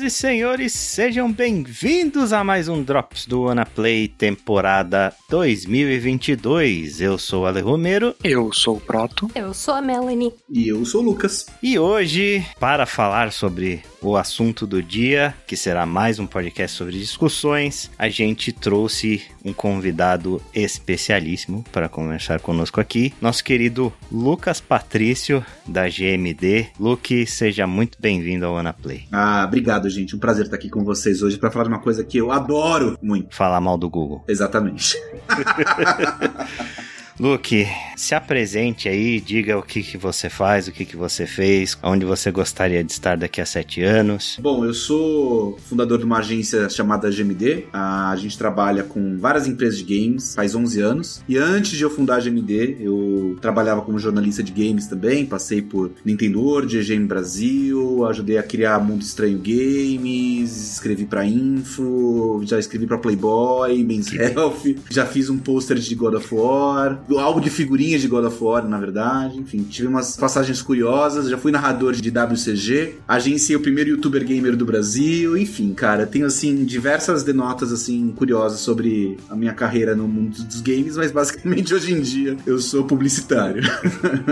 Senhoras 0.00 0.02
e 0.02 0.10
senhores, 0.10 0.72
sejam 0.72 1.30
bem-vindos 1.30 2.32
a 2.32 2.42
mais 2.42 2.68
um 2.68 2.82
Drops 2.82 3.26
do 3.26 3.46
Play 3.74 4.08
temporada 4.08 5.14
2022. 5.28 7.00
Eu 7.02 7.18
sou 7.18 7.42
o 7.42 7.46
Ale 7.46 7.60
Romero. 7.60 8.14
Eu 8.24 8.50
sou 8.52 8.76
o 8.76 8.80
Proto. 8.80 9.30
Eu 9.34 9.52
sou 9.52 9.74
a 9.74 9.82
Melanie. 9.82 10.32
E 10.48 10.68
eu 10.68 10.84
sou 10.86 11.02
o 11.02 11.04
Lucas. 11.04 11.46
E 11.62 11.78
hoje, 11.78 12.44
para 12.58 12.86
falar 12.86 13.30
sobre 13.30 13.82
o 14.00 14.16
assunto 14.16 14.66
do 14.66 14.82
dia, 14.82 15.34
que 15.46 15.56
será 15.56 15.84
mais 15.84 16.18
um 16.18 16.26
podcast 16.26 16.76
sobre 16.76 16.98
discussões, 16.98 17.90
a 17.98 18.08
gente 18.08 18.52
trouxe 18.52 19.22
um 19.44 19.52
convidado 19.52 20.40
especialíssimo 20.54 21.64
para 21.72 21.88
conversar 21.88 22.40
conosco 22.40 22.80
aqui, 22.80 23.12
nosso 23.20 23.42
querido 23.42 23.92
Lucas 24.10 24.60
Patrício, 24.60 25.44
da 25.66 25.88
GMD. 25.88 26.68
Luke, 26.78 27.26
seja 27.26 27.66
muito 27.66 27.98
bem-vindo 28.00 28.46
ao 28.46 28.56
Anaplay. 28.56 29.04
Ah, 29.12 29.44
obrigado, 29.46 29.88
gente. 29.88 30.14
Um 30.14 30.18
prazer 30.18 30.44
estar 30.44 30.56
aqui 30.56 30.68
com 30.68 30.84
vocês 30.84 31.22
hoje 31.22 31.38
para 31.38 31.50
falar 31.50 31.64
de 31.64 31.70
uma 31.70 31.80
coisa 31.80 32.04
que 32.04 32.18
eu 32.18 32.30
adoro 32.30 32.98
muito. 33.02 33.34
Falar 33.34 33.60
mal 33.60 33.78
do 33.78 33.88
Google. 33.88 34.24
Exatamente. 34.28 34.96
Luke, 37.20 37.66
se 37.98 38.14
apresente 38.14 38.88
aí, 38.88 39.20
diga 39.20 39.58
o 39.58 39.62
que, 39.62 39.82
que 39.82 39.98
você 39.98 40.30
faz, 40.30 40.66
o 40.66 40.72
que, 40.72 40.86
que 40.86 40.96
você 40.96 41.26
fez, 41.26 41.76
onde 41.82 42.06
você 42.06 42.30
gostaria 42.30 42.82
de 42.82 42.92
estar 42.92 43.14
daqui 43.14 43.42
a 43.42 43.44
sete 43.44 43.82
anos. 43.82 44.38
Bom, 44.40 44.64
eu 44.64 44.72
sou 44.72 45.58
fundador 45.68 45.98
de 45.98 46.06
uma 46.06 46.20
agência 46.20 46.66
chamada 46.70 47.10
GMD. 47.10 47.66
A 47.74 48.16
gente 48.16 48.38
trabalha 48.38 48.84
com 48.84 49.18
várias 49.18 49.46
empresas 49.46 49.78
de 49.80 49.84
games 49.84 50.34
faz 50.34 50.54
11 50.54 50.80
anos. 50.80 51.22
E 51.28 51.36
antes 51.36 51.72
de 51.72 51.82
eu 51.84 51.90
fundar 51.90 52.16
a 52.16 52.20
GMD, 52.20 52.78
eu 52.80 53.36
trabalhava 53.38 53.82
como 53.82 53.98
jornalista 53.98 54.42
de 54.42 54.52
games 54.52 54.86
também. 54.86 55.26
Passei 55.26 55.60
por 55.60 55.90
Nintendo 56.02 56.40
World, 56.40 56.78
EGM 56.78 57.06
Brasil, 57.06 58.06
ajudei 58.06 58.38
a 58.38 58.42
criar 58.42 58.78
Mundo 58.78 59.02
Estranho 59.02 59.38
Games, 59.38 60.72
escrevi 60.72 61.04
pra 61.04 61.26
Info, 61.26 62.40
já 62.44 62.58
escrevi 62.58 62.86
pra 62.86 62.96
Playboy, 62.96 63.84
Men's 63.84 64.10
Health, 64.10 64.74
já 64.88 65.04
fiz 65.04 65.28
um 65.28 65.36
pôster 65.36 65.76
de 65.76 65.94
God 65.94 66.14
of 66.14 66.34
War 66.34 67.09
do 67.10 67.18
álbum 67.18 67.40
de 67.40 67.50
figurinhas 67.50 68.00
de 68.00 68.06
God 68.06 68.24
of 68.24 68.38
War, 68.40 68.68
na 68.68 68.78
verdade. 68.78 69.36
Enfim, 69.36 69.64
tive 69.64 69.88
umas 69.88 70.16
passagens 70.16 70.62
curiosas. 70.62 71.28
Já 71.28 71.36
fui 71.36 71.50
narrador 71.50 71.92
de 71.92 72.08
WCG, 72.08 72.98
agenciei 73.08 73.56
o 73.56 73.60
primeiro 73.60 73.90
youtuber 73.90 74.24
gamer 74.24 74.54
do 74.54 74.64
Brasil. 74.64 75.36
Enfim, 75.36 75.74
cara, 75.74 76.06
tenho 76.06 76.24
assim 76.24 76.64
diversas 76.64 77.24
denotas 77.24 77.72
assim 77.72 78.12
curiosas 78.16 78.60
sobre 78.60 79.18
a 79.28 79.34
minha 79.34 79.52
carreira 79.52 79.96
no 79.96 80.06
mundo 80.06 80.40
dos 80.44 80.60
games, 80.60 80.96
mas 80.96 81.10
basicamente 81.10 81.74
hoje 81.74 81.92
em 81.92 82.00
dia 82.00 82.36
eu 82.46 82.60
sou 82.60 82.84
publicitário. 82.84 83.64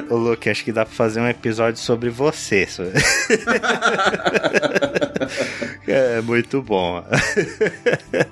Ô, 0.08 0.14
Luke, 0.16 0.48
acho 0.48 0.64
que 0.64 0.70
dá 0.70 0.86
pra 0.86 0.94
fazer 0.94 1.20
um 1.20 1.26
episódio 1.26 1.80
sobre 1.80 2.10
você. 2.10 2.68
é 5.84 6.20
muito 6.20 6.62
bom. 6.62 7.04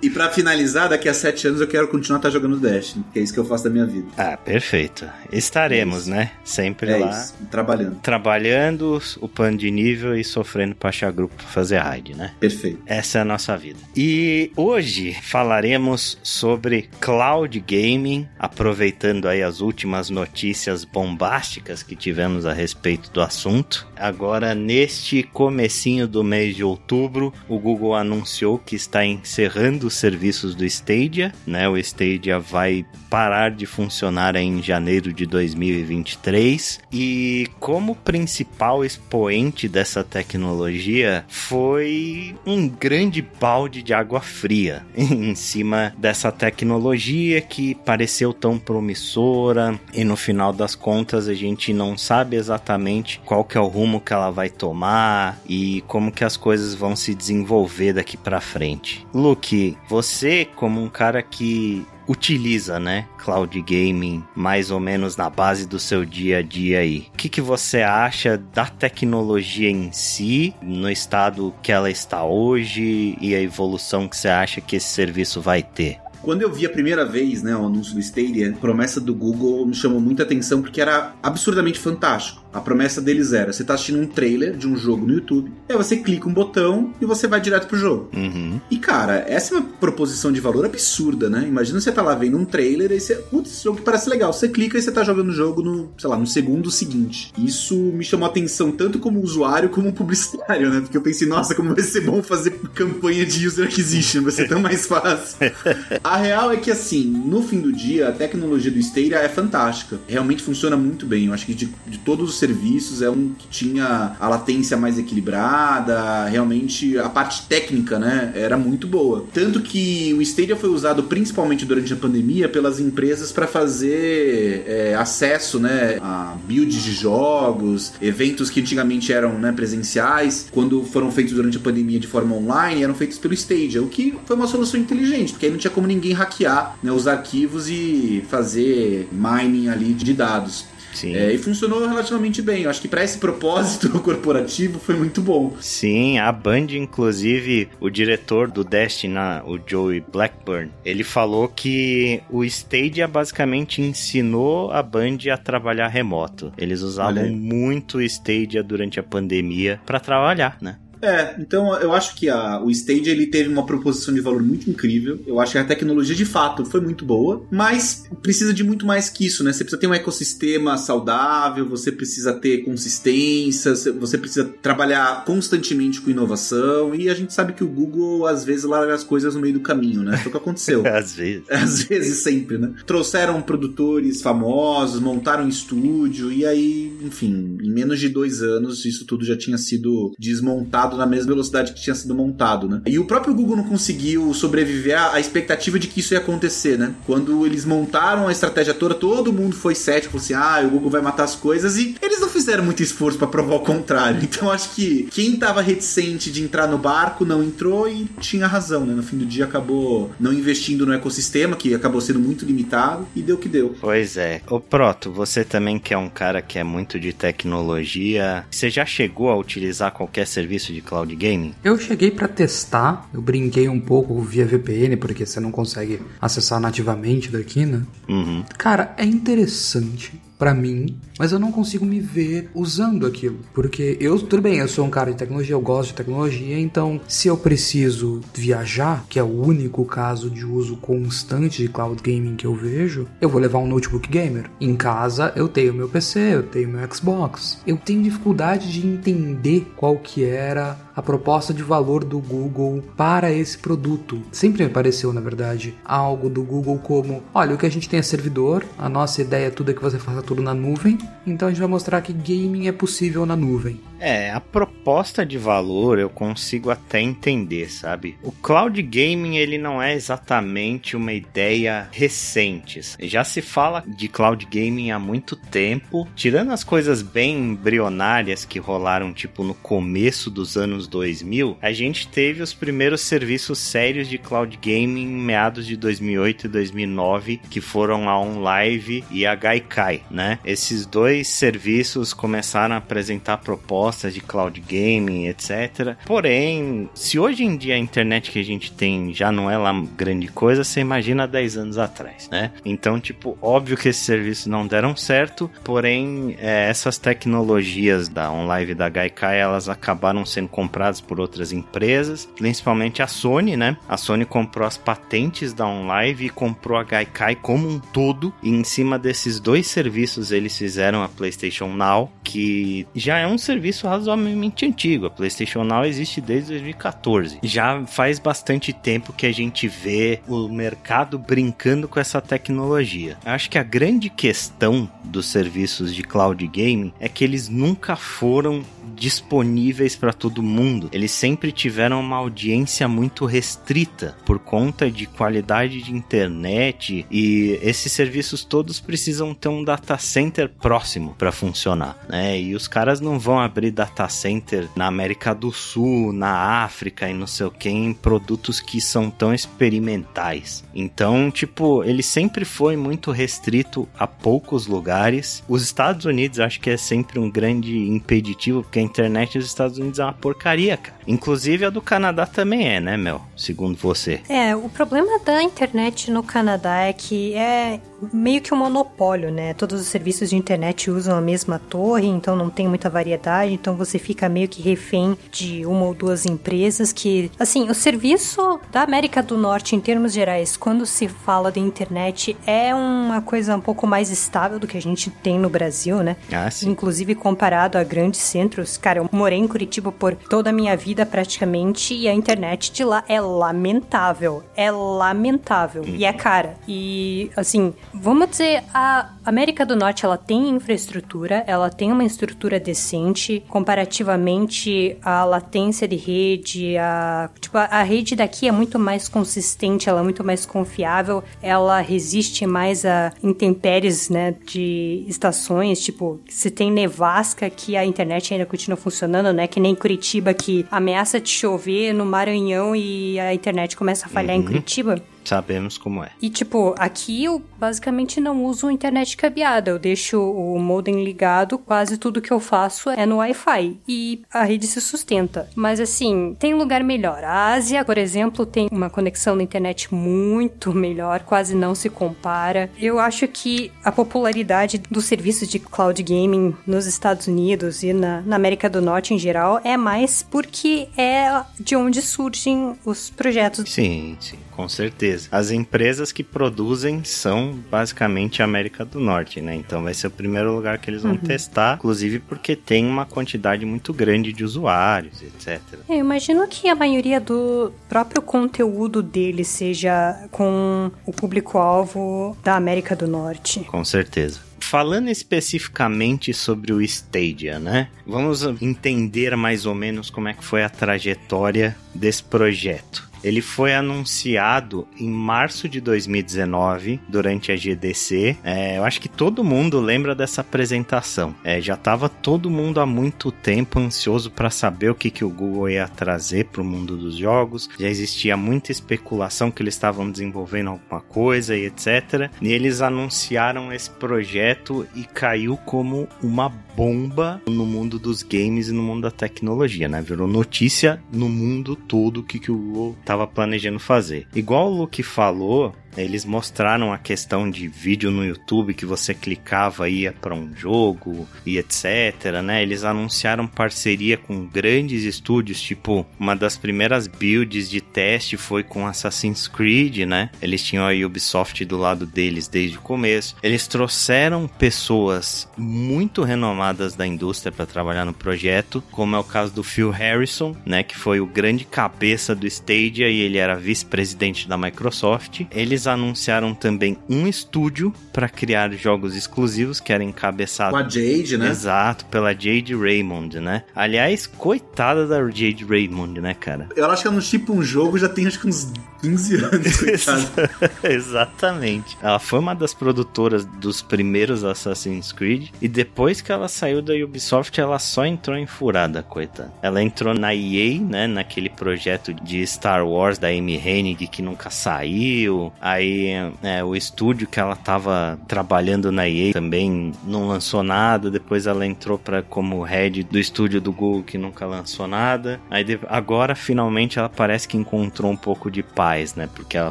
e 0.00 0.08
para 0.08 0.31
finalizar, 0.31 0.88
daqui 0.88 1.08
a 1.08 1.14
sete 1.14 1.48
anos 1.48 1.60
eu 1.60 1.66
quero 1.66 1.88
continuar 1.88 2.20
tá 2.20 2.31
jogando 2.31 2.56
Destiny, 2.56 3.05
que 3.12 3.19
é 3.19 3.22
isso 3.22 3.34
que 3.34 3.41
eu 3.41 3.44
faço 3.44 3.64
da 3.64 3.70
minha 3.70 3.86
vida. 3.86 4.06
Ah, 4.16 4.36
perfeito. 4.37 5.09
Estaremos, 5.33 6.09
é 6.09 6.11
né? 6.11 6.31
Sempre 6.45 6.91
é 6.92 6.97
lá. 6.97 7.11
Isso, 7.11 7.34
trabalhando. 7.51 8.01
Trabalhando, 8.01 9.03
upando 9.20 9.59
de 9.59 9.70
nível 9.70 10.17
e 10.17 10.25
sofrendo 10.25 10.75
pra 10.75 10.91
achar 10.91 11.11
grupo 11.12 11.34
pra 11.34 11.47
fazer 11.47 11.78
raid, 11.78 12.15
né? 12.15 12.33
Perfeito. 12.39 12.83
Essa 12.87 13.19
é 13.19 13.20
a 13.20 13.25
nossa 13.25 13.56
vida. 13.56 13.78
E 13.97 14.51
hoje 14.56 15.17
falaremos 15.23 16.19
sobre 16.23 16.89
cloud 17.01 17.59
gaming, 17.60 18.28
aproveitando 18.38 19.28
aí 19.28 19.43
as 19.43 19.60
últimas 19.60 20.10
notícias 20.10 20.84
bombásticas 20.84 21.83
que 21.83 21.97
tivemos 21.97 22.47
a 22.47 22.53
respeito 22.53 23.10
do 23.10 23.21
assunto. 23.21 23.87
Agora, 23.97 24.55
neste 24.55 25.22
comecinho 25.22 26.06
do 26.06 26.22
mês 26.22 26.55
de 26.55 26.65
outubro, 26.65 27.33
o 27.49 27.59
Google 27.59 27.94
anunciou 27.94 28.59
que 28.59 28.77
está 28.77 29.05
encerrando 29.05 29.87
os 29.87 29.94
serviços 29.94 30.55
do 30.55 30.65
Stadia, 30.65 31.33
né? 31.47 31.69
O 31.69 31.77
Stadia 31.77 32.39
vai 32.39 32.84
parar 33.09 33.50
de 33.50 33.66
funcionar 33.66 34.16
em 34.41 34.62
janeiro 34.62 35.12
de 35.12 35.27
2023 35.27 36.81
e 36.91 37.49
como 37.60 37.94
principal 37.94 38.84
expoente 38.84 39.69
dessa 39.69 40.03
tecnologia 40.03 41.25
foi 41.28 42.34
um 42.47 42.66
grande 42.66 43.21
balde 43.21 43.82
de 43.82 43.93
água 43.93 44.21
fria 44.21 44.84
em 44.97 45.34
cima 45.34 45.94
dessa 45.99 46.32
tecnologia 46.32 47.41
que 47.43 47.75
pareceu 47.75 48.32
tão 48.32 48.59
promissora 48.59 49.78
e 49.93 50.03
no 50.03 50.16
final 50.16 50.53
das 50.53 50.75
contas 50.75 51.28
a 51.28 51.34
gente 51.34 51.72
não 51.72 51.98
sabe 51.98 52.37
exatamente 52.37 53.21
qual 53.25 53.44
que 53.44 53.59
é 53.59 53.60
o 53.60 53.66
rumo 53.66 54.00
que 54.00 54.12
ela 54.12 54.31
vai 54.31 54.48
tomar 54.48 55.38
e 55.47 55.83
como 55.87 56.10
que 56.10 56.25
as 56.25 56.37
coisas 56.37 56.75
vão 56.75 56.97
se 56.97 57.15
desenvolver 57.15 57.93
daqui 57.93 58.16
para 58.16 58.41
frente. 58.41 59.06
Luke, 59.12 59.77
você 59.88 60.48
como 60.56 60.83
um 60.83 60.88
cara 60.88 61.22
que 61.22 61.87
utiliza, 62.09 62.78
né, 62.78 63.06
cloud 63.19 63.61
gaming 63.62 64.22
mais 64.34 64.71
ou 64.71 64.81
menos 64.81 65.17
na 65.17 65.28
base 65.28 65.67
do 65.67 65.78
seu 65.78 66.05
dia 66.05 66.39
a 66.39 66.43
dia 66.43 66.81
aí. 66.81 67.06
O 67.12 67.17
que, 67.17 67.28
que 67.28 67.41
você 67.41 67.83
acha 67.83 68.37
da 68.37 68.67
tecnologia 68.67 69.71
em 69.71 69.91
si, 69.93 70.55
no 70.62 70.91
estado 70.91 71.55
que 71.62 71.72
ela 71.72 71.91
está 71.91 72.25
hoje 72.25 73.16
e 73.21 73.34
a 73.34 73.41
evolução 73.41 74.09
que 74.09 74.16
você 74.16 74.28
acha 74.28 74.61
que 74.61 74.77
esse 74.77 74.89
serviço 74.89 75.41
vai 75.41 75.62
ter? 75.62 75.99
Quando 76.22 76.43
eu 76.43 76.53
vi 76.53 76.66
a 76.66 76.71
primeira 76.71 77.04
vez, 77.04 77.43
né, 77.43 77.56
o 77.56 77.66
anúncio 77.66 77.94
do 77.94 78.00
Stadia, 78.00 78.50
a 78.50 78.53
promessa 78.53 79.00
do 79.00 79.15
Google 79.15 79.66
me 79.66 79.75
chamou 79.75 80.00
muita 80.00 80.22
atenção 80.22 80.60
porque 80.60 80.81
era 80.81 81.15
absurdamente 81.22 81.78
fantástico. 81.78 82.44
A 82.53 82.60
promessa 82.60 83.03
deles 83.03 83.32
era: 83.32 83.53
você 83.53 83.62
tá 83.62 83.75
assistindo 83.75 84.00
um 84.00 84.06
trailer 84.06 84.56
de 84.56 84.66
um 84.66 84.77
jogo 84.77 85.06
no 85.06 85.12
YouTube, 85.12 85.53
aí 85.69 85.77
você 85.77 85.97
clica 85.99 86.28
um 86.28 86.32
botão 86.32 86.93
e 87.00 87.04
você 87.04 87.27
vai 87.27 87.41
direto 87.41 87.66
pro 87.66 87.78
jogo. 87.78 88.09
Uhum. 88.15 88.59
E 88.71 88.78
cara, 88.78 89.25
essa 89.28 89.54
é 89.54 89.59
uma 89.59 89.66
proposição 89.66 90.32
de 90.32 90.41
valor 90.41 90.65
absurda, 90.65 91.28
né? 91.28 91.44
Imagina 91.47 91.81
você 91.81 91.93
tá 91.93 92.03
lá 92.03 92.15
vendo 92.15 92.38
um 92.38 92.44
trailer 92.44 92.93
e 92.93 93.00
você, 93.00 93.16
putz, 93.16 93.53
esse 93.53 93.65
jogo 93.65 93.83
parece 93.83 94.09
legal. 94.09 94.33
Você 94.33 94.48
clica 94.48 94.78
e 94.78 94.83
você 94.83 94.91
tá 94.91 95.04
jogando 95.04 95.28
o 95.28 95.33
jogo 95.33 95.62
no, 95.62 95.93
sei 95.98 96.09
lá, 96.09 96.16
no 96.16 96.27
segundo 96.27 96.71
seguinte. 96.71 97.33
Isso 97.38 97.75
me 97.75 98.04
chamou 98.04 98.27
a 98.27 98.31
atenção 98.31 98.72
tanto 98.72 98.98
como 98.98 99.21
usuário 99.21 99.69
como 99.69 99.93
publicitário, 99.93 100.71
né? 100.71 100.81
Porque 100.81 100.97
eu 100.97 101.03
pensei, 101.03 101.28
nossa, 101.28 101.54
como 101.54 101.75
vai 101.75 101.84
ser 101.84 102.00
bom 102.00 102.22
fazer 102.22 102.53
campanha 102.75 103.27
de 103.27 103.47
user 103.47 103.66
acquisition, 103.66 104.22
vai 104.22 104.33
ser 104.33 104.48
tão 104.48 104.60
mais 104.60 104.87
fácil. 104.87 105.37
a 106.06 106.17
real 106.17 106.53
é 106.53 106.56
que 106.56 106.71
assim, 106.71 107.05
no 107.05 107.43
fim 107.43 107.61
do 107.61 107.72
dia, 107.72 108.09
a 108.09 108.12
tecnologia 108.12 108.71
do 108.71 108.78
Stadia 108.78 109.17
é 109.17 109.28
fantástica. 109.28 109.99
Realmente 110.06 110.41
funciona 110.41 110.77
muito 110.77 111.05
bem. 111.05 111.27
Eu 111.27 111.34
acho 111.34 111.44
que 111.44 111.55
de, 111.55 111.69
de 111.87 111.99
todos 111.99 112.31
os 112.31 112.39
serviços, 112.39 113.03
é 113.03 113.11
um 113.11 113.33
que 113.37 113.49
tinha 113.49 114.16
a 114.21 114.28
latência 114.28 114.77
mais 114.77 114.99
equilibrada, 114.99 116.27
realmente 116.27 116.97
a 116.97 117.09
parte 117.09 117.43
técnica, 117.49 117.99
né, 117.99 118.33
era 118.37 118.56
muito 118.56 118.87
boa. 118.87 119.25
Tanto 119.33 119.61
que 119.61 120.15
o 120.15 120.22
Stadia 120.22 120.55
foi 120.55 120.71
usado 120.71 121.03
principalmente 121.05 121.65
durante 121.65 121.93
a 121.93 121.97
pandemia 121.97 122.49
pelas 122.49 122.78
empresas 122.78 123.33
para 123.33 123.49
fazer 123.49 124.65
é, 124.66 124.95
acesso, 124.95 125.59
né, 125.59 125.99
a 126.00 126.37
builds 126.47 126.84
de 126.84 126.93
jogos, 126.93 127.95
eventos 128.00 128.49
que 128.49 128.61
antigamente 128.61 129.12
eram 129.12 129.39
né, 129.39 129.50
presenciais, 129.50 130.47
quando 130.53 130.84
foram 130.84 131.11
feitos 131.11 131.34
durante 131.34 131.56
a 131.56 131.61
pandemia 131.61 131.99
de 131.99 132.06
forma 132.06 132.37
online, 132.37 132.84
eram 132.84 132.95
feitos 132.95 133.19
pelo 133.19 133.34
Stadia, 133.34 133.83
o 133.83 133.89
que 133.89 134.15
foi 134.25 134.37
uma 134.37 134.47
solução 134.47 134.78
inteligente, 134.78 135.33
porque 135.33 135.47
aí 135.47 135.53
não 135.53 135.59
tinha 135.59 135.71
como 135.71 135.96
ninguém 135.97 136.12
hackear 136.12 136.77
né, 136.83 136.91
os 136.91 137.07
arquivos 137.07 137.69
e 137.69 138.25
fazer 138.29 139.09
mining 139.12 139.69
ali 139.69 139.93
de 139.93 140.15
dados. 140.15 140.65
É, 141.05 141.33
e 141.33 141.39
funcionou 141.39 141.87
relativamente 141.87 142.41
bem. 142.41 142.62
Eu 142.62 142.71
acho 142.71 142.81
que 142.81 142.89
para 142.89 143.05
esse 143.05 143.19
propósito 143.19 143.91
corporativo 144.01 144.79
foi 144.79 144.97
muito 144.97 145.21
bom. 145.21 145.54
Sim, 145.60 146.19
a 146.19 146.33
Band, 146.33 146.69
inclusive, 146.71 147.69
o 147.81 147.91
diretor 147.91 148.51
do 148.51 148.65
Destiny, 148.65 149.16
o 149.45 149.59
Joey 149.65 150.01
Blackburn, 150.01 150.71
ele 150.84 151.04
falou 151.04 151.48
que 151.48 152.22
o 152.31 152.45
Stadia 152.45 153.07
basicamente 153.07 153.83
ensinou 153.83 154.71
a 154.71 154.83
Band 154.83 155.19
a 155.33 155.37
trabalhar 155.37 155.89
remoto. 155.89 156.53
Eles 156.57 156.81
usavam 156.81 157.28
muito 157.28 157.99
o 157.99 158.03
Stadia 158.03 158.63
durante 158.63 158.99
a 158.99 159.03
pandemia 159.03 159.81
para 159.84 160.01
trabalhar, 160.01 160.57
né? 160.60 160.77
É, 161.01 161.34
então 161.39 161.75
eu 161.78 161.93
acho 161.93 162.15
que 162.15 162.28
a, 162.28 162.60
o 162.63 162.71
Stage 162.71 163.09
ele 163.09 163.27
teve 163.27 163.48
uma 163.48 163.66
proposição 163.66 164.15
de 164.15 164.21
valor 164.21 164.43
muito 164.43 164.69
incrível. 164.71 165.19
Eu 165.27 165.41
acho 165.41 165.53
que 165.53 165.59
a 165.59 165.65
tecnologia 165.65 166.15
de 166.15 166.25
fato 166.25 166.65
foi 166.65 166.81
muito 166.81 167.04
boa, 167.04 167.45
mas 167.51 168.04
precisa 168.22 168.53
de 168.53 168.65
muito 168.65 168.87
mais 168.87 169.09
que 169.09 169.27
isso, 169.27 169.45
né? 169.45 169.53
Você 169.53 169.65
precisa 169.65 169.81
ter 169.81 169.87
um 169.87 169.95
ecossistema 169.95 170.77
saudável, 170.77 171.69
você 171.69 171.93
precisa 171.93 172.33
ter 172.33 172.59
consistência, 172.59 173.75
você 173.98 174.19
precisa 174.19 174.45
trabalhar 174.63 175.25
constantemente 175.25 176.01
com 176.01 176.10
inovação. 176.10 176.95
E 176.95 177.09
a 177.09 177.15
gente 177.15 177.33
sabe 177.33 177.53
que 177.53 177.65
o 177.65 177.69
Google 177.69 178.27
às 178.27 178.45
vezes 178.45 178.65
larga 178.65 178.95
as 178.95 179.04
coisas 179.04 179.34
no 179.34 179.41
meio 179.41 179.54
do 179.54 179.60
caminho, 179.60 180.03
né? 180.03 180.16
Foi 180.19 180.28
o 180.28 180.31
que 180.31 180.39
aconteceu. 180.39 180.83
às 180.87 181.15
vezes. 181.15 181.42
Às 181.51 181.83
vezes 181.83 182.19
sempre, 182.19 182.59
né? 182.59 182.72
Trouxeram 182.87 183.41
produtores 183.42 184.22
famosos, 184.22 185.01
montaram 185.01 185.45
um 185.45 185.49
estúdio 185.49 186.33
e 186.33 186.47
aí 186.47 186.96
enfim, 187.03 187.59
em 187.63 187.71
menos 187.71 188.01
de 188.01 188.09
dois 188.09 188.43
anos, 188.43 188.84
isso 188.84 189.04
tudo 189.04 189.25
já 189.25 189.37
tinha 189.37 189.59
sido 189.59 190.13
desmontado 190.19 190.97
na 190.97 191.07
mesma 191.07 191.28
velocidade 191.28 191.72
que 191.72 191.81
tinha 191.81 191.95
sido 191.95 192.15
montado, 192.15 192.69
né? 192.69 192.83
E 192.87 192.98
o 192.98 193.04
próprio 193.04 193.34
Google 193.34 193.57
não 193.57 193.65
conseguiu 193.65 194.33
sobreviver 194.34 195.01
à 195.01 195.21
expectativa 195.21 195.78
de 195.78 195.89
que 195.89 196.01
isso 196.01 196.15
ia 196.15 196.21
acontecer, 196.21 196.78
né? 196.78 196.95
Quando 197.07 197.47
eles 197.47 197.65
montaram 197.65 198.28
a 198.28 198.33
estratégia 198.33 198.75
toda, 198.75 198.95
todo 198.95 199.33
mundo 199.33 199.54
foi 199.54 199.75
cético, 199.75 200.16
assim, 200.16 200.34
ah, 200.34 200.63
o 200.65 200.71
Google 200.71 200.91
vai 200.91 201.03
matar 201.03 201.25
as 201.25 201.34
coisas, 201.34 201.77
e 201.77 201.97
eles 202.01 202.21
não 202.21 202.28
fizeram 202.28 202.65
muito 202.65 202.83
esforço 202.83 203.19
para 203.19 203.27
provar 203.27 203.57
o 203.57 203.60
contrário. 203.60 204.27
Então 204.37 204.51
acho 204.51 204.75
que 204.75 205.09
quem 205.13 205.37
tava 205.37 205.63
reticente 205.63 206.31
de 206.31 206.42
entrar 206.42 206.66
no 206.66 206.77
barco 206.77 207.25
não 207.25 207.42
entrou 207.42 207.89
e 207.89 208.04
tinha 208.21 208.47
razão, 208.47 208.84
né? 208.84 208.92
No 208.92 209.03
fim 209.03 209.16
do 209.16 209.25
dia 209.25 209.45
acabou 209.45 210.10
não 210.21 210.33
investindo 210.33 210.84
no 210.84 210.92
ecossistema, 210.92 211.57
que 211.57 211.75
acabou 211.75 212.01
sendo 212.01 212.19
muito 212.19 212.45
limitado, 212.45 213.07
e 213.15 213.22
deu 213.22 213.37
o 213.37 213.39
que 213.39 213.49
deu. 213.49 213.75
Pois 213.81 214.16
é. 214.16 214.42
Ô 214.49 214.60
Proto, 214.60 215.10
você 215.10 215.45
também 215.45 215.78
que 215.78 215.95
é 215.95 215.99
um 215.99 216.09
cara 216.09 216.42
que 216.42 216.59
é 216.59 216.65
muito 216.65 216.85
de 216.94 217.12
tecnologia, 217.12 218.44
você 218.50 218.71
já 218.71 218.86
chegou 218.86 219.30
a 219.30 219.36
utilizar 219.36 219.92
qualquer 219.92 220.27
serviço 220.27 220.72
de 220.72 220.80
cloud 220.80 221.15
gaming? 221.16 221.54
Eu 221.65 221.78
cheguei 221.78 222.10
para 222.10 222.28
testar, 222.28 223.09
eu 223.12 223.21
brinquei 223.21 223.68
um 223.68 223.80
pouco 223.80 224.21
via 224.21 224.47
VPN, 224.47 224.97
porque 224.97 225.27
você 225.27 225.41
não 225.41 225.50
consegue 225.50 226.00
acessar 226.21 226.60
nativamente 226.60 227.30
daqui, 227.30 227.66
né? 227.66 227.83
Uhum. 228.09 228.44
Cara, 228.56 228.94
é 228.97 229.04
interessante 229.04 230.12
para 230.38 230.54
mim, 230.54 230.98
mas 231.18 231.33
eu 231.33 231.39
não 231.39 231.53
consigo 231.53 231.84
me 231.84 232.01
ver 232.01 232.51
usando 232.54 233.07
aquilo. 233.07 233.39
Porque 233.54 233.97
eu, 234.01 234.18
tudo 234.18 234.42
bem, 234.42 234.59
eu 234.59 234.68
sou 234.68 234.84
um 234.84 234.91
cara 234.91 235.10
de 235.10 235.16
tecnologia, 235.16 235.54
eu 235.54 235.60
gosto 235.60 235.89
de 235.91 235.95
tecnologia, 235.95 236.59
então 236.59 237.01
se 237.09 237.28
eu 237.28 237.36
preciso 237.36 238.21
viajar, 238.34 239.04
que 239.09 239.18
é 239.18 239.22
o 239.22 239.41
único 239.41 239.84
caso 239.84 240.30
de 240.30 240.45
uso 240.45 240.77
constante 240.77 241.63
de 241.63 241.68
cloud 241.68 242.03
gaming 242.03 242.36
que 242.36 242.47
eu 242.47 242.54
vejo, 242.54 243.07
eu 243.21 243.28
vou 243.28 243.41
levar 243.41 243.59
um 243.59 243.66
notebook 243.66 244.09
gamer. 244.09 244.51
Em 244.60 244.77
casa 244.77 245.33
eu 245.36 245.48
tenho 245.48 245.74
meu 245.74 245.89
PC, 245.89 246.34
eu 246.34 246.42
tenho 246.42 246.68
meu 246.68 246.95
Xbox. 246.95 247.60
Eu 247.66 247.77
tenho 247.77 248.03
dificuldade 248.03 248.72
de 248.72 248.86
entender 248.86 249.72
qual 249.77 249.97
que 249.97 250.24
era 250.24 250.78
a 250.97 251.03
proposta 251.03 251.53
de 251.53 251.63
valor 251.63 252.03
do 252.03 252.18
Google 252.18 252.83
para 252.97 253.30
esse 253.30 253.59
produto. 253.59 254.22
Sempre 254.33 254.65
me 254.65 254.71
pareceu, 254.71 255.13
na 255.13 255.21
verdade, 255.21 255.74
algo 255.84 256.30
do 256.30 256.42
Google 256.42 256.78
como: 256.78 257.23
olha, 257.35 257.54
o 257.54 257.59
que 257.59 257.66
a 257.66 257.71
gente 257.71 257.88
tem 257.88 258.00
é 258.00 258.02
servidor, 258.02 258.64
a 258.78 258.88
nossa 258.88 259.21
ideia 259.21 259.50
tudo 259.50 259.71
é 259.71 259.75
que 259.75 259.83
você 259.83 259.99
faça 259.99 260.23
tudo 260.23 260.42
na 260.42 260.54
nuvem, 260.54 260.99
então 261.26 261.49
a 261.49 261.50
gente 261.50 261.61
vai 261.61 261.68
mostrar 261.68 262.00
que 262.00 262.12
gaming 262.12 262.68
é 262.68 262.73
possível 262.73 263.26
na 263.26 263.37
nuvem. 263.37 263.80
É, 263.99 264.30
a 264.30 264.40
proposta 264.40 265.25
de 265.25 265.38
valor 265.38 265.99
eu 265.99 266.11
consigo 266.11 266.70
até 266.70 267.00
entender, 267.00 267.70
sabe? 267.70 268.16
O 268.23 268.30
cloud 268.30 268.80
gaming 268.82 269.37
ele 269.37 269.56
não 269.58 269.82
é 269.82 269.94
exatamente 269.94 270.97
uma 270.97 271.12
ideia 271.12 271.88
recente. 271.90 272.80
Já 273.00 273.25
se 273.25 273.40
fala 273.40 273.82
de 273.87 274.08
cloud 274.08 274.47
gaming 274.47 274.90
há 274.90 274.99
muito 274.99 275.35
tempo, 275.35 276.06
tirando 276.14 276.52
as 276.52 276.62
coisas 276.62 277.00
bem 277.00 277.38
embrionárias 277.38 278.44
que 278.44 278.58
rolaram 278.58 279.12
tipo 279.12 279.42
no 279.42 279.54
começo 279.54 280.30
dos 280.30 280.56
anos 280.56 280.87
2000, 280.87 281.56
a 281.62 281.73
gente 281.73 282.08
teve 282.08 282.42
os 282.42 282.52
primeiros 282.52 283.00
serviços 283.00 283.58
sérios 283.58 284.08
de 284.08 284.18
cloud 284.18 284.58
gaming 284.62 285.02
em 285.02 285.20
meados 285.20 285.66
de 285.66 285.76
2008 285.76 286.47
e 286.47 286.49
2009, 286.49 287.40
que 287.50 287.61
foram 287.61 288.08
a 288.08 288.18
OnLive 288.18 289.04
e 289.11 289.25
a 289.25 289.35
Gaikai, 289.35 290.02
né? 290.11 290.38
Esses 290.44 290.85
dois 290.97 291.28
serviços 291.28 292.14
começaram 292.14 292.75
a 292.75 292.78
apresentar 292.78 293.37
propostas 293.37 294.14
de 294.14 294.23
cloud 294.23 294.59
gaming, 294.62 295.26
etc. 295.26 295.95
Porém, 296.07 296.88
se 296.95 297.19
hoje 297.19 297.45
em 297.45 297.54
dia 297.54 297.75
a 297.75 297.78
internet 297.78 298.31
que 298.31 298.38
a 298.38 298.43
gente 298.43 298.73
tem 298.73 299.12
já 299.12 299.31
não 299.31 299.50
é 299.50 299.59
lá 299.59 299.75
grande 299.95 300.28
coisa, 300.28 300.64
você 300.64 300.81
imagina 300.81 301.28
10 301.28 301.59
anos 301.59 301.76
atrás, 301.76 302.31
né? 302.31 302.50
Então, 302.64 302.99
tipo, 302.99 303.37
óbvio 303.43 303.76
que 303.76 303.90
esses 303.90 304.07
serviços 304.07 304.47
não 304.47 304.66
deram 304.66 304.97
certo, 304.97 305.50
porém, 305.62 306.35
é, 306.38 306.71
essas 306.71 306.97
tecnologias 306.97 308.09
da 308.09 308.33
OnLive 308.33 308.73
e 308.73 308.75
da 308.75 308.88
Gaikai, 308.88 309.38
elas 309.38 309.69
acabaram 309.69 310.25
sendo 310.25 310.49
compradas 310.49 311.02
por 311.02 311.21
outras 311.21 311.52
empresas, 311.52 312.25
principalmente 312.25 313.02
a 313.02 313.07
Sony, 313.07 313.54
né? 313.54 313.76
A 313.87 313.99
Sony 313.99 314.25
comprou 314.25 314.66
as 314.66 314.78
patentes 314.78 315.52
da 315.52 315.66
OnLive 315.66 316.25
e 316.25 316.31
comprou 316.31 316.78
a 316.78 316.85
Gaikai 316.85 317.35
como 317.35 317.69
um 317.69 317.78
todo. 317.78 318.33
E 318.42 318.49
em 318.49 318.64
cima 318.64 318.99
desses 318.99 319.38
dois 319.38 319.66
serviços 319.66 320.33
eles 320.33 320.57
fizeram 320.57 320.86
a 320.94 321.09
PlayStation 321.09 321.68
Now, 321.68 322.11
que 322.23 322.87
já 322.94 323.18
é 323.18 323.26
um 323.26 323.38
serviço 323.38 323.87
razoavelmente 323.87 324.66
antigo. 324.66 325.06
A 325.06 325.11
PlayStation 325.11 325.64
Now 325.64 325.85
existe 325.85 326.21
desde 326.21 326.50
2014. 326.52 327.38
Já 327.42 327.85
faz 327.87 328.18
bastante 328.18 328.73
tempo 328.73 329.12
que 329.12 329.26
a 329.26 329.33
gente 329.33 329.68
vê 329.68 330.21
o 330.26 330.49
mercado 330.49 331.18
brincando 331.18 331.88
com 331.88 332.00
essa 332.00 332.21
tecnologia. 332.21 333.16
Eu 333.25 333.33
acho 333.33 333.50
que 333.50 333.59
a 333.59 333.62
grande 333.62 334.11
questão 334.11 334.90
dos 335.04 335.26
serviços 335.26 335.94
de 335.94 336.02
cloud 336.02 336.47
gaming 336.47 336.92
é 336.99 337.09
que 337.09 337.25
eles 337.25 337.49
nunca 337.49 337.97
foram 337.97 338.64
disponíveis 338.94 339.94
para 339.94 340.12
todo 340.12 340.42
mundo. 340.42 340.88
Eles 340.92 341.11
sempre 341.11 341.52
tiveram 341.52 342.00
uma 342.00 342.16
audiência 342.16 342.88
muito 342.88 343.26
restrita 343.26 344.16
por 344.25 344.38
conta 344.38 344.90
de 344.90 345.06
qualidade 345.06 345.82
de 345.82 345.92
internet 345.92 347.06
e 347.11 347.59
esses 347.62 347.92
serviços 347.92 348.44
todos 348.44 348.80
precisam 348.80 349.35
ter 349.35 349.49
um 349.49 349.62
data 349.62 349.99
center 349.99 350.50
próximo 350.76 351.14
para 351.17 351.33
funcionar, 351.33 351.97
né? 352.07 352.38
E 352.38 352.55
os 352.55 352.69
caras 352.69 353.00
não 353.00 353.19
vão 353.19 353.40
abrir 353.40 353.71
data 353.71 354.07
center 354.09 354.69
na 354.76 354.87
América 354.87 355.35
do 355.35 355.50
Sul, 355.50 356.12
na 356.12 356.64
África 356.64 357.09
e 357.09 357.14
não 357.14 357.26
sei 357.26 357.47
o 357.47 357.50
que 357.50 357.71
em 357.71 357.95
produtos 357.95 358.61
que 358.61 358.78
são 358.78 359.11
tão 359.11 359.33
experimentais. 359.33 360.62
Então, 360.75 361.31
tipo, 361.31 361.83
ele 361.83 362.02
sempre 362.02 362.45
foi 362.45 362.76
muito 362.76 363.11
restrito 363.11 363.88
a 363.99 364.07
poucos 364.07 364.67
lugares. 364.67 365.43
Os 365.49 365.62
Estados 365.62 366.05
Unidos 366.05 366.40
acho 366.40 366.61
que 366.61 366.69
é 366.69 366.76
sempre 366.76 367.19
um 367.19 367.31
grande 367.31 367.78
impeditivo 367.88 368.62
porque 368.62 368.78
internet 368.78 369.38
nos 369.38 369.47
Estados 369.47 369.78
Unidos 369.78 369.99
é 369.99 370.05
uma 370.05 370.12
porcaria, 370.12 370.76
cara. 370.76 370.97
Inclusive 371.07 371.64
a 371.64 371.71
do 371.71 371.81
Canadá 371.81 372.26
também 372.26 372.69
é, 372.69 372.81
né, 372.81 372.97
Mel? 372.97 373.23
Segundo 373.37 373.78
você. 373.78 374.21
É, 374.28 374.55
o 374.55 374.69
problema 374.69 375.19
da 375.21 375.43
internet 375.43 376.11
no 376.11 376.23
Canadá 376.23 376.81
é 376.81 376.93
que 376.93 377.35
é 377.35 377.81
meio 378.12 378.40
que 378.40 378.52
um 378.52 378.57
monopólio, 378.57 379.31
né? 379.31 379.54
Todos 379.54 379.81
os 379.81 379.87
serviços 379.87 380.31
de 380.31 380.37
internet 380.37 380.90
usam 380.90 381.16
a 381.16 381.21
mesma 381.21 381.59
torre, 381.59 382.07
então 382.07 382.37
não 382.37 382.50
tem 382.50 382.69
muita 382.69 382.90
variedade, 382.90 383.52
então 383.52 383.76
você 383.76 383.99
fica 383.99 384.28
meio 384.28 384.49
que 384.49 384.62
refém 384.62 385.16
de 385.31 385.64
uma 385.66 385.85
ou 385.87 385.95
duas 385.95 386.26
empresas 386.26 386.93
que, 386.93 387.31
assim, 387.38 387.69
o 387.69 387.75
serviço 387.75 388.61
da 388.71 388.83
América 388.83 389.23
do 389.23 389.37
Norte 389.37 389.75
em 389.75 389.81
termos 389.81 390.12
gerais, 390.12 390.57
quando 390.57 390.87
se 390.87 391.09
fala 391.09 391.50
de 391.50 391.61
internet, 391.61 392.37
é 392.47 392.75
uma 392.75 393.21
coisa 393.21 393.57
um 393.57 393.61
pouco 393.61 393.87
mais 393.87 394.11
estável 394.11 394.59
do 394.59 394.66
que 394.66 394.76
a 394.76 394.83
gente 394.83 395.11
tem 395.11 395.38
no 395.38 395.49
Brasil, 395.49 396.02
né? 396.02 396.16
Ah, 396.33 396.50
sim. 396.50 396.71
Inclusive 396.71 397.14
comparado 397.14 397.78
a 397.78 397.85
grandes 397.85 398.21
centros. 398.21 398.76
Cara, 398.76 398.99
eu 399.00 399.09
morei 399.12 399.38
em 399.38 399.49
Curitiba 399.49 399.90
por 399.90 400.14
toda 400.14 400.50
a 400.50 400.52
minha 400.52 400.76
vida 400.76 401.07
praticamente 401.07 401.94
e 401.94 402.09
a 402.09 402.12
internet 402.12 402.73
de 402.73 402.85
lá 402.85 403.04
é 403.09 403.20
lamentável. 403.20 404.42
É 404.56 404.70
lamentável. 404.70 405.85
E 405.87 406.04
é 406.04 406.12
cara. 406.12 406.54
E, 406.66 407.30
assim, 407.37 407.75
vamos 408.00 408.30
dizer, 408.30 408.62
a 408.72 409.10
América 409.24 409.64
do 409.66 409.74
Norte 409.74 410.04
ela 410.04 410.16
tem 410.16 410.48
infraestrutura, 410.50 411.42
ela 411.46 411.70
tem 411.70 411.90
uma 411.92 412.04
estrutura 412.04 412.60
decente 412.60 413.42
comparativamente 413.48 414.96
à 415.02 415.24
latência 415.24 415.88
de 415.88 415.96
rede, 415.96 416.76
a 416.78 417.30
tipo 417.40 417.56
a, 417.58 417.82
rede 417.82 418.14
daqui 418.14 418.48
é 418.48 418.52
muito 418.52 418.78
mais 418.78 419.08
consistente, 419.08 419.88
ela 419.88 420.00
é 420.00 420.02
muito 420.02 420.22
mais 420.22 420.46
confiável, 420.46 421.22
ela 421.42 421.80
resiste 421.80 422.46
mais 422.46 422.84
a 422.84 423.12
intempéries, 423.22 424.08
né, 424.08 424.34
de 424.46 425.04
estações, 425.08 425.80
tipo, 425.80 426.20
se 426.28 426.50
tem 426.50 426.70
nevasca 426.70 427.48
que 427.50 427.76
a 427.76 427.84
internet 427.84 428.32
ainda 428.32 428.46
continua 428.46 428.76
funcionando, 428.76 429.32
né, 429.32 429.46
que 429.46 429.58
nem 429.60 429.74
Curitiba 429.74 430.32
que 430.34 430.66
ameaça 430.70 431.20
de 431.20 431.28
chover 431.28 431.92
no 431.92 432.04
Maranhão 432.04 432.74
e 432.74 433.18
a 433.18 433.34
internet 433.34 433.76
começa 433.76 434.06
a 434.06 434.08
falhar 434.08 434.36
Uhum. 434.36 434.42
em 434.42 434.46
Curitiba. 434.46 435.02
Sabemos 435.28 435.78
como 435.78 436.02
é. 436.02 436.11
E 436.21 436.30
tipo, 436.30 436.75
aqui 436.78 437.25
eu 437.25 437.42
basicamente 437.59 438.21
não 438.21 438.45
uso 438.45 438.71
internet 438.71 439.16
cabeada. 439.16 439.71
Eu 439.71 439.78
deixo 439.78 440.21
o 440.21 440.59
modem 440.59 441.04
ligado, 441.04 441.59
quase 441.59 441.99
tudo 441.99 442.21
que 442.21 442.33
eu 442.33 442.40
faço 442.40 442.90
é 442.90 443.06
no 443.06 443.16
Wi-Fi. 443.16 443.78
E 443.88 444.23
a 444.33 444.45
rede 444.45 444.66
se 444.66 444.80
sustenta. 444.80 445.49
Mas 445.54 445.80
assim, 445.80 446.37
tem 446.38 446.54
lugar 446.54 446.83
melhor. 446.83 447.25
A 447.25 447.54
Ásia, 447.54 447.85
por 447.85 447.99
exemplo, 447.99 448.45
tem 448.47 448.68
uma 448.71 448.90
conexão 448.90 449.37
na 449.37 449.42
internet 449.42 449.92
muito 449.95 450.73
melhor, 450.73 451.21
quase 451.21 451.54
não 451.54 451.75
se 451.75 451.88
compara. 451.88 452.71
Eu 452.78 452.99
acho 452.99 453.26
que 453.28 453.73
a 453.85 453.92
popularidade 453.92 454.78
dos 454.90 455.06
serviços 455.06 455.49
de 455.49 455.59
cloud 455.59 456.02
gaming 456.02 456.54
nos 456.66 456.87
Estados 456.87 457.26
Unidos 457.26 457.83
e 457.83 457.92
na, 457.92 458.21
na 458.23 458.37
América 458.37 458.68
do 458.68 458.80
Norte 458.80 459.14
em 459.14 459.18
geral 459.18 459.61
é 459.64 459.76
mais 459.76 460.23
porque 460.23 460.88
é 460.97 461.42
de 461.59 461.76
onde 461.76 462.02
surgem 462.02 462.76
os 462.85 463.11
projetos 463.11 463.56
Sim, 463.64 464.16
sim, 464.21 464.38
com 464.52 464.68
certeza. 464.68 465.15
As 465.30 465.50
empresas 465.50 466.12
que 466.12 466.23
produzem 466.23 467.04
são 467.04 467.52
basicamente 467.70 468.42
a 468.42 468.44
América 468.44 468.85
do 468.85 469.00
Norte, 469.00 469.40
né? 469.40 469.54
Então 469.54 469.82
vai 469.82 469.94
ser 469.94 470.08
o 470.08 470.11
primeiro 470.11 470.54
lugar 470.54 470.78
que 470.78 470.90
eles 470.90 471.02
vão 471.02 471.16
testar, 471.16 471.76
inclusive 471.76 472.18
porque 472.20 472.54
tem 472.54 472.87
uma 472.87 473.06
quantidade 473.06 473.64
muito 473.64 473.92
grande 473.92 474.32
de 474.32 474.44
usuários, 474.44 475.23
etc. 475.23 475.61
Eu 475.88 475.96
imagino 475.96 476.46
que 476.49 476.68
a 476.68 476.75
maioria 476.75 477.20
do 477.20 477.73
próprio 477.88 478.23
conteúdo 478.23 479.02
dele 479.02 479.44
seja 479.44 480.26
com 480.30 480.90
o 481.04 481.12
público-alvo 481.12 482.37
da 482.42 482.56
América 482.56 482.94
do 482.94 483.06
Norte. 483.06 483.61
Com 483.61 483.85
certeza. 483.85 484.40
falando 484.61 485.08
especificamente 485.08 486.35
sobre 486.35 486.73
o 486.73 486.82
Stadia, 486.82 487.58
né? 487.58 487.88
Vamos 488.04 488.42
entender 488.61 489.37
mais 489.37 489.64
ou 489.64 489.75
menos 489.75 490.11
como 490.11 490.28
é 490.28 490.35
que 490.35 490.44
foi 490.44 490.64
a 490.64 490.68
trajetória 490.68 491.76
desse 491.94 492.23
projeto. 492.23 493.05
Ele 493.26 493.40
foi 493.40 493.75
anunciado 493.75 494.87
em 494.97 495.11
março 495.11 495.68
de 495.68 495.80
2019, 495.80 497.00
durante 497.09 497.50
a 497.50 497.56
GDC. 497.56 498.37
É, 498.45 498.78
eu 498.78 498.85
acho 498.85 499.00
que 499.00 499.09
todo 499.09 499.42
mundo 499.42 499.80
lembra 499.80 500.14
dessa 500.14 500.42
apresentação. 500.42 501.35
É, 501.42 501.61
já 501.61 501.75
estava 501.75 502.09
todo 502.09 502.49
mundo 502.49 502.80
há 502.80 502.87
muito 502.87 503.33
tempo 503.33 503.80
ansioso 503.80 504.30
para 504.30 504.49
saber 504.49 504.90
o 504.90 504.95
que, 504.95 505.11
que 505.11 505.25
o 505.25 505.28
Google 505.28 505.71
ia 505.71 505.88
trazer 505.88 506.45
para 506.47 506.62
o 506.62 506.64
mundo 506.64 506.97
dos 506.97 507.16
jogos. 507.16 507.68
Já 507.76 507.88
existia 507.88 508.37
muita 508.37 508.71
especulação 508.71 509.50
que 509.50 509.61
eles 509.61 509.75
estavam 509.75 510.09
desenvolvendo 510.09 510.71
alguma 510.71 511.00
coisa 511.00 511.56
e 511.56 511.66
etc. 511.66 512.30
E 512.40 512.52
eles 512.52 512.80
anunciaram 512.80 513.73
esse 513.73 513.90
projeto 513.90 514.87
e 514.95 515.02
caiu 515.02 515.56
como 515.56 516.06
uma 516.23 516.49
bomba 516.49 517.40
no 517.49 517.64
mundo 517.64 517.99
dos 517.99 518.23
games 518.23 518.68
e 518.68 518.73
no 518.73 518.83
mundo 518.83 519.02
da 519.02 519.11
tecnologia, 519.11 519.88
né? 519.88 520.02
Virou 520.02 520.28
notícia 520.28 521.02
no 521.11 521.28
mundo 521.28 521.75
todo 521.75 522.21
o 522.21 522.23
que, 522.23 522.38
que 522.38 522.52
o 522.52 522.56
Google 522.56 522.97
estava 523.00 523.15
estava 523.16 523.26
planejando 523.26 523.78
fazer. 523.78 524.26
Igual 524.35 524.70
o 524.70 524.76
Luke 524.76 525.02
falou, 525.02 525.75
eles 525.96 526.24
mostraram 526.24 526.92
a 526.92 526.98
questão 526.98 527.50
de 527.50 527.68
vídeo 527.68 528.10
no 528.10 528.24
YouTube 528.24 528.74
que 528.74 528.86
você 528.86 529.14
clicava 529.14 529.88
e 529.88 530.02
ia 530.02 530.12
para 530.12 530.34
um 530.34 530.54
jogo 530.54 531.28
e 531.44 531.58
etc, 531.58 532.42
né? 532.42 532.62
Eles 532.62 532.84
anunciaram 532.84 533.46
parceria 533.46 534.16
com 534.16 534.46
grandes 534.46 535.04
estúdios, 535.04 535.60
tipo, 535.60 536.06
uma 536.18 536.34
das 536.34 536.56
primeiras 536.56 537.06
builds 537.06 537.70
de 537.70 537.80
teste 537.80 538.36
foi 538.36 538.62
com 538.62 538.86
Assassin's 538.86 539.48
Creed, 539.48 539.98
né? 540.06 540.30
Eles 540.40 540.62
tinham 540.62 540.86
a 540.86 541.06
Ubisoft 541.06 541.64
do 541.64 541.76
lado 541.76 542.06
deles 542.06 542.48
desde 542.48 542.78
o 542.78 542.80
começo. 542.80 543.36
Eles 543.42 543.66
trouxeram 543.66 544.46
pessoas 544.46 545.48
muito 545.56 546.22
renomadas 546.22 546.94
da 546.94 547.06
indústria 547.06 547.52
para 547.52 547.66
trabalhar 547.66 548.04
no 548.04 548.12
projeto, 548.12 548.82
como 548.90 549.16
é 549.16 549.18
o 549.18 549.24
caso 549.24 549.52
do 549.52 549.62
Phil 549.62 549.90
Harrison, 549.90 550.54
né, 550.64 550.82
que 550.82 550.96
foi 550.96 551.20
o 551.20 551.26
grande 551.26 551.64
cabeça 551.64 552.34
do 552.34 552.46
Stadia 552.46 553.08
e 553.08 553.20
ele 553.20 553.38
era 553.38 553.56
vice-presidente 553.56 554.48
da 554.48 554.56
Microsoft. 554.56 555.42
Eles 555.50 555.86
anunciaram 555.87 556.55
também 556.55 556.97
um 557.09 557.26
estúdio 557.26 557.93
para 558.12 558.28
criar 558.28 558.73
jogos 558.73 559.14
exclusivos 559.14 559.81
que 559.81 559.93
era 559.93 560.02
encabeçado. 560.02 560.73
Com 560.73 560.78
a 560.78 560.83
Jade, 560.83 561.37
né? 561.37 561.49
Exato, 561.49 562.05
pela 562.07 562.33
Jade 562.33 562.75
Raymond, 562.75 563.40
né? 563.40 563.64
Aliás, 563.75 564.26
coitada 564.26 565.07
da 565.07 565.19
Jade 565.25 565.64
Raymond, 565.64 566.21
né, 566.21 566.35
cara? 566.35 566.69
Eu 566.76 566.90
acho 566.90 567.02
que 567.02 567.09
ela 567.09 567.16
não 567.16 567.23
tipo 567.23 567.52
um 567.52 567.62
jogo 567.62 567.99
já 567.99 568.09
tem 568.09 568.26
acho 568.26 568.40
que 568.40 568.49
uns 568.49 568.73
15 569.02 569.45
anos, 569.45 569.83
Exatamente. 570.83 571.97
Ela 572.02 572.19
foi 572.19 572.38
uma 572.38 572.55
das 572.55 572.75
produtoras 572.75 573.45
dos 573.45 573.83
primeiros 573.83 574.45
Assassin's 574.45 575.12
Creed 575.12 575.50
e 575.61 575.69
depois 575.69 576.21
que 576.21 576.33
ela 576.33 576.49
saiu 576.49 576.83
da 576.83 576.95
Ubisoft, 576.95 577.61
ela 577.61 577.78
só 577.78 578.05
entrou 578.05 578.37
em 578.37 578.47
furada, 578.47 579.02
coitada. 579.02 579.52
Ela 579.62 579.83
entrou 579.83 580.14
na 580.14 580.35
EA, 580.35 580.81
né, 580.81 581.07
naquele 581.07 581.50
projeto 581.50 582.12
de 582.14 582.47
Star 582.47 582.87
Wars 582.87 583.19
da 583.19 583.28
Amy 583.28 583.57
Hennig 583.57 584.07
que 584.07 584.23
nunca 584.23 584.50
saiu. 584.50 585.52
Aí 585.76 586.12
é, 586.42 586.64
o 586.64 586.75
estúdio 586.75 587.26
que 587.26 587.38
ela 587.38 587.54
tava 587.54 588.18
trabalhando 588.26 588.90
na 588.90 589.09
EA 589.09 589.33
também 589.33 589.92
não 590.04 590.28
lançou 590.28 590.62
nada. 590.62 591.11
Depois 591.11 591.47
ela 591.47 591.66
entrou 591.66 591.99
para 591.99 592.23
como 592.23 592.62
head 592.62 593.02
do 593.02 593.18
estúdio 593.18 593.61
do 593.61 593.73
Google 593.73 594.02
que 594.02 594.16
nunca 594.16 594.47
lançou 594.47 594.87
nada. 594.87 595.38
Aí 595.50 595.64
agora 595.88 596.35
finalmente 596.35 596.99
ela 596.99 597.09
parece 597.09 597.47
que 597.47 597.56
encontrou 597.56 598.11
um 598.11 598.16
pouco 598.16 598.50
de 598.50 598.62
paz, 598.62 599.14
né? 599.14 599.28
Porque 599.35 599.56
ela 599.56 599.71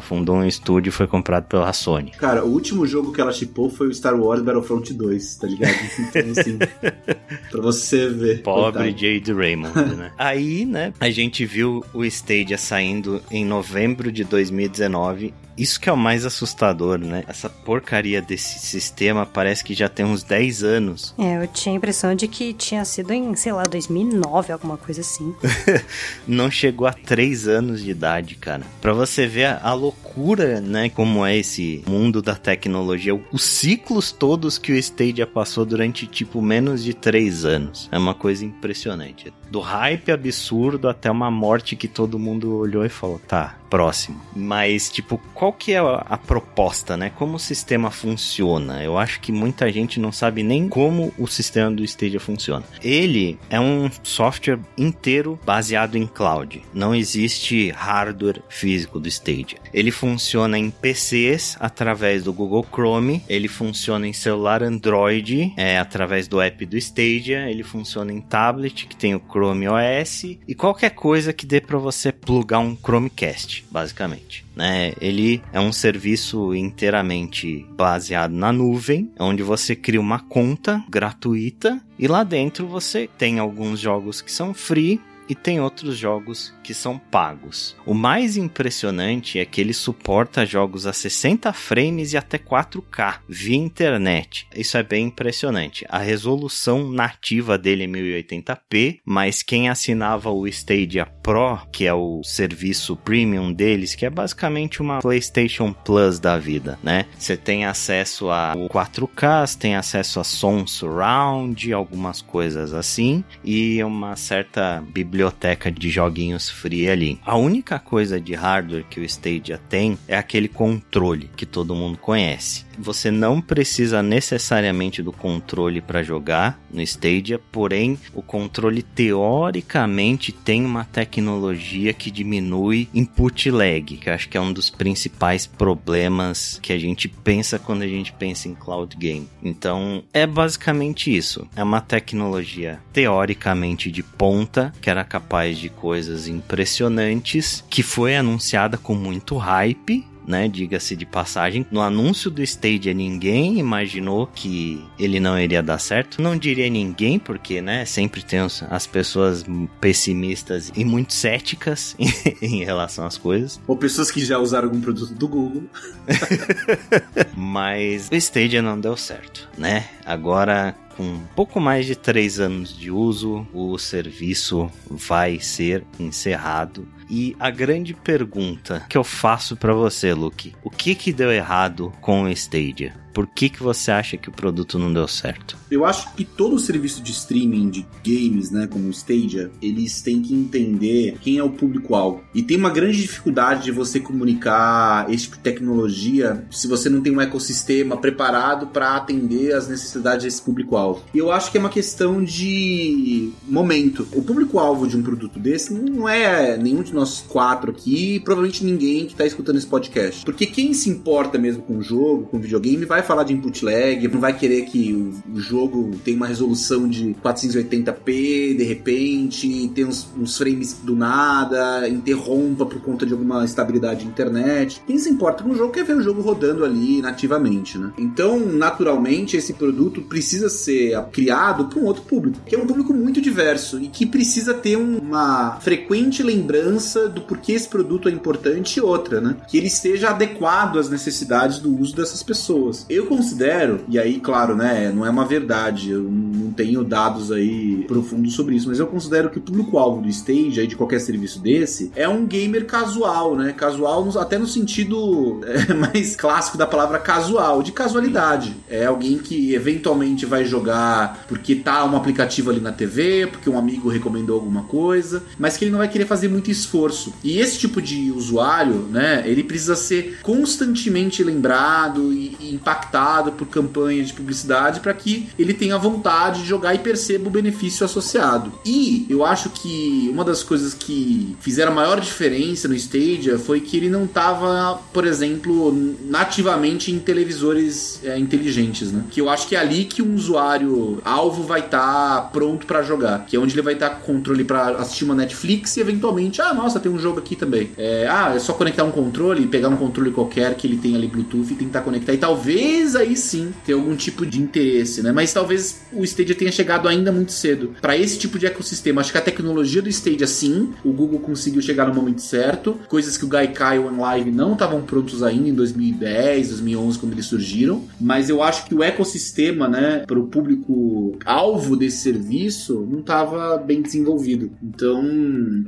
fundou 0.00 0.36
um 0.36 0.44
estúdio 0.46 0.90
e 0.90 0.92
foi 0.92 1.06
comprado 1.06 1.44
pela 1.44 1.72
Sony. 1.72 2.12
Cara, 2.12 2.44
o 2.44 2.50
último 2.50 2.86
jogo 2.86 3.12
que 3.12 3.20
ela 3.20 3.32
chipou 3.32 3.68
foi 3.68 3.88
o 3.88 3.94
Star 3.94 4.14
Wars 4.14 4.42
Battlefront 4.42 4.92
2, 4.92 5.36
tá 5.36 5.46
ligado? 5.46 5.74
Então 5.98 6.30
assim, 6.30 6.58
pra 7.50 7.60
você 7.60 8.08
ver. 8.08 8.42
Pobre 8.42 8.90
Jade 8.90 9.32
Raymond, 9.32 9.96
né? 9.96 10.12
Aí, 10.16 10.64
né, 10.64 10.92
a 11.00 11.10
gente 11.10 11.44
viu 11.44 11.84
o 11.92 12.04
Stadia 12.04 12.56
saindo 12.56 13.20
em 13.30 13.44
novembro 13.44 14.12
de 14.12 14.22
2019 14.22 15.34
isso 15.56 15.80
que 15.80 15.85
é 15.88 15.92
o 15.92 15.96
mais 15.96 16.24
assustador, 16.24 16.98
né? 16.98 17.24
Essa 17.26 17.48
porcaria 17.48 18.20
desse 18.20 18.58
sistema 18.58 19.26
parece 19.26 19.64
que 19.64 19.74
já 19.74 19.88
tem 19.88 20.04
uns 20.04 20.22
10 20.22 20.62
anos. 20.62 21.14
É, 21.26 21.42
eu 21.42 21.48
tinha 21.48 21.74
a 21.74 21.76
impressão 21.76 22.14
de 22.14 22.28
que 22.28 22.52
tinha 22.52 22.84
sido 22.84 23.12
em, 23.12 23.34
sei 23.34 23.52
lá, 23.52 23.64
2009, 23.64 24.52
alguma 24.52 24.76
coisa 24.76 25.00
assim. 25.00 25.34
Não 26.26 26.48
chegou 26.50 26.86
a 26.86 26.92
3 26.92 27.48
anos 27.48 27.82
de 27.82 27.90
idade, 27.90 28.36
cara. 28.36 28.62
Pra 28.80 28.92
você 28.92 29.26
ver 29.26 29.46
a, 29.46 29.60
a 29.60 29.74
loucura, 29.74 30.60
né? 30.60 30.88
Como 30.88 31.26
é 31.26 31.36
esse 31.36 31.82
mundo 31.88 32.22
da 32.22 32.36
tecnologia. 32.36 33.18
Os 33.32 33.42
ciclos 33.42 34.12
todos 34.12 34.56
que 34.56 34.72
o 34.72 34.76
Stadia 34.76 35.26
passou 35.26 35.64
durante, 35.64 36.06
tipo, 36.06 36.40
menos 36.40 36.84
de 36.84 36.94
3 36.94 37.44
anos. 37.44 37.88
É 37.90 37.98
uma 37.98 38.14
coisa 38.14 38.44
impressionante. 38.44 39.32
Do 39.50 39.60
hype 39.60 40.12
absurdo 40.12 40.88
até 40.88 41.10
uma 41.10 41.30
morte 41.30 41.74
que 41.74 41.88
todo 41.88 42.18
mundo 42.18 42.56
olhou 42.56 42.84
e 42.84 42.88
falou, 42.88 43.18
tá, 43.18 43.56
próximo. 43.68 44.20
Mas, 44.34 44.90
tipo, 44.90 45.20
qual 45.34 45.52
que 45.52 45.72
é 45.72 45.78
a, 45.78 46.04
a, 46.08 46.18
proposta, 46.18 46.96
né? 46.96 47.10
Como 47.10 47.36
o 47.36 47.38
sistema 47.38 47.90
funciona? 47.90 48.82
Eu 48.82 48.98
acho 48.98 49.20
que 49.20 49.32
muita 49.32 49.70
gente 49.70 50.00
não 50.00 50.12
sabe 50.12 50.42
nem 50.42 50.68
como 50.68 51.12
o 51.18 51.26
sistema 51.26 51.70
do 51.70 51.84
Stadia 51.84 52.20
funciona. 52.20 52.64
Ele 52.82 53.38
é 53.50 53.60
um 53.60 53.90
software 54.02 54.58
inteiro 54.76 55.38
baseado 55.44 55.96
em 55.96 56.06
cloud. 56.06 56.62
Não 56.72 56.94
existe 56.94 57.70
hardware 57.70 58.42
físico 58.48 58.98
do 58.98 59.08
Stadia. 59.08 59.58
Ele 59.72 59.90
funciona 59.90 60.58
em 60.58 60.70
PCs 60.70 61.56
através 61.60 62.24
do 62.24 62.32
Google 62.32 62.66
Chrome. 62.70 63.22
Ele 63.28 63.48
funciona 63.48 64.06
em 64.06 64.12
celular 64.12 64.62
Android 64.62 65.52
é, 65.56 65.78
através 65.78 66.28
do 66.28 66.40
app 66.40 66.64
do 66.66 66.76
Stadia. 66.76 67.50
Ele 67.50 67.62
funciona 67.62 68.12
em 68.12 68.20
tablet 68.20 68.86
que 68.86 68.96
tem 68.96 69.14
o 69.14 69.20
Chrome 69.20 69.68
OS 69.68 70.24
e 70.46 70.54
qualquer 70.54 70.90
coisa 70.90 71.32
que 71.32 71.46
dê 71.46 71.60
para 71.60 71.78
você 71.78 72.12
plugar 72.12 72.58
um 72.58 72.76
Chromecast 72.76 73.55
basicamente. 73.70 74.44
Né? 74.54 74.92
Ele 75.00 75.42
é 75.52 75.60
um 75.60 75.72
serviço 75.72 76.54
inteiramente 76.54 77.66
baseado 77.70 78.32
na 78.32 78.52
nuvem, 78.52 79.10
onde 79.18 79.42
você 79.42 79.76
cria 79.76 80.00
uma 80.00 80.18
conta 80.18 80.82
gratuita 80.88 81.80
e 81.98 82.06
lá 82.06 82.24
dentro 82.24 82.66
você 82.66 83.08
tem 83.18 83.38
alguns 83.38 83.80
jogos 83.80 84.20
que 84.20 84.32
são 84.32 84.52
free 84.52 85.00
e 85.28 85.34
tem 85.34 85.60
outros 85.60 85.96
jogos 85.96 86.54
que 86.62 86.74
são 86.74 86.98
pagos. 86.98 87.76
O 87.84 87.94
mais 87.94 88.36
impressionante 88.36 89.38
é 89.38 89.44
que 89.44 89.60
ele 89.60 89.72
suporta 89.72 90.46
jogos 90.46 90.86
a 90.86 90.92
60 90.92 91.52
frames 91.52 92.12
e 92.12 92.16
até 92.16 92.38
4K 92.38 93.20
via 93.28 93.56
internet. 93.56 94.46
Isso 94.54 94.76
é 94.76 94.82
bem 94.82 95.06
impressionante. 95.06 95.84
A 95.88 95.98
resolução 95.98 96.90
nativa 96.90 97.58
dele 97.58 97.84
é 97.84 97.86
1080p, 97.86 99.00
mas 99.04 99.42
quem 99.42 99.68
assinava 99.68 100.30
o 100.30 100.46
Stadia 100.46 101.06
Pro, 101.06 101.58
que 101.72 101.86
é 101.86 101.94
o 101.94 102.22
serviço 102.22 102.96
premium 102.96 103.52
deles, 103.52 103.94
que 103.94 104.06
é 104.06 104.10
basicamente 104.10 104.80
uma 104.80 105.00
PlayStation 105.00 105.72
Plus 105.72 106.18
da 106.18 106.38
vida, 106.38 106.78
né? 106.82 107.06
Você 107.18 107.36
tem 107.36 107.64
acesso 107.64 108.30
a 108.30 108.54
4K, 108.54 109.56
tem 109.56 109.76
acesso 109.76 110.20
a 110.20 110.24
som 110.24 110.66
surround, 110.66 111.72
algumas 111.72 112.20
coisas 112.20 112.72
assim, 112.72 113.24
e 113.44 113.82
uma 113.82 114.16
certa 114.16 114.82
biblioteca 114.86 115.15
biblioteca 115.16 115.72
de 115.72 115.88
joguinhos 115.88 116.50
free 116.50 116.90
ali. 116.90 117.18
A 117.24 117.36
única 117.36 117.78
coisa 117.78 118.20
de 118.20 118.34
hardware 118.34 118.84
que 118.84 119.00
o 119.00 119.04
Stadia 119.04 119.58
tem 119.68 119.98
é 120.06 120.16
aquele 120.16 120.46
controle 120.46 121.30
que 121.34 121.46
todo 121.46 121.74
mundo 121.74 121.96
conhece 121.96 122.66
você 122.78 123.10
não 123.10 123.40
precisa 123.40 124.02
necessariamente 124.02 125.02
do 125.02 125.12
controle 125.12 125.80
para 125.80 126.02
jogar 126.02 126.60
no 126.70 126.82
Stadia, 126.82 127.38
porém 127.50 127.98
o 128.14 128.22
controle 128.22 128.82
teoricamente 128.82 130.32
tem 130.32 130.64
uma 130.64 130.84
tecnologia 130.84 131.92
que 131.92 132.10
diminui 132.10 132.88
input 132.94 133.50
lag, 133.50 133.82
que 133.82 134.10
acho 134.10 134.28
que 134.28 134.36
é 134.36 134.40
um 134.40 134.52
dos 134.52 134.70
principais 134.70 135.46
problemas 135.46 136.58
que 136.62 136.72
a 136.72 136.78
gente 136.78 137.08
pensa 137.08 137.58
quando 137.58 137.82
a 137.82 137.88
gente 137.88 138.12
pensa 138.12 138.48
em 138.48 138.54
cloud 138.54 138.96
game. 138.96 139.28
Então, 139.42 140.02
é 140.12 140.26
basicamente 140.26 141.14
isso. 141.14 141.46
É 141.56 141.62
uma 141.62 141.80
tecnologia 141.80 142.80
teoricamente 142.92 143.90
de 143.90 144.02
ponta, 144.02 144.72
que 144.80 144.90
era 144.90 145.04
capaz 145.08 145.58
de 145.58 145.68
coisas 145.68 146.28
impressionantes, 146.28 147.64
que 147.70 147.82
foi 147.82 148.16
anunciada 148.16 148.76
com 148.76 148.94
muito 148.94 149.36
hype 149.36 150.04
né? 150.26 150.48
Diga-se 150.48 150.96
de 150.96 151.06
passagem. 151.06 151.64
No 151.70 151.80
anúncio 151.80 152.30
do 152.30 152.42
Stadia, 152.42 152.92
ninguém 152.92 153.58
imaginou 153.58 154.26
que 154.26 154.84
ele 154.98 155.20
não 155.20 155.38
iria 155.38 155.62
dar 155.62 155.78
certo. 155.78 156.20
Não 156.20 156.36
diria 156.36 156.68
ninguém, 156.68 157.18
porque, 157.18 157.62
né? 157.62 157.84
Sempre 157.84 158.22
tem 158.22 158.40
as 158.40 158.86
pessoas 158.86 159.44
pessimistas 159.80 160.72
e 160.74 160.84
muito 160.84 161.12
céticas 161.12 161.96
em 162.42 162.64
relação 162.64 163.06
às 163.06 163.16
coisas. 163.16 163.60
Ou 163.66 163.76
pessoas 163.76 164.10
que 164.10 164.24
já 164.24 164.38
usaram 164.38 164.68
algum 164.68 164.80
produto 164.80 165.14
do 165.14 165.28
Google. 165.28 165.64
Mas 167.36 168.08
o 168.10 168.14
Stadia 168.16 168.60
não 168.60 168.78
deu 168.80 168.96
certo, 168.96 169.48
né? 169.56 169.88
Agora 170.04 170.74
com 170.96 171.20
pouco 171.34 171.60
mais 171.60 171.86
de 171.86 171.94
três 171.94 172.40
anos 172.40 172.76
de 172.76 172.90
uso, 172.90 173.46
o 173.52 173.76
serviço 173.78 174.70
vai 174.90 175.38
ser 175.38 175.84
encerrado 176.00 176.88
e 177.08 177.36
a 177.38 177.50
grande 177.50 177.94
pergunta 177.94 178.84
que 178.88 178.98
eu 178.98 179.04
faço 179.04 179.56
para 179.56 179.72
você, 179.72 180.12
Luke, 180.12 180.54
o 180.62 180.70
que 180.70 180.94
que 180.94 181.12
deu 181.12 181.30
errado 181.30 181.92
com 182.00 182.24
o 182.24 182.28
Stadia? 182.28 182.94
Por 183.16 183.26
que, 183.26 183.48
que 183.48 183.62
você 183.62 183.90
acha 183.90 184.18
que 184.18 184.28
o 184.28 184.32
produto 184.32 184.78
não 184.78 184.92
deu 184.92 185.08
certo? 185.08 185.56
Eu 185.70 185.86
acho 185.86 186.12
que 186.12 186.22
todo 186.22 186.58
serviço 186.58 187.02
de 187.02 187.12
streaming 187.12 187.70
de 187.70 187.86
games, 188.04 188.50
né, 188.50 188.66
como 188.66 188.88
o 188.88 188.90
Stadia, 188.90 189.50
eles 189.62 190.02
têm 190.02 190.20
que 190.20 190.34
entender 190.34 191.16
quem 191.22 191.38
é 191.38 191.42
o 191.42 191.48
público-alvo. 191.48 192.20
E 192.34 192.42
tem 192.42 192.58
uma 192.58 192.68
grande 192.68 193.00
dificuldade 193.00 193.64
de 193.64 193.72
você 193.72 194.00
comunicar 194.00 195.10
esse 195.10 195.24
tipo 195.24 195.36
de 195.36 195.42
tecnologia 195.42 196.44
se 196.50 196.68
você 196.68 196.90
não 196.90 197.00
tem 197.00 197.10
um 197.10 197.18
ecossistema 197.18 197.96
preparado 197.96 198.66
para 198.66 198.96
atender 198.96 199.54
as 199.54 199.66
necessidades 199.66 200.24
desse 200.24 200.42
público-alvo. 200.42 201.02
E 201.14 201.16
eu 201.16 201.32
acho 201.32 201.50
que 201.50 201.56
é 201.56 201.60
uma 201.60 201.70
questão 201.70 202.22
de 202.22 203.32
momento. 203.48 204.06
O 204.12 204.20
público-alvo 204.20 204.86
de 204.86 204.94
um 204.94 205.02
produto 205.02 205.38
desse 205.38 205.72
não 205.72 206.06
é 206.06 206.58
nenhum 206.58 206.82
de 206.82 206.92
nós 206.96 207.24
quatro 207.28 207.70
aqui, 207.70 208.16
e 208.16 208.20
provavelmente 208.20 208.64
ninguém 208.64 209.06
que 209.06 209.12
está 209.12 209.24
escutando 209.24 209.56
esse 209.56 209.66
podcast. 209.66 210.24
Porque 210.24 210.46
quem 210.46 210.72
se 210.72 210.88
importa 210.88 211.38
mesmo 211.38 211.62
com 211.62 211.78
o 211.78 211.82
jogo, 211.82 212.26
com 212.26 212.36
o 212.36 212.40
videogame, 212.40 212.84
vai 212.84 213.02
falar 213.02 213.24
de 213.24 213.32
input 213.32 213.64
lag, 213.64 214.08
não 214.08 214.20
vai 214.20 214.36
querer 214.36 214.62
que 214.62 214.92
o, 214.92 215.38
jogo 215.38 215.96
tenha 216.04 216.16
uma 216.16 216.26
resolução 216.26 216.88
de 216.88 217.14
480p 217.22 218.56
de 218.56 218.64
repente, 218.64 219.70
tenha 219.74 219.86
uns, 219.86 220.08
uns 220.18 220.36
frames 220.36 220.74
do 220.82 220.96
nada, 220.96 221.88
interrompa 221.88 222.64
por 222.64 222.80
conta 222.80 223.04
de 223.04 223.12
alguma 223.12 223.44
estabilidade 223.44 224.00
de 224.00 224.06
internet. 224.06 224.82
Quem 224.86 224.98
se 224.98 225.10
importa 225.10 225.44
com 225.44 225.50
o 225.50 225.54
jogo 225.54 225.72
quer 225.72 225.84
ver 225.84 225.96
o 225.96 226.02
jogo 226.02 226.22
rodando 226.22 226.64
ali 226.64 227.02
nativamente, 227.02 227.78
né? 227.78 227.92
Então, 227.98 228.40
naturalmente, 228.40 229.36
esse 229.36 229.52
produto 229.52 230.02
precisa 230.02 230.48
ser 230.48 231.00
criado 231.12 231.66
para 231.66 231.78
um 231.78 231.84
outro 231.84 232.02
público, 232.02 232.38
que 232.46 232.54
é 232.54 232.58
um 232.58 232.66
público 232.66 232.92
muito 232.94 233.20
diverso 233.20 233.80
e 233.80 233.88
que 233.88 234.06
precisa 234.06 234.54
ter 234.54 234.76
uma 234.76 235.58
frequente 235.60 236.22
lembrança 236.22 236.85
do 237.08 237.20
porquê 237.22 237.52
esse 237.52 237.68
produto 237.68 238.08
é 238.08 238.12
importante 238.12 238.76
e 238.76 238.80
outra, 238.80 239.20
né? 239.20 239.36
Que 239.48 239.58
ele 239.58 239.66
esteja 239.66 240.10
adequado 240.10 240.78
às 240.78 240.88
necessidades 240.88 241.58
do 241.58 241.74
uso 241.76 241.94
dessas 241.94 242.22
pessoas. 242.22 242.86
Eu 242.88 243.06
considero, 243.06 243.80
e 243.88 243.98
aí, 243.98 244.20
claro, 244.20 244.56
né, 244.56 244.92
não 244.94 245.04
é 245.04 245.10
uma 245.10 245.24
verdade, 245.24 245.90
eu 245.90 246.02
não 246.02 246.50
tenho 246.50 246.84
dados 246.84 247.30
aí 247.32 247.84
profundos 247.86 248.34
sobre 248.34 248.54
isso, 248.54 248.68
mas 248.68 248.78
eu 248.78 248.86
considero 248.86 249.30
que 249.30 249.38
o 249.38 249.42
público-alvo 249.42 250.02
do 250.02 250.08
Stage, 250.08 250.60
aí, 250.60 250.66
de 250.66 250.76
qualquer 250.76 251.00
serviço 251.00 251.40
desse, 251.40 251.90
é 251.94 252.08
um 252.08 252.26
gamer 252.26 252.66
casual, 252.66 253.36
né? 253.36 253.52
Casual 253.52 254.06
até 254.18 254.38
no 254.38 254.46
sentido 254.46 255.40
é, 255.46 255.74
mais 255.74 256.14
clássico 256.16 256.56
da 256.56 256.66
palavra 256.66 256.98
casual, 256.98 257.62
de 257.62 257.72
casualidade. 257.72 258.54
É 258.68 258.86
alguém 258.86 259.18
que 259.18 259.54
eventualmente 259.54 260.26
vai 260.26 260.44
jogar 260.44 261.24
porque 261.28 261.54
tá 261.56 261.84
um 261.84 261.96
aplicativo 261.96 262.50
ali 262.50 262.60
na 262.60 262.72
TV, 262.72 263.26
porque 263.26 263.48
um 263.48 263.58
amigo 263.58 263.88
recomendou 263.88 264.36
alguma 264.36 264.62
coisa, 264.62 265.22
mas 265.38 265.56
que 265.56 265.64
ele 265.64 265.72
não 265.72 265.78
vai 265.78 265.88
querer 265.88 266.06
fazer 266.06 266.28
muito 266.28 266.50
esforço. 266.50 266.75
E 267.22 267.38
esse 267.38 267.58
tipo 267.58 267.80
de 267.80 268.10
usuário, 268.10 268.86
né, 268.90 269.22
ele 269.26 269.42
precisa 269.42 269.76
ser 269.76 270.18
constantemente 270.22 271.22
lembrado 271.22 272.12
e, 272.12 272.36
impactado 272.52 273.32
por 273.32 273.46
campanhas 273.46 274.08
de 274.08 274.14
publicidade 274.14 274.80
para 274.80 274.92
que 274.92 275.28
ele 275.38 275.54
tenha 275.54 275.78
vontade 275.78 276.42
de 276.42 276.48
jogar 276.48 276.74
e 276.74 276.78
perceba 276.78 277.28
o 277.28 277.30
benefício 277.30 277.84
associado. 277.84 278.52
E 278.64 279.06
eu 279.08 279.24
acho 279.24 279.50
que 279.50 280.08
uma 280.12 280.24
das 280.24 280.42
coisas 280.42 280.74
que 280.74 281.36
fizeram 281.40 281.72
a 281.72 281.74
maior 281.74 282.00
diferença 282.00 282.68
no 282.68 282.74
Stadia 282.74 283.38
foi 283.38 283.60
que 283.60 283.76
ele 283.76 283.88
não 283.88 284.04
estava, 284.04 284.80
por 284.92 285.06
exemplo, 285.06 285.96
nativamente 286.08 286.90
em 286.90 286.98
televisores 286.98 288.00
é, 288.04 288.18
inteligentes, 288.18 288.90
né? 288.92 289.04
Que 289.10 289.20
eu 289.20 289.28
acho 289.28 289.46
que 289.46 289.56
é 289.56 289.58
ali 289.58 289.84
que 289.84 290.02
um 290.02 290.14
usuário 290.14 291.00
alvo 291.04 291.42
vai 291.42 291.60
estar 291.60 292.16
tá 292.16 292.22
pronto 292.22 292.66
para 292.66 292.82
jogar, 292.82 293.26
que 293.26 293.36
é 293.36 293.38
onde 293.38 293.54
ele 293.54 293.62
vai 293.62 293.74
estar 293.74 293.90
tá 293.90 293.96
com 293.96 294.16
controle 294.16 294.44
para 294.44 294.68
assistir 294.78 295.04
uma 295.04 295.14
Netflix 295.14 295.76
e 295.76 295.80
eventualmente, 295.80 296.40
ah, 296.40 296.54
nossa, 296.66 296.80
tem 296.80 296.90
um 296.90 296.98
jogo 296.98 297.20
aqui 297.20 297.36
também. 297.36 297.70
É, 297.78 298.08
ah, 298.10 298.32
é 298.34 298.38
só 298.40 298.52
conectar 298.52 298.82
um 298.82 298.90
controle, 298.90 299.46
pegar 299.46 299.68
um 299.68 299.76
controle 299.76 300.10
qualquer 300.10 300.54
que 300.56 300.66
ele 300.66 300.76
tem 300.76 300.96
ali 300.96 301.06
Bluetooth 301.06 301.52
e 301.52 301.54
tentar 301.54 301.82
conectar 301.82 302.12
e 302.12 302.18
talvez 302.18 302.96
aí 302.96 303.16
sim 303.16 303.52
ter 303.64 303.74
algum 303.74 303.94
tipo 303.94 304.26
de 304.26 304.42
interesse, 304.42 305.00
né? 305.00 305.12
Mas 305.12 305.32
talvez 305.32 305.82
o 305.92 306.02
Stadia 306.02 306.34
tenha 306.34 306.50
chegado 306.50 306.88
ainda 306.88 307.12
muito 307.12 307.30
cedo 307.30 307.76
para 307.80 307.96
esse 307.96 308.18
tipo 308.18 308.36
de 308.36 308.46
ecossistema. 308.46 309.00
Acho 309.00 309.12
que 309.12 309.18
a 309.18 309.22
tecnologia 309.22 309.80
do 309.80 309.88
Stadia 309.88 310.26
sim, 310.26 310.72
o 310.84 310.92
Google 310.92 311.20
conseguiu 311.20 311.62
chegar 311.62 311.86
no 311.86 311.94
momento 311.94 312.20
certo, 312.20 312.80
coisas 312.88 313.16
que 313.16 313.24
o 313.24 313.28
Gaikai 313.28 313.76
e 313.76 313.78
o 313.78 313.86
OneLive 313.86 314.32
não 314.32 314.54
estavam 314.54 314.82
prontos 314.82 315.22
ainda 315.22 315.48
em 315.48 315.54
2010, 315.54 316.48
2011 316.48 316.98
quando 316.98 317.12
eles 317.12 317.26
surgiram, 317.26 317.84
mas 318.00 318.28
eu 318.28 318.42
acho 318.42 318.66
que 318.66 318.74
o 318.74 318.82
ecossistema, 318.82 319.68
né, 319.68 320.02
para 320.04 320.18
o 320.18 320.26
público 320.26 321.16
alvo 321.24 321.76
desse 321.76 321.98
serviço 321.98 322.86
não 322.90 322.98
estava 322.98 323.56
bem 323.56 323.80
desenvolvido. 323.80 324.50
Então, 324.60 325.04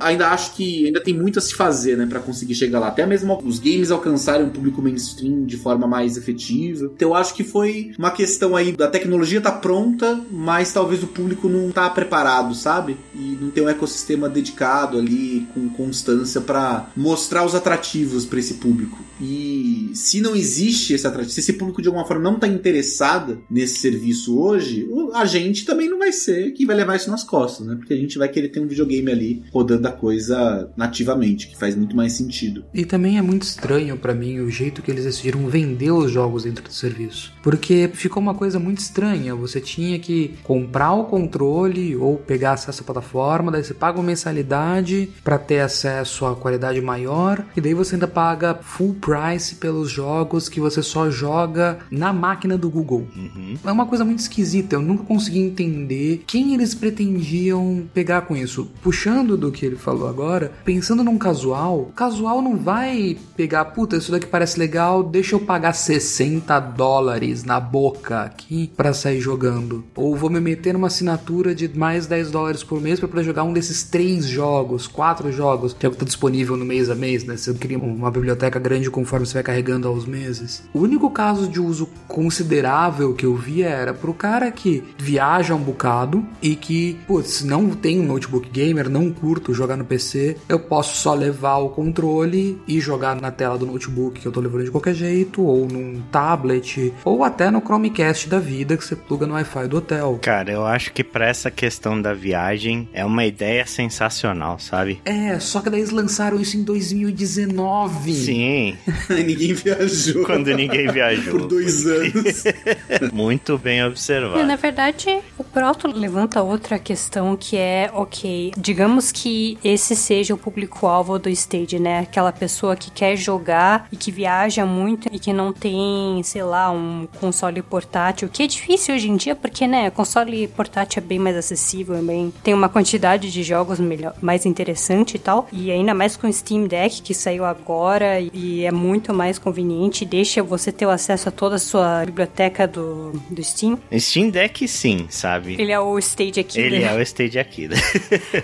ainda 0.00 0.30
acho 0.30 0.56
que 0.56 0.87
ainda 0.88 1.00
tem 1.00 1.14
muito 1.14 1.38
a 1.38 1.42
se 1.42 1.54
fazer, 1.54 1.96
né, 1.96 2.06
para 2.06 2.20
conseguir 2.20 2.54
chegar 2.54 2.80
lá. 2.80 2.88
Até 2.88 3.06
mesmo 3.06 3.40
os 3.44 3.58
games 3.58 3.90
alcançarem 3.90 4.46
um 4.46 4.50
público 4.50 4.82
mainstream 4.82 5.44
de 5.44 5.56
forma 5.56 5.86
mais 5.86 6.16
efetiva. 6.16 6.90
Então, 6.94 7.10
eu 7.10 7.14
acho 7.14 7.34
que 7.34 7.44
foi 7.44 7.92
uma 7.98 8.10
questão 8.10 8.56
aí 8.56 8.72
da 8.72 8.88
tecnologia 8.88 9.40
tá 9.40 9.52
pronta, 9.52 10.20
mas 10.30 10.72
talvez 10.72 11.02
o 11.02 11.06
público 11.06 11.48
não 11.48 11.70
tá 11.70 11.88
preparado, 11.88 12.54
sabe? 12.54 12.96
E 13.14 13.38
não 13.40 13.50
tem 13.50 13.62
um 13.62 13.68
ecossistema 13.68 14.28
dedicado 14.28 14.98
ali 14.98 15.46
com 15.54 15.68
constância 15.68 16.40
para 16.40 16.90
mostrar 16.96 17.44
os 17.44 17.54
atrativos 17.54 18.24
para 18.24 18.38
esse 18.38 18.54
público. 18.54 18.98
E 19.20 19.90
se 19.94 20.20
não 20.20 20.36
existe 20.36 20.94
esse 20.94 21.06
atrativo, 21.06 21.32
se 21.32 21.40
esse 21.40 21.52
público 21.54 21.82
de 21.82 21.88
alguma 21.88 22.06
forma 22.06 22.22
não 22.22 22.34
está 22.34 22.46
interessado 22.46 23.42
nesse 23.50 23.78
serviço 23.78 24.38
hoje, 24.38 24.88
a 25.14 25.26
gente 25.26 25.64
também 25.64 25.88
não 25.88 25.98
vai 25.98 26.12
ser 26.12 26.52
quem 26.52 26.66
vai 26.66 26.76
levar 26.76 26.96
isso 26.96 27.10
nas 27.10 27.24
costas, 27.24 27.66
né? 27.66 27.74
Porque 27.74 27.92
a 27.92 27.96
gente 27.96 28.18
vai 28.18 28.28
querer 28.28 28.48
ter 28.48 28.60
um 28.60 28.66
videogame 28.66 29.10
ali 29.10 29.42
rodando 29.52 29.88
a 29.88 29.92
coisa 29.92 30.70
nativamente, 30.78 31.48
que 31.48 31.58
faz 31.58 31.74
muito 31.74 31.96
mais 31.96 32.12
sentido. 32.12 32.64
E 32.72 32.84
também 32.84 33.18
é 33.18 33.22
muito 33.22 33.42
estranho 33.42 33.96
para 33.96 34.14
mim 34.14 34.38
o 34.38 34.48
jeito 34.48 34.80
que 34.80 34.90
eles 34.90 35.04
decidiram 35.04 35.48
vender 35.48 35.90
os 35.90 36.12
jogos 36.12 36.44
dentro 36.44 36.62
do 36.62 36.72
serviço. 36.72 37.32
Porque 37.42 37.90
ficou 37.92 38.22
uma 38.22 38.34
coisa 38.34 38.60
muito 38.60 38.78
estranha. 38.78 39.34
Você 39.34 39.60
tinha 39.60 39.98
que 39.98 40.36
comprar 40.44 40.92
o 40.92 41.04
controle 41.04 41.96
ou 41.96 42.16
pegar 42.16 42.52
acesso 42.52 42.82
à 42.82 42.84
plataforma, 42.84 43.50
daí 43.50 43.64
você 43.64 43.74
paga 43.74 43.98
uma 43.98 44.06
mensalidade 44.06 45.10
para 45.24 45.36
ter 45.36 45.60
acesso 45.60 46.24
a 46.26 46.36
qualidade 46.36 46.80
maior, 46.80 47.44
e 47.56 47.60
daí 47.60 47.74
você 47.74 47.96
ainda 47.96 48.06
paga 48.06 48.54
full 48.54 48.94
price 48.94 49.56
pelos 49.56 49.90
jogos 49.90 50.48
que 50.48 50.60
você 50.60 50.80
só 50.80 51.10
joga 51.10 51.78
na 51.90 52.12
máquina 52.12 52.56
do 52.56 52.70
Google. 52.70 53.08
Uhum. 53.16 53.56
É 53.64 53.72
uma 53.72 53.86
coisa 53.86 54.04
muito 54.04 54.20
esquisita, 54.20 54.76
eu 54.76 54.82
nunca 54.82 55.02
consegui 55.02 55.40
entender 55.40 56.22
quem 56.24 56.54
eles 56.54 56.72
pretendiam 56.74 57.88
pegar 57.92 58.22
com 58.22 58.36
isso. 58.36 58.70
Puxando 58.80 59.36
do 59.36 59.50
que 59.50 59.66
ele 59.66 59.76
falou 59.76 60.08
agora, 60.08 60.52
pensando 60.68 61.02
num 61.02 61.16
casual, 61.16 61.90
casual 61.96 62.42
não 62.42 62.54
vai 62.54 63.16
pegar, 63.34 63.64
puta, 63.64 63.96
isso 63.96 64.12
daqui 64.12 64.26
parece 64.26 64.58
legal, 64.58 65.02
deixa 65.02 65.34
eu 65.34 65.40
pagar 65.40 65.72
60 65.72 66.60
dólares 66.60 67.42
na 67.42 67.58
boca 67.58 68.20
aqui 68.20 68.70
para 68.76 68.92
sair 68.92 69.18
jogando. 69.18 69.82
Ou 69.96 70.14
vou 70.14 70.28
me 70.28 70.38
meter 70.40 70.74
numa 70.74 70.88
assinatura 70.88 71.54
de 71.54 71.68
mais 71.68 72.06
10 72.06 72.30
dólares 72.30 72.62
por 72.62 72.82
mês 72.82 73.00
para 73.00 73.22
jogar 73.22 73.44
um 73.44 73.52
desses 73.54 73.82
três 73.82 74.26
jogos, 74.26 74.86
quatro 74.86 75.32
jogos, 75.32 75.72
que 75.72 75.86
é 75.86 75.88
o 75.88 75.92
que 75.92 75.96
tá 75.96 76.04
disponível 76.04 76.54
no 76.54 76.66
mês 76.66 76.90
a 76.90 76.94
mês, 76.94 77.24
né? 77.24 77.38
Você 77.38 77.54
cria 77.54 77.78
uma 77.78 78.10
biblioteca 78.10 78.58
grande 78.58 78.90
conforme 78.90 79.24
você 79.24 79.34
vai 79.34 79.42
carregando 79.42 79.88
aos 79.88 80.04
meses. 80.04 80.64
O 80.74 80.80
único 80.80 81.08
caso 81.08 81.48
de 81.48 81.62
uso 81.62 81.88
considerável 82.06 83.14
que 83.14 83.24
eu 83.24 83.34
vi 83.34 83.62
era 83.62 83.94
pro 83.94 84.12
cara 84.12 84.50
que 84.50 84.84
viaja 84.98 85.54
um 85.54 85.62
bocado 85.62 86.22
e 86.42 86.54
que, 86.54 86.98
putz, 87.06 87.42
não 87.42 87.70
tem 87.70 87.98
um 87.98 88.06
notebook 88.06 88.50
gamer, 88.50 88.90
não 88.90 89.10
curto 89.10 89.54
jogar 89.54 89.78
no 89.78 89.84
PC, 89.86 90.36
eu 90.46 90.57
posso 90.58 90.96
só 90.96 91.14
levar 91.14 91.58
o 91.58 91.70
controle 91.70 92.60
e 92.66 92.80
jogar 92.80 93.20
na 93.20 93.30
tela 93.30 93.58
do 93.58 93.66
notebook 93.66 94.20
que 94.20 94.26
eu 94.26 94.32
tô 94.32 94.40
levando 94.40 94.64
de 94.64 94.70
qualquer 94.70 94.94
jeito, 94.94 95.42
ou 95.42 95.66
num 95.66 96.02
tablet, 96.10 96.92
ou 97.04 97.24
até 97.24 97.50
no 97.50 97.60
Chromecast 97.60 98.28
da 98.28 98.38
vida 98.38 98.76
que 98.76 98.84
você 98.84 98.96
pluga 98.96 99.26
no 99.26 99.34
Wi-Fi 99.34 99.68
do 99.68 99.78
hotel. 99.78 100.18
Cara, 100.22 100.50
eu 100.50 100.66
acho 100.66 100.92
que 100.92 101.04
para 101.04 101.26
essa 101.26 101.50
questão 101.50 102.00
da 102.00 102.14
viagem 102.14 102.88
é 102.92 103.04
uma 103.04 103.24
ideia 103.24 103.66
sensacional, 103.66 104.58
sabe? 104.58 105.00
É, 105.04 105.38
só 105.38 105.60
que 105.60 105.70
daí 105.70 105.80
eles 105.80 105.90
lançaram 105.90 106.40
isso 106.40 106.56
em 106.56 106.62
2019. 106.62 108.12
Sim. 108.12 108.76
ninguém 109.08 109.54
viajou. 109.54 110.24
Quando 110.24 110.54
ninguém 110.54 110.88
viajou. 110.90 111.38
Por 111.38 111.48
dois 111.48 111.86
anos. 111.86 112.44
Muito 113.12 113.58
bem 113.58 113.84
observado. 113.84 114.40
É, 114.40 114.44
na 114.44 114.56
verdade, 114.56 115.20
o 115.36 115.44
Proto 115.44 115.88
levanta 115.88 116.42
outra 116.42 116.78
questão 116.78 117.36
que 117.36 117.56
é, 117.56 117.90
ok, 117.92 118.52
digamos 118.56 119.12
que 119.12 119.58
esse 119.62 119.94
seja 119.94 120.34
o 120.34 120.38
público-alvo 120.48 121.18
do 121.18 121.28
stage, 121.28 121.78
né? 121.78 122.00
Aquela 122.00 122.32
pessoa 122.32 122.74
que 122.74 122.90
quer 122.90 123.16
jogar 123.16 123.86
e 123.92 123.96
que 123.96 124.10
viaja 124.10 124.64
muito 124.64 125.08
e 125.12 125.18
que 125.18 125.30
não 125.30 125.52
tem, 125.52 126.22
sei 126.22 126.42
lá, 126.42 126.70
um 126.70 127.06
console 127.20 127.60
portátil, 127.60 128.30
que 128.30 128.42
é 128.42 128.46
difícil 128.46 128.94
hoje 128.94 129.10
em 129.10 129.16
dia, 129.16 129.36
porque, 129.36 129.66
né, 129.66 129.90
console 129.90 130.48
portátil 130.48 131.02
é 131.02 131.06
bem 131.06 131.18
mais 131.18 131.36
acessível, 131.36 131.96
é 131.96 132.02
bem, 132.02 132.32
tem 132.42 132.54
uma 132.54 132.68
quantidade 132.68 133.30
de 133.30 133.42
jogos 133.42 133.78
melhor, 133.78 134.14
mais 134.22 134.46
interessante 134.46 135.16
e 135.16 135.18
tal, 135.18 135.46
e 135.52 135.70
ainda 135.70 135.92
mais 135.92 136.16
com 136.16 136.26
o 136.26 136.32
Steam 136.32 136.66
Deck 136.66 137.02
que 137.02 137.12
saiu 137.12 137.44
agora 137.44 138.20
e 138.20 138.64
é 138.64 138.72
muito 138.72 139.12
mais 139.12 139.38
conveniente, 139.38 140.04
deixa 140.04 140.42
você 140.42 140.72
ter 140.72 140.86
o 140.86 140.90
acesso 140.90 141.28
a 141.28 141.32
toda 141.32 141.56
a 141.56 141.58
sua 141.58 142.04
biblioteca 142.06 142.66
do, 142.66 143.12
do 143.30 143.44
Steam. 143.44 143.78
Steam 143.98 144.30
Deck 144.30 144.66
sim, 144.66 145.06
sabe? 145.10 145.56
Ele 145.58 145.72
é 145.72 145.80
o 145.80 145.98
Stage 145.98 146.40
aqui. 146.40 146.60
Ele 146.60 146.82
é 146.82 146.94
o 146.94 147.00
Stage 147.02 147.38
aqui. 147.38 147.68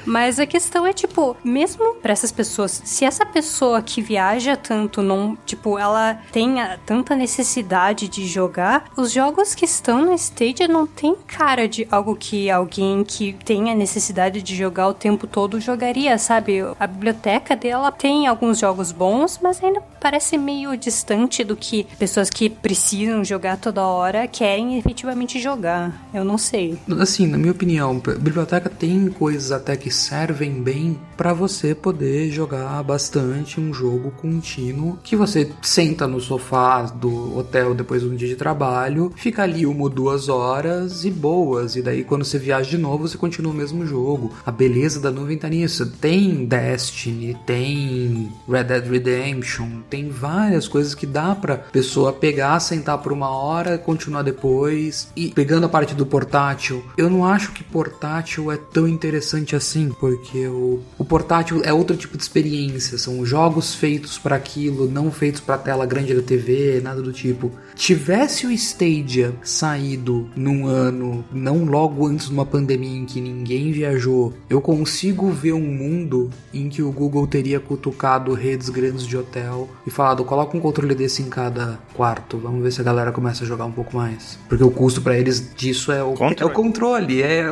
Mas 0.05 0.39
a 0.39 0.47
questão 0.47 0.87
é, 0.87 0.93
tipo, 0.93 1.37
mesmo 1.45 1.84
para 1.95 2.13
essas 2.13 2.33
pessoas, 2.33 2.83
se 2.85 3.05
essa 3.05 3.27
pessoa 3.27 3.83
que 3.83 4.01
viaja 4.01 4.57
tanto 4.57 5.03
não, 5.03 5.37
tipo, 5.45 5.79
ela 5.79 6.19
tenha 6.33 6.79
tanta 6.87 7.15
necessidade 7.15 8.09
de 8.09 8.27
jogar, 8.27 8.91
os 8.97 9.13
jogos 9.13 9.55
que 9.55 9.65
estão 9.65 10.05
no 10.05 10.15
Stadia 10.15 10.69
não 10.69 10.87
tem 10.87 11.15
cara 11.27 11.69
de 11.69 11.87
algo 11.91 12.17
que 12.17 12.51
alguém 12.51 13.05
que 13.05 13.33
tem 13.45 13.71
a 13.71 13.75
necessidade 13.75 14.43
de 14.43 14.57
jogar 14.57 14.89
o 14.89 14.95
tempo 14.95 15.27
todo 15.27 15.61
jogaria, 15.61 16.17
sabe? 16.19 16.61
A 16.79 16.87
biblioteca 16.87 17.57
dela 17.57 17.91
tem 17.91 18.27
alguns 18.27 18.59
jogos 18.59 18.93
bons, 18.93 19.39
mas 19.43 19.63
ainda 19.63 19.83
parece 20.01 20.37
meio 20.37 20.77
distante 20.77 21.43
do 21.43 21.57
que 21.57 21.85
pessoas 21.99 22.31
que 22.31 22.49
precisam 22.51 23.25
jogar 23.25 23.57
toda 23.57 23.83
hora 23.83 24.27
querem 24.27 24.79
efetivamente 24.79 25.41
jogar. 25.41 26.09
Eu 26.13 26.25
não 26.25 26.39
sei. 26.39 26.79
Assim, 27.01 27.27
na 27.27 27.39
minha 27.39 27.53
opinião, 27.53 27.99
biblioteca 27.99 28.69
tem 28.69 29.09
coisas 29.09 29.51
até 29.51 29.77
que 29.77 29.91
servem 29.91 30.63
bem 30.63 31.01
para 31.17 31.33
você 31.33 31.74
poder 31.75 32.31
jogar 32.31 32.83
bastante 32.83 33.61
um 33.61 33.73
jogo 33.73 34.11
contínuo 34.13 34.99
que 35.03 35.17
você 35.17 35.51
senta 35.63 36.07
no 36.07 36.21
sofá 36.21 36.83
do 36.83 37.37
hotel 37.37 37.75
depois 37.75 38.03
de 38.03 38.09
um 38.09 38.15
dia 38.15 38.29
de 38.29 38.37
trabalho, 38.37 39.13
fica 39.17 39.43
ali 39.43 39.67
uma 39.67 39.83
ou 39.83 39.89
duas 39.89 40.29
horas 40.29 41.05
e 41.05 41.11
boas, 41.11 41.77
e 41.77 41.83
daí 41.83 42.05
quando 42.05 42.25
você 42.25 42.39
viaja 42.39 42.71
de 42.71 42.79
novo 42.79 43.09
você 43.09 43.19
continua 43.19 43.53
o 43.53 43.57
mesmo 43.57 43.87
jogo. 43.87 44.33
A 44.45 44.51
beleza 44.51 45.01
da 45.01 45.11
nuvem 45.11 45.39
tá 45.39 45.49
nisso. 45.49 45.87
Tem 46.01 46.45
Destiny, 46.45 47.37
tem 47.47 48.33
Red 48.49 48.65
Dead 48.65 48.87
Redemption, 48.87 49.81
tem 49.89 50.09
várias 50.09 50.69
coisas 50.69 50.95
que 50.95 51.07
dá 51.07 51.35
pra 51.35 51.57
pessoa 51.57 52.13
pegar, 52.13 52.61
sentar 52.61 52.99
por 52.99 53.13
uma 53.13 53.29
hora, 53.29 53.79
continuar 53.79 54.23
depois. 54.23 55.09
E 55.17 55.31
pegando 55.31 55.67
a 55.67 55.69
parte 55.69 55.95
do 55.95 56.07
portátil, 56.07 56.85
eu 56.97 57.09
não 57.11 57.25
acho 57.25 57.53
que 57.53 57.65
portátil 57.65 58.51
é 58.51 58.57
tão 58.57 58.87
interessante 58.87 59.57
assim, 59.57 59.91
porque 60.01 60.47
o, 60.47 60.81
o 60.99 61.05
portátil 61.05 61.63
é 61.65 61.73
outro 61.73 61.97
tipo 61.97 62.17
de 62.17 62.23
experiência, 62.23 62.99
são 62.99 63.25
jogos 63.25 63.75
feitos 63.75 64.19
para 64.19 64.37
aquilo, 64.37 64.87
não 64.87 65.11
feitos 65.11 65.41
para 65.41 65.57
tela 65.57 65.87
grande 65.87 66.15
da 66.15 66.23
TV, 66.23 66.81
nada 66.83 67.01
do 67.01 67.11
tipo. 67.11 67.51
Tivesse 67.77 68.47
o 68.47 68.53
Stadia 68.53 69.35
saído 69.43 70.29
num 70.37 70.67
ano, 70.67 71.25
não 71.33 71.65
logo 71.65 72.07
antes 72.07 72.29
de 72.29 72.33
uma 72.33 72.47
pandemia 72.47 72.99
em 72.99 73.05
que 73.05 73.21
ninguém 73.21 73.73
viajou, 73.73 74.33
eu 74.49 74.61
consigo 74.61 75.31
ver 75.31 75.53
um 75.53 75.61
mundo 75.61 76.31
em 76.53 76.69
que 76.69 76.83
o 76.83 76.93
Google 76.93 77.27
teria 77.27 77.59
cutucado 77.59 78.33
redes 78.33 78.69
grandes 78.69 79.07
de 79.07 79.17
hotel 79.17 79.69
e 79.87 79.91
falado: 79.91 80.25
coloca 80.25 80.57
um 80.57 80.61
controle 80.61 80.95
desse 80.95 81.23
em 81.23 81.29
cada 81.29 81.79
quarto, 81.95 82.39
vamos 82.39 82.63
ver 82.63 82.73
se 82.73 82.81
a 82.81 82.85
galera 82.85 83.11
começa 83.13 83.45
a 83.45 83.47
jogar 83.47 83.65
um 83.65 83.73
pouco 83.73 83.97
mais. 83.97 84.39
Porque 84.49 84.65
o 84.65 84.71
custo 84.71 85.03
para 85.03 85.19
eles 85.19 85.53
disso 85.55 85.91
é 85.91 86.03
o 86.03 86.15
controle, 86.15 86.41
é, 86.41 86.45
o 86.45 86.51
controle, 86.51 87.23
é, 87.23 87.45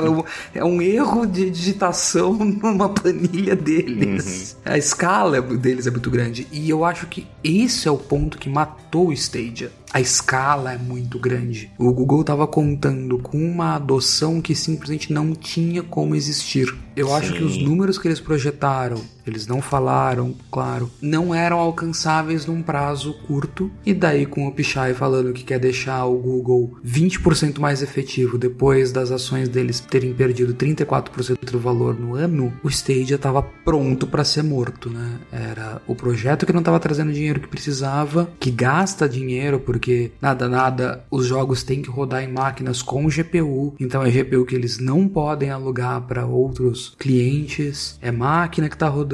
é 0.54 0.64
um 0.64 0.80
erro 0.80 1.26
de 1.26 1.50
digitação 1.50 2.32
numa 2.62 2.88
planilha 2.88 3.56
deles. 3.56 4.56
Uhum. 4.64 4.72
A 4.72 4.78
escala 4.78 5.42
deles 5.42 5.86
é 5.86 5.90
muito 5.90 6.10
grande. 6.10 6.46
E 6.52 6.70
eu 6.70 6.84
acho 6.84 7.06
que 7.06 7.26
esse 7.42 7.88
é 7.88 7.90
o 7.90 7.98
ponto 7.98 8.38
que 8.38 8.48
matou 8.48 9.08
o 9.08 9.12
Stadia 9.12 9.70
a 9.92 10.00
escala 10.00 10.72
é 10.72 10.78
muito 10.78 11.18
grande. 11.18 11.70
O 11.76 11.92
Google 11.92 12.22
estava 12.22 12.46
contando 12.46 13.18
com 13.18 13.36
uma 13.36 13.74
adoção 13.74 14.40
que 14.40 14.54
simplesmente 14.54 15.12
não 15.12 15.34
tinha 15.34 15.82
como 15.82 16.14
existir. 16.14 16.74
Eu 16.96 17.08
Sim. 17.08 17.14
acho 17.14 17.32
que 17.34 17.44
os 17.44 17.58
números 17.58 17.98
que 17.98 18.08
eles 18.08 18.20
projetaram, 18.20 18.96
eles 19.26 19.46
não 19.46 19.60
falaram, 19.60 20.34
claro, 20.50 20.90
não 21.00 21.34
eram 21.34 21.58
alcançáveis 21.58 22.46
num 22.46 22.62
prazo 22.62 23.14
curto. 23.26 23.70
E 23.84 23.94
daí, 23.94 24.26
com 24.26 24.46
o 24.46 24.52
Pichai 24.52 24.94
falando 24.94 25.32
que 25.32 25.44
quer 25.44 25.58
deixar 25.58 26.04
o 26.06 26.18
Google 26.18 26.76
20% 26.84 27.58
mais 27.58 27.82
efetivo 27.82 28.38
depois 28.38 28.92
das 28.92 29.10
ações 29.10 29.48
deles 29.48 29.80
terem 29.80 30.12
perdido 30.12 30.54
34% 30.54 31.50
do 31.50 31.58
valor 31.58 31.98
no 31.98 32.14
ano, 32.14 32.52
o 32.62 32.68
Stadia 32.68 33.16
estava 33.16 33.42
pronto 33.42 34.06
para 34.06 34.24
ser 34.24 34.42
morto, 34.42 34.90
né? 34.90 35.18
Era 35.30 35.80
o 35.86 35.94
projeto 35.94 36.46
que 36.46 36.52
não 36.52 36.60
estava 36.60 36.80
trazendo 36.80 37.10
o 37.10 37.12
dinheiro 37.12 37.40
que 37.40 37.48
precisava, 37.48 38.28
que 38.38 38.50
gasta 38.50 39.08
dinheiro, 39.08 39.60
porque 39.60 40.12
nada, 40.20 40.48
nada, 40.48 41.04
os 41.10 41.26
jogos 41.26 41.62
têm 41.62 41.82
que 41.82 41.90
rodar 41.90 42.22
em 42.22 42.32
máquinas 42.32 42.82
com 42.82 43.08
GPU, 43.08 43.74
então 43.78 44.02
é 44.02 44.10
GPU 44.10 44.44
que 44.44 44.54
eles 44.54 44.78
não 44.78 45.06
podem 45.08 45.50
alugar 45.50 46.00
para 46.02 46.26
outros 46.26 46.94
clientes, 46.98 47.98
é 48.00 48.10
máquina 48.10 48.68
que 48.68 48.76
tá 48.76 48.88
rodando, 48.88 49.11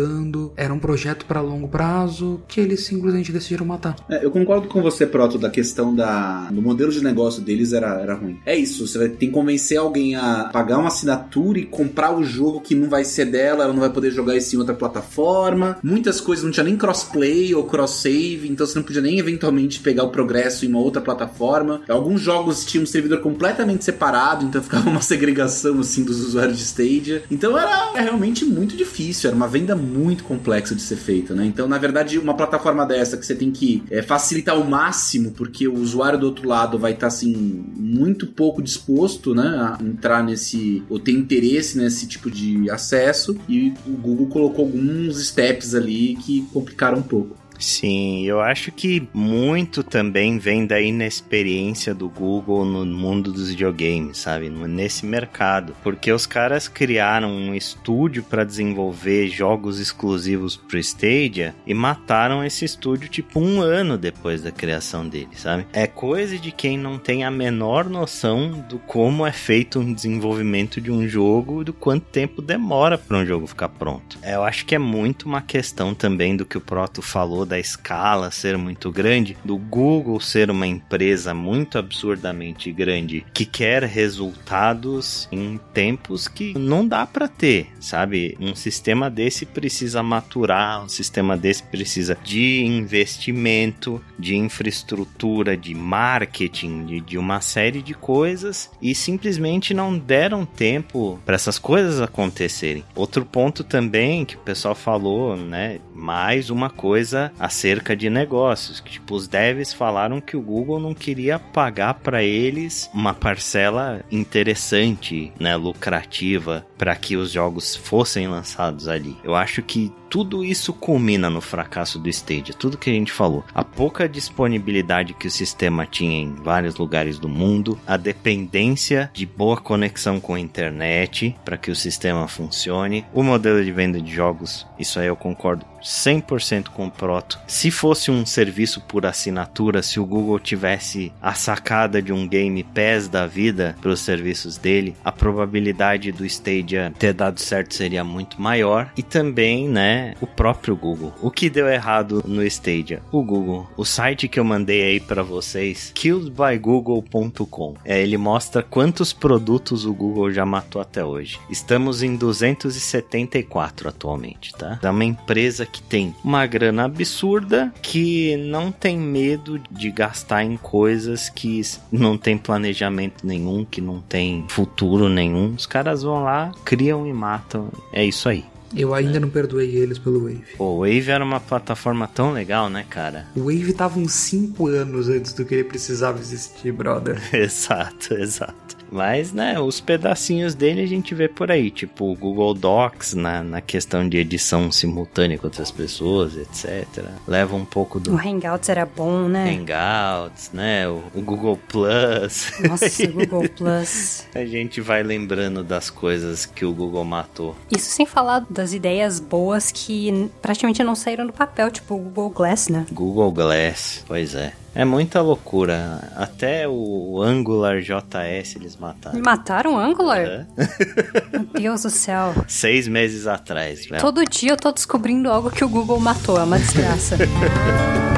era 0.56 0.72
um 0.72 0.78
projeto 0.78 1.24
para 1.26 1.40
longo 1.40 1.68
prazo 1.68 2.40
que 2.48 2.60
eles 2.60 2.84
simplesmente 2.84 3.32
decidiram 3.32 3.66
matar. 3.66 3.96
É, 4.08 4.24
eu 4.24 4.30
concordo 4.30 4.68
com 4.68 4.82
você, 4.82 5.06
Proto, 5.06 5.38
da 5.38 5.50
questão 5.50 5.94
da, 5.94 6.48
do 6.50 6.62
modelo 6.62 6.90
de 6.90 7.02
negócio 7.02 7.42
deles 7.42 7.72
era, 7.72 8.00
era 8.00 8.14
ruim. 8.14 8.38
É 8.44 8.56
isso, 8.56 8.86
você 8.86 8.98
vai 8.98 9.08
ter 9.08 9.26
que 9.26 9.32
convencer 9.32 9.78
alguém 9.78 10.14
a 10.16 10.50
pagar 10.52 10.78
uma 10.78 10.88
assinatura 10.88 11.58
e 11.58 11.66
comprar 11.66 12.16
o 12.16 12.24
jogo 12.24 12.60
que 12.60 12.74
não 12.74 12.88
vai 12.88 13.04
ser 13.04 13.26
dela, 13.26 13.64
ela 13.64 13.72
não 13.72 13.80
vai 13.80 13.90
poder 13.90 14.10
jogar 14.10 14.36
isso 14.36 14.54
em 14.54 14.58
outra 14.58 14.74
plataforma. 14.74 15.78
Muitas 15.82 16.20
coisas 16.20 16.44
não 16.44 16.50
tinha 16.50 16.64
nem 16.64 16.76
crossplay 16.76 17.54
ou 17.54 17.64
cross-save, 17.64 18.48
então 18.48 18.66
você 18.66 18.78
não 18.78 18.84
podia 18.84 19.02
nem 19.02 19.18
eventualmente 19.18 19.80
pegar 19.80 20.04
o 20.04 20.10
progresso 20.10 20.64
em 20.64 20.68
uma 20.68 20.80
outra 20.80 21.00
plataforma. 21.00 21.82
Alguns 21.88 22.20
jogos 22.20 22.64
tinham 22.64 22.84
um 22.84 22.86
servidor 22.86 23.20
completamente 23.20 23.84
separado, 23.84 24.44
então 24.44 24.62
ficava 24.62 24.88
uma 24.88 25.02
segregação 25.02 25.80
assim 25.80 26.04
dos 26.04 26.20
usuários 26.20 26.58
de 26.58 26.64
Stadia. 26.64 27.22
Então 27.30 27.58
era 27.58 27.92
é 27.96 28.02
realmente 28.02 28.44
muito 28.44 28.76
difícil, 28.76 29.28
era 29.28 29.36
uma 29.36 29.48
venda 29.48 29.74
muito 29.74 29.87
complexa 30.22 30.74
de 30.74 30.82
ser 30.82 30.96
feita, 30.96 31.34
né? 31.34 31.44
Então, 31.44 31.68
na 31.68 31.78
verdade, 31.78 32.18
uma 32.18 32.34
plataforma 32.34 32.84
dessa 32.86 33.16
que 33.16 33.24
você 33.24 33.34
tem 33.34 33.50
que 33.50 33.82
é, 33.90 34.02
facilitar 34.02 34.54
ao 34.54 34.64
máximo, 34.64 35.32
porque 35.32 35.66
o 35.66 35.74
usuário 35.74 36.18
do 36.18 36.26
outro 36.26 36.48
lado 36.48 36.78
vai 36.78 36.92
estar, 36.92 37.02
tá, 37.02 37.06
assim, 37.08 37.64
muito 37.76 38.26
pouco 38.26 38.62
disposto, 38.62 39.34
né, 39.34 39.46
a 39.46 39.78
entrar 39.82 40.22
nesse, 40.22 40.82
ou 40.88 40.98
ter 40.98 41.12
interesse 41.12 41.78
nesse 41.78 42.06
tipo 42.06 42.30
de 42.30 42.70
acesso, 42.70 43.36
e 43.48 43.72
o 43.86 43.92
Google 43.92 44.26
colocou 44.26 44.64
alguns 44.64 45.26
steps 45.26 45.74
ali 45.74 46.16
que 46.16 46.42
complicaram 46.52 46.98
um 46.98 47.02
pouco. 47.02 47.36
Sim, 47.58 48.24
eu 48.24 48.40
acho 48.40 48.70
que 48.70 49.08
muito 49.12 49.82
também 49.82 50.38
vem 50.38 50.66
da 50.66 50.80
inexperiência 50.80 51.94
do 51.94 52.08
Google 52.08 52.64
no 52.64 52.86
mundo 52.86 53.32
dos 53.32 53.50
videogames, 53.50 54.18
sabe? 54.18 54.48
Nesse 54.48 55.04
mercado. 55.04 55.74
Porque 55.82 56.12
os 56.12 56.26
caras 56.26 56.68
criaram 56.68 57.30
um 57.30 57.54
estúdio 57.54 58.22
para 58.22 58.44
desenvolver 58.44 59.28
jogos 59.28 59.80
exclusivos 59.80 60.56
pro 60.56 60.78
Stadia 60.78 61.54
e 61.66 61.74
mataram 61.74 62.44
esse 62.44 62.64
estúdio 62.64 63.08
tipo 63.08 63.40
um 63.40 63.60
ano 63.60 63.98
depois 63.98 64.42
da 64.42 64.52
criação 64.52 65.08
dele, 65.08 65.30
sabe? 65.34 65.66
É 65.72 65.86
coisa 65.86 66.38
de 66.38 66.52
quem 66.52 66.78
não 66.78 66.98
tem 66.98 67.24
a 67.24 67.30
menor 67.30 67.88
noção 67.88 68.64
do 68.68 68.78
como 68.78 69.26
é 69.26 69.32
feito 69.32 69.80
um 69.80 69.92
desenvolvimento 69.92 70.80
de 70.80 70.90
um 70.90 71.08
jogo 71.08 71.62
e 71.62 71.64
do 71.64 71.72
quanto 71.72 72.04
tempo 72.06 72.40
demora 72.40 72.96
para 72.96 73.18
um 73.18 73.26
jogo 73.26 73.46
ficar 73.46 73.68
pronto. 73.68 74.18
Eu 74.22 74.44
acho 74.44 74.64
que 74.64 74.74
é 74.74 74.78
muito 74.78 75.26
uma 75.26 75.42
questão 75.42 75.94
também 75.94 76.36
do 76.36 76.44
que 76.44 76.56
o 76.56 76.60
Proto 76.60 77.02
falou 77.02 77.47
da 77.48 77.58
escala 77.58 78.30
ser 78.30 78.56
muito 78.56 78.92
grande, 78.92 79.36
do 79.44 79.56
Google 79.56 80.20
ser 80.20 80.50
uma 80.50 80.66
empresa 80.66 81.34
muito 81.34 81.78
absurdamente 81.78 82.70
grande 82.70 83.24
que 83.32 83.44
quer 83.44 83.82
resultados 83.82 85.28
em 85.32 85.58
tempos 85.72 86.28
que 86.28 86.56
não 86.58 86.86
dá 86.86 87.06
para 87.06 87.26
ter, 87.26 87.68
sabe? 87.80 88.36
Um 88.38 88.54
sistema 88.54 89.10
desse 89.10 89.46
precisa 89.46 90.02
maturar, 90.02 90.84
um 90.84 90.88
sistema 90.88 91.36
desse 91.36 91.62
precisa 91.62 92.16
de 92.22 92.62
investimento, 92.64 94.02
de 94.18 94.36
infraestrutura, 94.36 95.56
de 95.56 95.74
marketing, 95.74 96.84
de, 96.84 97.00
de 97.00 97.18
uma 97.18 97.40
série 97.40 97.82
de 97.82 97.94
coisas 97.94 98.70
e 98.82 98.94
simplesmente 98.94 99.72
não 99.72 99.96
deram 99.96 100.44
tempo 100.44 101.18
para 101.24 101.34
essas 101.34 101.58
coisas 101.58 102.00
acontecerem. 102.00 102.84
Outro 102.94 103.24
ponto 103.24 103.64
também 103.64 104.24
que 104.24 104.36
o 104.36 104.40
pessoal 104.40 104.74
falou, 104.74 105.36
né? 105.36 105.78
Mais 105.94 106.50
uma 106.50 106.68
coisa 106.68 107.32
acerca 107.38 107.96
de 107.96 108.10
negócios. 108.10 108.80
Que, 108.80 108.92
tipo, 108.92 109.14
os 109.14 109.28
devs 109.28 109.72
falaram 109.72 110.20
que 110.20 110.36
o 110.36 110.42
Google 110.42 110.80
não 110.80 110.94
queria 110.94 111.38
pagar 111.38 111.94
para 111.94 112.22
eles 112.22 112.90
uma 112.92 113.14
parcela 113.14 114.04
interessante, 114.10 115.32
né, 115.38 115.56
lucrativa, 115.56 116.66
para 116.78 116.94
que 116.94 117.16
os 117.16 117.32
jogos 117.32 117.74
fossem 117.76 118.28
lançados 118.28 118.88
ali. 118.88 119.16
Eu 119.22 119.34
acho 119.34 119.60
que 119.62 119.92
tudo 120.08 120.42
isso 120.42 120.72
culmina 120.72 121.28
no 121.28 121.40
fracasso 121.40 121.98
do 121.98 122.08
Stadia, 122.08 122.54
tudo 122.54 122.78
que 122.78 122.88
a 122.88 122.92
gente 122.92 123.12
falou. 123.12 123.44
A 123.54 123.62
pouca 123.62 124.08
disponibilidade 124.08 125.12
que 125.12 125.26
o 125.26 125.30
sistema 125.30 125.84
tinha 125.84 126.22
em 126.22 126.34
vários 126.34 126.76
lugares 126.76 127.18
do 127.18 127.28
mundo, 127.28 127.78
a 127.86 127.96
dependência 127.96 129.10
de 129.12 129.26
boa 129.26 129.56
conexão 129.58 130.18
com 130.18 130.34
a 130.34 130.40
internet 130.40 131.36
para 131.44 131.58
que 131.58 131.70
o 131.70 131.76
sistema 131.76 132.26
funcione, 132.26 133.04
o 133.12 133.22
modelo 133.22 133.62
de 133.62 133.70
venda 133.70 134.00
de 134.00 134.10
jogos, 134.10 134.66
isso 134.78 134.98
aí 134.98 135.06
eu 135.06 135.16
concordo 135.16 135.66
100% 135.82 136.68
com 136.68 136.86
o 136.86 136.90
Proto. 136.90 137.38
Se 137.46 137.70
fosse 137.70 138.10
um 138.10 138.26
serviço 138.26 138.80
por 138.80 139.06
assinatura, 139.06 139.82
se 139.82 140.00
o 140.00 140.06
Google 140.06 140.38
tivesse 140.38 141.12
a 141.20 141.34
sacada 141.34 142.02
de 142.02 142.12
um 142.12 142.26
Game 142.26 142.62
Pass 142.64 143.08
da 143.08 143.26
vida 143.26 143.76
para 143.80 143.90
os 143.90 144.00
serviços 144.00 144.56
dele, 144.56 144.96
a 145.04 145.12
probabilidade 145.12 146.10
do 146.12 146.24
Stadia 146.24 146.67
Stadia 146.68 146.92
ter 146.98 147.14
dado 147.14 147.40
certo 147.40 147.74
seria 147.74 148.04
muito 148.04 148.40
maior. 148.40 148.90
E 148.96 149.02
também, 149.02 149.68
né, 149.68 150.14
o 150.20 150.26
próprio 150.26 150.76
Google. 150.76 151.14
O 151.22 151.30
que 151.30 151.48
deu 151.48 151.68
errado 151.68 152.22
no 152.26 152.44
Stadia? 152.44 153.02
O 153.10 153.22
Google. 153.22 153.66
O 153.76 153.84
site 153.84 154.28
que 154.28 154.38
eu 154.38 154.44
mandei 154.44 154.82
aí 154.82 155.00
para 155.00 155.22
vocês, 155.22 155.90
killedbygoogle.com. 155.94 157.74
É, 157.84 158.02
ele 158.02 158.18
mostra 158.18 158.62
quantos 158.62 159.12
produtos 159.12 159.86
o 159.86 159.94
Google 159.94 160.30
já 160.30 160.44
matou 160.44 160.82
até 160.82 161.04
hoje. 161.04 161.38
Estamos 161.48 162.02
em 162.02 162.16
274 162.16 163.88
atualmente, 163.88 164.52
tá? 164.52 164.78
É 164.82 164.90
uma 164.90 165.04
empresa 165.04 165.64
que 165.64 165.82
tem 165.82 166.14
uma 166.22 166.46
grana 166.46 166.84
absurda, 166.84 167.72
que 167.80 168.36
não 168.36 168.70
tem 168.70 168.98
medo 168.98 169.60
de 169.70 169.90
gastar 169.90 170.44
em 170.44 170.56
coisas 170.56 171.28
que 171.28 171.62
não 171.90 172.18
tem 172.18 172.36
planejamento 172.36 173.26
nenhum, 173.26 173.64
que 173.64 173.80
não 173.80 174.00
tem 174.00 174.44
futuro 174.48 175.08
nenhum. 175.08 175.54
Os 175.54 175.66
caras 175.66 176.02
vão 176.02 176.22
lá, 176.22 176.52
criam 176.64 177.06
e 177.06 177.12
matam. 177.12 177.70
É 177.92 178.04
isso 178.04 178.28
aí. 178.28 178.44
Eu 178.76 178.92
ainda 178.92 179.18
não 179.18 179.30
perdoei 179.30 179.76
eles 179.76 179.98
pelo 179.98 180.20
Wave. 180.24 180.44
O 180.58 180.80
Wave 180.80 181.10
era 181.10 181.24
uma 181.24 181.40
plataforma 181.40 182.06
tão 182.06 182.32
legal, 182.32 182.68
né, 182.68 182.84
cara? 182.88 183.26
O 183.34 183.44
Wave 183.44 183.72
tava 183.72 183.98
uns 183.98 184.12
5 184.12 184.66
anos 184.66 185.08
antes 185.08 185.32
do 185.32 185.44
que 185.44 185.54
ele 185.54 185.64
precisava 185.64 186.18
existir, 186.18 186.72
brother. 186.72 187.18
exato, 187.34 188.14
exato. 188.14 188.76
Mas, 188.90 189.32
né, 189.32 189.58
os 189.60 189.80
pedacinhos 189.80 190.54
dele 190.54 190.82
a 190.82 190.86
gente 190.86 191.14
vê 191.14 191.28
por 191.28 191.50
aí, 191.50 191.70
tipo 191.70 192.10
o 192.10 192.16
Google 192.16 192.54
Docs 192.54 193.14
na, 193.14 193.42
na 193.42 193.60
questão 193.60 194.08
de 194.08 194.18
edição 194.18 194.70
simultânea 194.72 195.38
com 195.38 195.46
outras 195.46 195.70
pessoas, 195.70 196.36
etc. 196.36 197.04
Leva 197.26 197.54
um 197.56 197.64
pouco 197.64 198.00
do. 198.00 198.14
O 198.14 198.18
Hangouts 198.18 198.68
era 198.68 198.86
bom, 198.86 199.28
né? 199.28 199.50
Hangouts, 199.50 200.50
né? 200.52 200.88
O, 200.88 201.02
o 201.14 201.20
Google 201.20 201.58
Plus. 201.68 202.52
Nossa, 202.66 203.04
o 203.04 203.12
Google 203.12 203.48
Plus. 203.56 204.26
a 204.34 204.44
gente 204.44 204.80
vai 204.80 205.02
lembrando 205.02 205.62
das 205.62 205.90
coisas 205.90 206.46
que 206.46 206.64
o 206.64 206.72
Google 206.72 207.04
matou. 207.04 207.56
Isso 207.70 207.90
sem 207.90 208.06
falar 208.06 208.44
das 208.48 208.72
ideias 208.72 209.20
boas 209.20 209.70
que 209.70 210.30
praticamente 210.40 210.82
não 210.82 210.94
saíram 210.94 211.26
do 211.26 211.32
papel, 211.32 211.70
tipo 211.70 211.94
o 211.94 211.98
Google 211.98 212.30
Glass, 212.30 212.68
né? 212.68 212.86
Google 212.92 213.32
Glass, 213.32 214.04
pois 214.06 214.34
é. 214.34 214.52
É 214.78 214.84
muita 214.84 215.20
loucura. 215.20 216.08
Até 216.14 216.68
o 216.68 217.20
Angular 217.20 217.80
JS 217.80 218.54
eles 218.54 218.76
mataram. 218.76 219.20
Mataram 219.20 219.74
o 219.74 219.76
Angular? 219.76 220.46
Uhum. 220.56 221.48
Meu 221.52 221.62
Deus 221.62 221.82
do 221.82 221.90
céu. 221.90 222.32
Seis 222.46 222.86
meses 222.86 223.26
atrás. 223.26 223.86
Velho. 223.86 224.00
Todo 224.00 224.24
dia 224.24 224.52
eu 224.52 224.56
tô 224.56 224.70
descobrindo 224.70 225.28
algo 225.28 225.50
que 225.50 225.64
o 225.64 225.68
Google 225.68 225.98
matou. 225.98 226.38
É 226.38 226.44
uma 226.44 226.60
desgraça. 226.60 227.16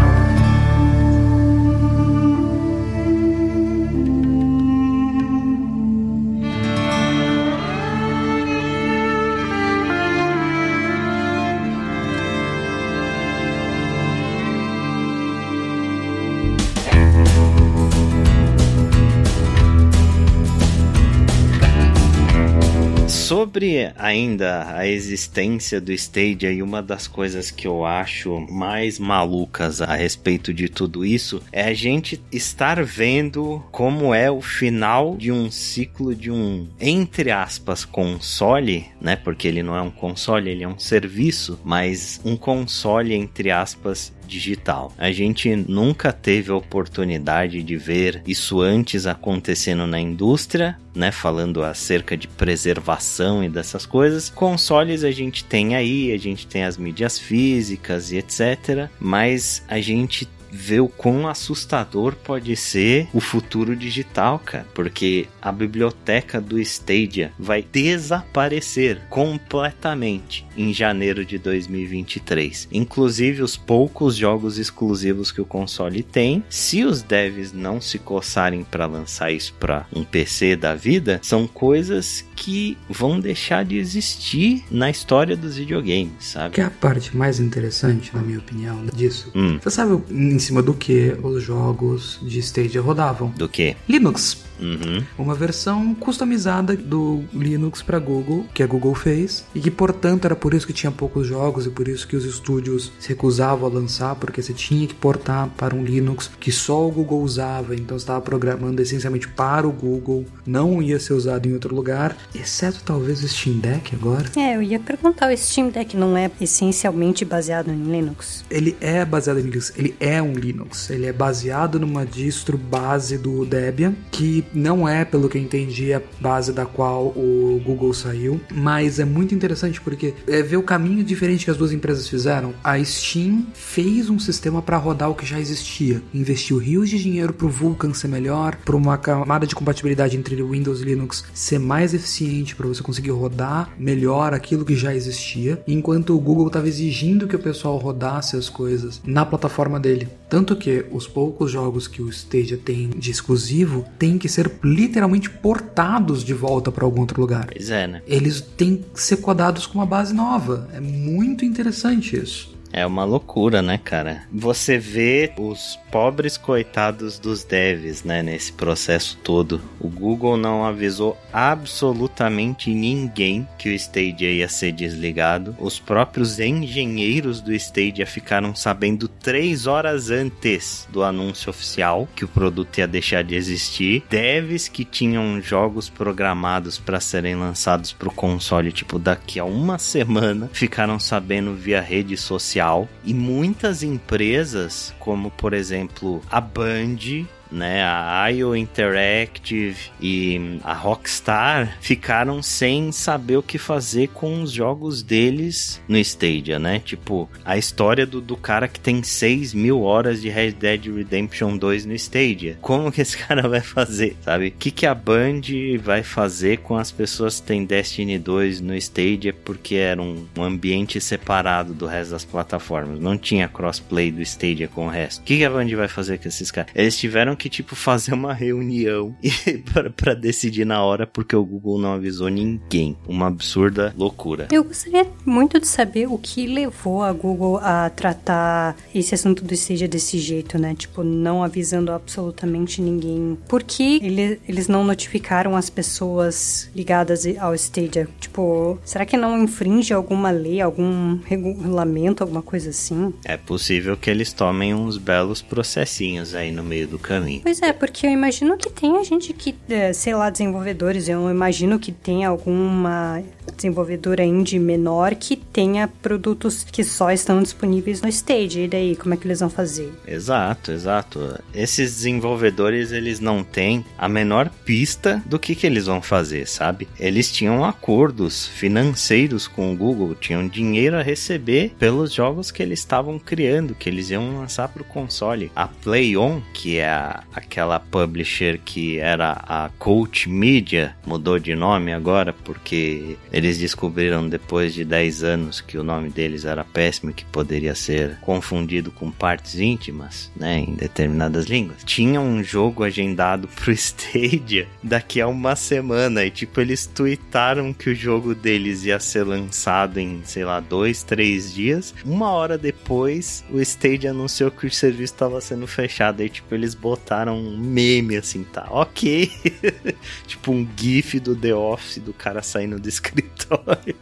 Sobre 23.50 23.92
ainda 23.96 24.76
a 24.76 24.86
existência 24.86 25.80
do 25.80 25.90
Stadia 25.90 26.52
e 26.52 26.62
uma 26.62 26.80
das 26.80 27.08
coisas 27.08 27.50
que 27.50 27.66
eu 27.66 27.84
acho 27.84 28.46
mais 28.48 28.96
malucas 28.96 29.82
a 29.82 29.92
respeito 29.96 30.54
de 30.54 30.68
tudo 30.68 31.04
isso 31.04 31.42
é 31.50 31.64
a 31.64 31.74
gente 31.74 32.22
estar 32.30 32.80
vendo 32.84 33.60
como 33.72 34.14
é 34.14 34.30
o 34.30 34.40
final 34.40 35.16
de 35.16 35.32
um 35.32 35.50
ciclo 35.50 36.14
de 36.14 36.30
um 36.30 36.68
entre 36.80 37.32
aspas 37.32 37.84
console, 37.84 38.86
né? 39.00 39.16
Porque 39.16 39.48
ele 39.48 39.64
não 39.64 39.74
é 39.74 39.82
um 39.82 39.90
console, 39.90 40.48
ele 40.48 40.62
é 40.62 40.68
um 40.68 40.78
serviço, 40.78 41.58
mas 41.64 42.20
um 42.24 42.36
console 42.36 43.14
entre 43.14 43.50
aspas 43.50 44.12
digital. 44.30 44.92
A 44.96 45.10
gente 45.10 45.54
nunca 45.54 46.12
teve 46.12 46.50
a 46.50 46.54
oportunidade 46.54 47.62
de 47.62 47.76
ver 47.76 48.22
isso 48.26 48.60
antes 48.60 49.06
acontecendo 49.06 49.86
na 49.86 49.98
indústria, 49.98 50.78
né? 50.94 51.10
Falando 51.10 51.62
acerca 51.62 52.16
de 52.16 52.28
preservação 52.28 53.42
e 53.42 53.48
dessas 53.48 53.84
coisas. 53.84 54.30
Consoles 54.30 55.04
a 55.04 55.10
gente 55.10 55.44
tem 55.44 55.74
aí, 55.74 56.12
a 56.12 56.16
gente 56.18 56.46
tem 56.46 56.64
as 56.64 56.76
mídias 56.76 57.18
físicas 57.18 58.12
e 58.12 58.18
etc. 58.18 58.88
Mas 59.00 59.62
a 59.68 59.80
gente 59.80 60.28
ver 60.50 60.80
o 60.80 60.88
quão 60.88 61.28
assustador 61.28 62.14
pode 62.16 62.54
ser 62.56 63.08
o 63.12 63.20
futuro 63.20 63.76
digital, 63.76 64.38
cara. 64.38 64.66
Porque 64.74 65.26
a 65.40 65.52
biblioteca 65.52 66.40
do 66.40 66.58
Stadia 66.58 67.32
vai 67.38 67.62
desaparecer 67.62 69.00
completamente 69.08 70.46
em 70.56 70.72
janeiro 70.72 71.24
de 71.24 71.38
2023. 71.38 72.68
Inclusive 72.72 73.42
os 73.42 73.56
poucos 73.56 74.16
jogos 74.16 74.58
exclusivos 74.58 75.32
que 75.32 75.40
o 75.40 75.46
console 75.46 76.02
tem, 76.02 76.42
se 76.48 76.84
os 76.84 77.02
devs 77.02 77.52
não 77.52 77.80
se 77.80 77.98
coçarem 77.98 78.64
para 78.64 78.86
lançar 78.86 79.30
isso 79.30 79.54
para 79.58 79.86
um 79.94 80.04
PC 80.04 80.56
da 80.56 80.74
vida, 80.74 81.20
são 81.22 81.46
coisas 81.46 82.24
que 82.40 82.79
vão 82.88 83.20
deixar 83.20 83.66
de 83.66 83.76
existir 83.76 84.64
na 84.70 84.88
história 84.88 85.37
dos 85.37 85.57
videogames, 85.59 86.12
sabe? 86.20 86.55
Que 86.55 86.62
é 86.62 86.64
a 86.64 86.70
parte 86.70 87.14
mais 87.14 87.38
interessante, 87.38 88.11
na 88.14 88.22
minha 88.22 88.38
opinião, 88.38 88.87
disso. 88.96 89.31
Hum. 89.35 89.59
Você 89.62 89.70
sabe 89.70 90.03
em 90.11 90.38
cima 90.38 90.62
do 90.62 90.72
que 90.72 91.14
os 91.22 91.42
jogos 91.42 92.18
de 92.22 92.38
Stadia 92.38 92.81
rodavam? 92.81 93.29
Do 93.37 93.46
que? 93.46 93.76
Linux. 93.87 94.49
Uhum. 94.60 95.02
Uma 95.18 95.34
versão 95.34 95.94
customizada 95.94 96.76
do 96.76 97.24
Linux 97.32 97.82
para 97.82 97.98
Google, 97.98 98.46
que 98.54 98.62
a 98.62 98.66
Google 98.66 98.94
fez, 98.94 99.44
e 99.54 99.60
que 99.60 99.70
portanto 99.70 100.24
era 100.24 100.36
por 100.36 100.54
isso 100.54 100.66
que 100.66 100.72
tinha 100.72 100.90
poucos 100.90 101.26
jogos 101.26 101.66
e 101.66 101.70
por 101.70 101.88
isso 101.88 102.06
que 102.06 102.16
os 102.16 102.24
estúdios 102.24 102.92
se 102.98 103.08
recusavam 103.08 103.68
a 103.68 103.72
lançar, 103.72 104.14
porque 104.16 104.42
você 104.42 104.52
tinha 104.52 104.86
que 104.86 104.94
portar 104.94 105.48
para 105.56 105.74
um 105.74 105.84
Linux 105.84 106.30
que 106.38 106.52
só 106.52 106.86
o 106.86 106.90
Google 106.90 107.22
usava, 107.22 107.74
então 107.74 107.96
estava 107.96 108.20
programando 108.20 108.80
essencialmente 108.82 109.28
para 109.28 109.66
o 109.66 109.72
Google, 109.72 110.24
não 110.46 110.82
ia 110.82 110.98
ser 110.98 111.14
usado 111.14 111.46
em 111.46 111.52
outro 111.52 111.74
lugar, 111.74 112.16
exceto 112.34 112.82
talvez 112.84 113.22
o 113.22 113.28
Steam 113.28 113.58
Deck 113.58 113.94
agora. 113.94 114.30
É, 114.36 114.56
eu 114.56 114.62
ia 114.62 114.78
perguntar, 114.78 115.32
o 115.32 115.36
Steam 115.36 115.68
Deck 115.68 115.96
não 115.96 116.16
é 116.16 116.30
essencialmente 116.40 117.24
baseado 117.24 117.70
em 117.70 117.82
Linux? 117.84 118.44
Ele 118.50 118.76
é 118.80 119.04
baseado 119.04 119.38
em 119.38 119.42
Linux, 119.42 119.72
ele 119.76 119.94
é 120.00 120.20
um 120.22 120.32
Linux, 120.32 120.90
ele 120.90 121.06
é 121.06 121.12
baseado 121.12 121.78
numa 121.78 122.04
distro 122.04 122.56
base 122.56 123.16
do 123.18 123.44
Debian, 123.44 123.94
que 124.10 124.44
não 124.52 124.88
é, 124.88 125.04
pelo 125.04 125.28
que 125.28 125.38
eu 125.38 125.42
entendi, 125.42 125.92
a 125.92 126.02
base 126.20 126.52
da 126.52 126.66
qual 126.66 127.06
o 127.06 127.60
Google 127.64 127.92
saiu, 127.94 128.40
mas 128.52 128.98
é 128.98 129.04
muito 129.04 129.34
interessante 129.34 129.80
porque 129.80 130.14
é 130.26 130.42
ver 130.42 130.56
o 130.56 130.62
caminho 130.62 131.04
diferente 131.04 131.44
que 131.44 131.50
as 131.50 131.56
duas 131.56 131.72
empresas 131.72 132.08
fizeram. 132.08 132.54
A 132.62 132.82
Steam 132.82 133.46
fez 133.54 134.10
um 134.10 134.18
sistema 134.18 134.62
para 134.62 134.76
rodar 134.76 135.10
o 135.10 135.14
que 135.14 135.26
já 135.26 135.38
existia, 135.38 136.02
investiu 136.12 136.58
rios 136.58 136.88
de 136.88 136.98
dinheiro 136.98 137.32
para 137.32 137.46
o 137.46 137.50
Vulkan 137.50 137.92
ser 137.92 138.08
melhor, 138.08 138.56
para 138.56 138.76
uma 138.76 138.96
camada 138.98 139.46
de 139.46 139.54
compatibilidade 139.54 140.16
entre 140.16 140.42
Windows 140.42 140.80
e 140.80 140.84
Linux 140.84 141.24
ser 141.34 141.58
mais 141.58 141.94
eficiente 141.94 142.54
para 142.56 142.66
você 142.66 142.82
conseguir 142.82 143.10
rodar 143.10 143.70
melhor 143.78 144.34
aquilo 144.34 144.64
que 144.64 144.76
já 144.76 144.94
existia, 144.94 145.62
enquanto 145.66 146.16
o 146.16 146.20
Google 146.20 146.48
estava 146.48 146.68
exigindo 146.68 147.28
que 147.28 147.36
o 147.36 147.40
pessoal 147.40 147.76
rodasse 147.76 148.36
as 148.36 148.48
coisas 148.48 149.00
na 149.04 149.24
plataforma 149.24 149.78
dele. 149.78 150.08
Tanto 150.28 150.54
que 150.54 150.84
os 150.92 151.06
poucos 151.08 151.50
jogos 151.50 151.88
que 151.88 152.00
o 152.00 152.08
Stadia 152.08 152.56
tem 152.56 152.88
de 152.90 153.10
exclusivo 153.10 153.84
têm 153.98 154.16
que 154.16 154.28
ser 154.28 154.39
ser 154.40 154.50
literalmente 154.64 155.29
portados 155.29 156.24
de 156.24 156.33
volta 156.33 156.72
para 156.72 156.85
algum 156.85 157.00
outro 157.00 157.20
lugar. 157.20 157.48
Pois 157.53 157.70
é, 157.70 157.87
né? 157.87 158.03
Eles 158.07 158.40
têm 158.40 158.85
que 158.94 159.00
ser 159.00 159.18
codados 159.18 159.66
com 159.66 159.79
uma 159.79 159.87
base 159.87 160.14
nova. 160.14 160.68
É 160.72 160.81
muito 160.81 161.44
interessante 161.44 162.16
isso. 162.16 162.59
É 162.72 162.87
uma 162.87 163.04
loucura, 163.04 163.61
né, 163.61 163.78
cara? 163.78 164.22
Você 164.33 164.78
vê 164.78 165.33
os 165.37 165.78
pobres 165.90 166.37
coitados 166.37 167.18
dos 167.18 167.42
devs, 167.42 168.04
né, 168.04 168.22
nesse 168.22 168.52
processo 168.52 169.18
todo. 169.24 169.61
O 169.80 169.88
Google 169.88 170.37
não 170.37 170.64
avisou 170.64 171.18
absolutamente 171.33 172.70
ninguém 172.70 173.46
que 173.59 173.68
o 173.68 173.72
Stadia 173.72 174.30
ia 174.30 174.48
ser 174.48 174.72
desligado. 174.72 175.56
Os 175.59 175.80
próprios 175.80 176.38
engenheiros 176.38 177.40
do 177.40 177.52
Stadia 177.52 178.06
ficaram 178.06 178.54
sabendo 178.54 179.09
três 179.09 179.66
horas 179.66 180.11
antes 180.11 180.87
do 180.90 181.02
anúncio 181.02 181.50
oficial 181.50 182.09
que 182.14 182.24
o 182.24 182.28
produto 182.28 182.78
ia 182.78 182.87
deixar 182.87 183.24
de 183.24 183.35
existir. 183.35 184.04
Devs 184.09 184.68
que 184.68 184.85
tinham 184.85 185.40
jogos 185.40 185.88
programados 185.88 186.78
para 186.78 187.00
serem 187.00 187.35
lançados 187.35 187.92
para 187.92 188.09
o 188.09 188.14
console, 188.14 188.70
tipo, 188.70 188.98
daqui 188.98 189.40
a 189.40 189.44
uma 189.44 189.78
semana, 189.78 190.48
ficaram 190.52 190.98
sabendo 190.98 191.54
via 191.54 191.80
rede 191.80 192.16
social 192.16 192.59
e 193.04 193.14
muitas 193.14 193.82
empresas, 193.82 194.94
como 194.98 195.30
por 195.30 195.52
exemplo 195.54 196.20
a 196.30 196.40
Band, 196.40 197.26
né, 197.50 197.82
a 197.84 198.28
IO 198.28 198.54
Interactive 198.54 199.90
e 200.00 200.58
a 200.62 200.72
Rockstar 200.72 201.78
ficaram 201.80 202.42
sem 202.42 202.92
saber 202.92 203.36
o 203.36 203.42
que 203.42 203.58
fazer 203.58 204.08
com 204.08 204.42
os 204.42 204.52
jogos 204.52 205.02
deles 205.02 205.80
no 205.88 205.98
Stadia, 205.98 206.58
né? 206.58 206.78
Tipo, 206.78 207.28
a 207.44 207.56
história 207.56 208.06
do, 208.06 208.20
do 208.20 208.36
cara 208.36 208.68
que 208.68 208.80
tem 208.80 209.02
6 209.02 209.54
mil 209.54 209.82
horas 209.82 210.20
de 210.20 210.28
Red 210.28 210.52
Dead 210.52 210.86
Redemption 210.86 211.56
2 211.56 211.86
no 211.86 211.94
Stadia. 211.94 212.58
Como 212.60 212.92
que 212.92 213.00
esse 213.00 213.16
cara 213.18 213.48
vai 213.48 213.60
fazer, 213.60 214.16
sabe? 214.22 214.48
O 214.48 214.52
que, 214.52 214.70
que 214.70 214.86
a 214.86 214.94
Band 214.94 215.42
vai 215.82 216.02
fazer 216.02 216.58
com 216.58 216.76
as 216.76 216.90
pessoas 216.90 217.40
que 217.40 217.46
têm 217.46 217.64
Destiny 217.64 218.18
2 218.18 218.60
no 218.60 218.74
Stadia 218.76 219.32
porque 219.32 219.76
era 219.76 220.00
um, 220.00 220.26
um 220.36 220.42
ambiente 220.42 221.00
separado 221.00 221.74
do 221.74 221.86
resto 221.86 222.12
das 222.12 222.24
plataformas? 222.24 223.00
Não 223.00 223.16
tinha 223.16 223.48
crossplay 223.48 224.10
do 224.10 224.22
Stadia 224.22 224.68
com 224.68 224.86
o 224.86 224.90
resto. 224.90 225.20
O 225.20 225.24
que, 225.24 225.38
que 225.38 225.44
a 225.44 225.50
Band 225.50 225.68
vai 225.76 225.88
fazer 225.88 226.18
com 226.18 226.28
esses 226.28 226.50
caras? 226.50 226.70
Eles 226.74 226.96
tiveram 226.96 227.36
que, 227.40 227.48
tipo, 227.48 227.74
fazer 227.74 228.12
uma 228.12 228.35
reunião 228.35 229.16
para 229.96 230.14
decidir 230.14 230.66
na 230.66 230.85
hora 230.85 231.07
porque 231.07 231.35
o 231.35 231.42
Google 231.42 231.79
não 231.79 231.94
avisou 231.94 232.29
ninguém. 232.29 232.94
Uma 233.09 233.29
absurda 233.29 233.94
loucura. 233.96 234.48
Eu 234.53 234.62
gostaria 234.62 235.07
muito 235.24 235.59
de 235.59 235.66
saber 235.66 236.07
o 236.07 236.18
que 236.18 236.46
levou 236.46 237.03
a 237.03 237.11
Google 237.12 237.57
a 237.57 237.88
tratar 237.88 238.76
esse 238.94 239.14
assunto 239.14 239.42
do 239.42 239.55
Stadia 239.55 239.88
desse 239.88 240.18
jeito, 240.18 240.59
né? 240.59 240.74
Tipo, 240.74 241.03
não 241.03 241.42
avisando 241.42 241.90
absolutamente 241.92 242.83
ninguém. 242.83 243.38
Por 243.48 243.62
que 243.62 244.00
ele, 244.03 244.38
eles 244.46 244.68
não 244.68 244.85
notificaram 244.85 245.57
as 245.57 245.70
pessoas 245.70 246.70
ligadas 246.76 247.24
ao 247.38 247.55
Stadia? 247.55 248.07
Tipo, 248.20 248.79
será 248.85 249.07
que 249.07 249.16
não 249.16 249.42
infringe 249.42 249.94
alguma 249.94 250.31
lei, 250.31 250.61
algum 250.61 251.18
regulamento, 251.24 252.22
alguma 252.22 252.42
coisa 252.42 252.68
assim? 252.68 253.14
É 253.24 253.38
possível 253.38 253.96
que 253.96 254.11
eles 254.11 254.31
tomem 254.31 254.74
uns 254.74 254.98
belos 254.98 255.40
processinhos 255.40 256.35
aí 256.35 256.53
no 256.53 256.62
meio 256.62 256.87
do 256.87 256.98
caminho. 256.98 257.29
Pois 257.38 257.62
é, 257.62 257.72
porque 257.72 258.06
eu 258.06 258.10
imagino 258.10 258.56
que 258.56 258.70
tenha 258.70 259.02
gente 259.04 259.32
que, 259.32 259.54
é, 259.68 259.92
sei 259.92 260.14
lá, 260.14 260.30
desenvolvedores, 260.30 261.08
eu 261.08 261.30
imagino 261.30 261.78
que 261.78 261.92
tenha 261.92 262.28
alguma 262.28 263.22
desenvolvedora 263.56 264.24
indie 264.24 264.58
menor 264.58 265.14
que 265.14 265.36
tenha 265.36 265.86
produtos 265.88 266.64
que 266.64 266.82
só 266.82 267.10
estão 267.10 267.42
disponíveis 267.42 268.00
no 268.00 268.08
Stage. 268.08 268.60
E 268.60 268.68
daí, 268.68 268.96
como 268.96 269.14
é 269.14 269.16
que 269.16 269.26
eles 269.26 269.40
vão 269.40 269.50
fazer? 269.50 269.92
Exato, 270.06 270.72
exato. 270.72 271.38
Esses 271.54 271.96
desenvolvedores, 271.96 272.92
eles 272.92 273.20
não 273.20 273.44
têm 273.44 273.84
a 273.98 274.08
menor 274.08 274.50
pista 274.64 275.22
do 275.26 275.38
que, 275.38 275.54
que 275.54 275.66
eles 275.66 275.86
vão 275.86 276.00
fazer, 276.00 276.46
sabe? 276.46 276.88
Eles 276.98 277.30
tinham 277.30 277.64
acordos 277.64 278.46
financeiros 278.46 279.46
com 279.46 279.72
o 279.72 279.76
Google, 279.76 280.14
tinham 280.14 280.46
dinheiro 280.46 280.96
a 280.96 281.02
receber 281.02 281.74
pelos 281.78 282.12
jogos 282.12 282.50
que 282.50 282.62
eles 282.62 282.78
estavam 282.78 283.18
criando, 283.18 283.74
que 283.74 283.88
eles 283.88 284.10
iam 284.10 284.38
lançar 284.38 284.68
para 284.68 284.82
o 284.82 284.86
console. 284.86 285.50
A 285.54 285.68
PlayOn, 285.68 286.40
que 286.54 286.78
é 286.78 286.88
a, 286.88 287.19
aquela 287.35 287.78
publisher 287.78 288.61
que 288.64 288.98
era 288.98 289.33
a 289.33 289.70
Coach 289.78 290.28
Media, 290.28 290.96
mudou 291.06 291.38
de 291.38 291.54
nome 291.54 291.92
agora 291.92 292.33
porque 292.33 293.16
eles 293.33 293.59
descobriram 293.59 294.28
depois 294.28 294.74
de 294.74 294.85
10 294.85 295.22
anos 295.22 295.61
que 295.61 295.78
o 295.78 295.85
nome 295.85 296.11
deles 296.11 296.44
era 296.44 296.64
péssimo 296.64 297.11
e 297.11 297.14
que 297.14 297.24
poderia 297.24 297.74
ser 297.74 298.18
confundido 298.20 298.90
com 298.90 299.11
partes 299.11 299.59
íntimas, 299.59 300.30
né, 300.37 300.59
em 300.61 300.74
determinadas 300.74 301.46
línguas. 301.46 301.83
Tinha 301.85 302.20
um 302.20 302.42
jogo 302.42 302.85
agendado 302.85 303.48
pro 303.54 303.72
Stadia 303.72 304.66
daqui 304.83 305.20
a 305.20 305.28
uma 305.28 305.56
semana 305.56 306.24
e 306.24 306.30
tipo 306.30 306.61
eles 306.61 306.87
tweetaram 306.87 307.72
que 307.72 307.90
o 307.90 307.94
jogo 307.94 308.35
deles 308.35 308.85
ia 308.85 308.98
ser 308.98 309.24
lançado 309.24 309.98
em, 309.98 310.20
sei 310.24 310.44
lá, 310.44 310.61
dois, 310.61 311.02
três 311.02 311.52
dias. 311.52 311.94
Uma 312.04 312.30
hora 312.30 312.56
depois, 312.56 313.44
o 313.50 313.61
Stadia 313.61 314.11
anunciou 314.11 314.50
que 314.50 314.66
o 314.66 314.70
serviço 314.70 315.14
estava 315.14 315.40
sendo 315.40 315.66
fechado. 315.66 316.22
Aí, 316.22 316.28
tipo, 316.28 316.54
eles 316.54 316.74
botaram 316.74 317.09
um 317.32 317.56
meme 317.56 318.16
assim, 318.16 318.44
tá? 318.44 318.68
Ok. 318.70 319.30
tipo, 320.26 320.52
um 320.52 320.68
GIF 320.76 321.18
do 321.18 321.34
The 321.34 321.54
Office 321.54 321.98
do 321.98 322.12
cara 322.12 322.42
saindo 322.42 322.78
do 322.78 322.88
escritório. 322.88 323.96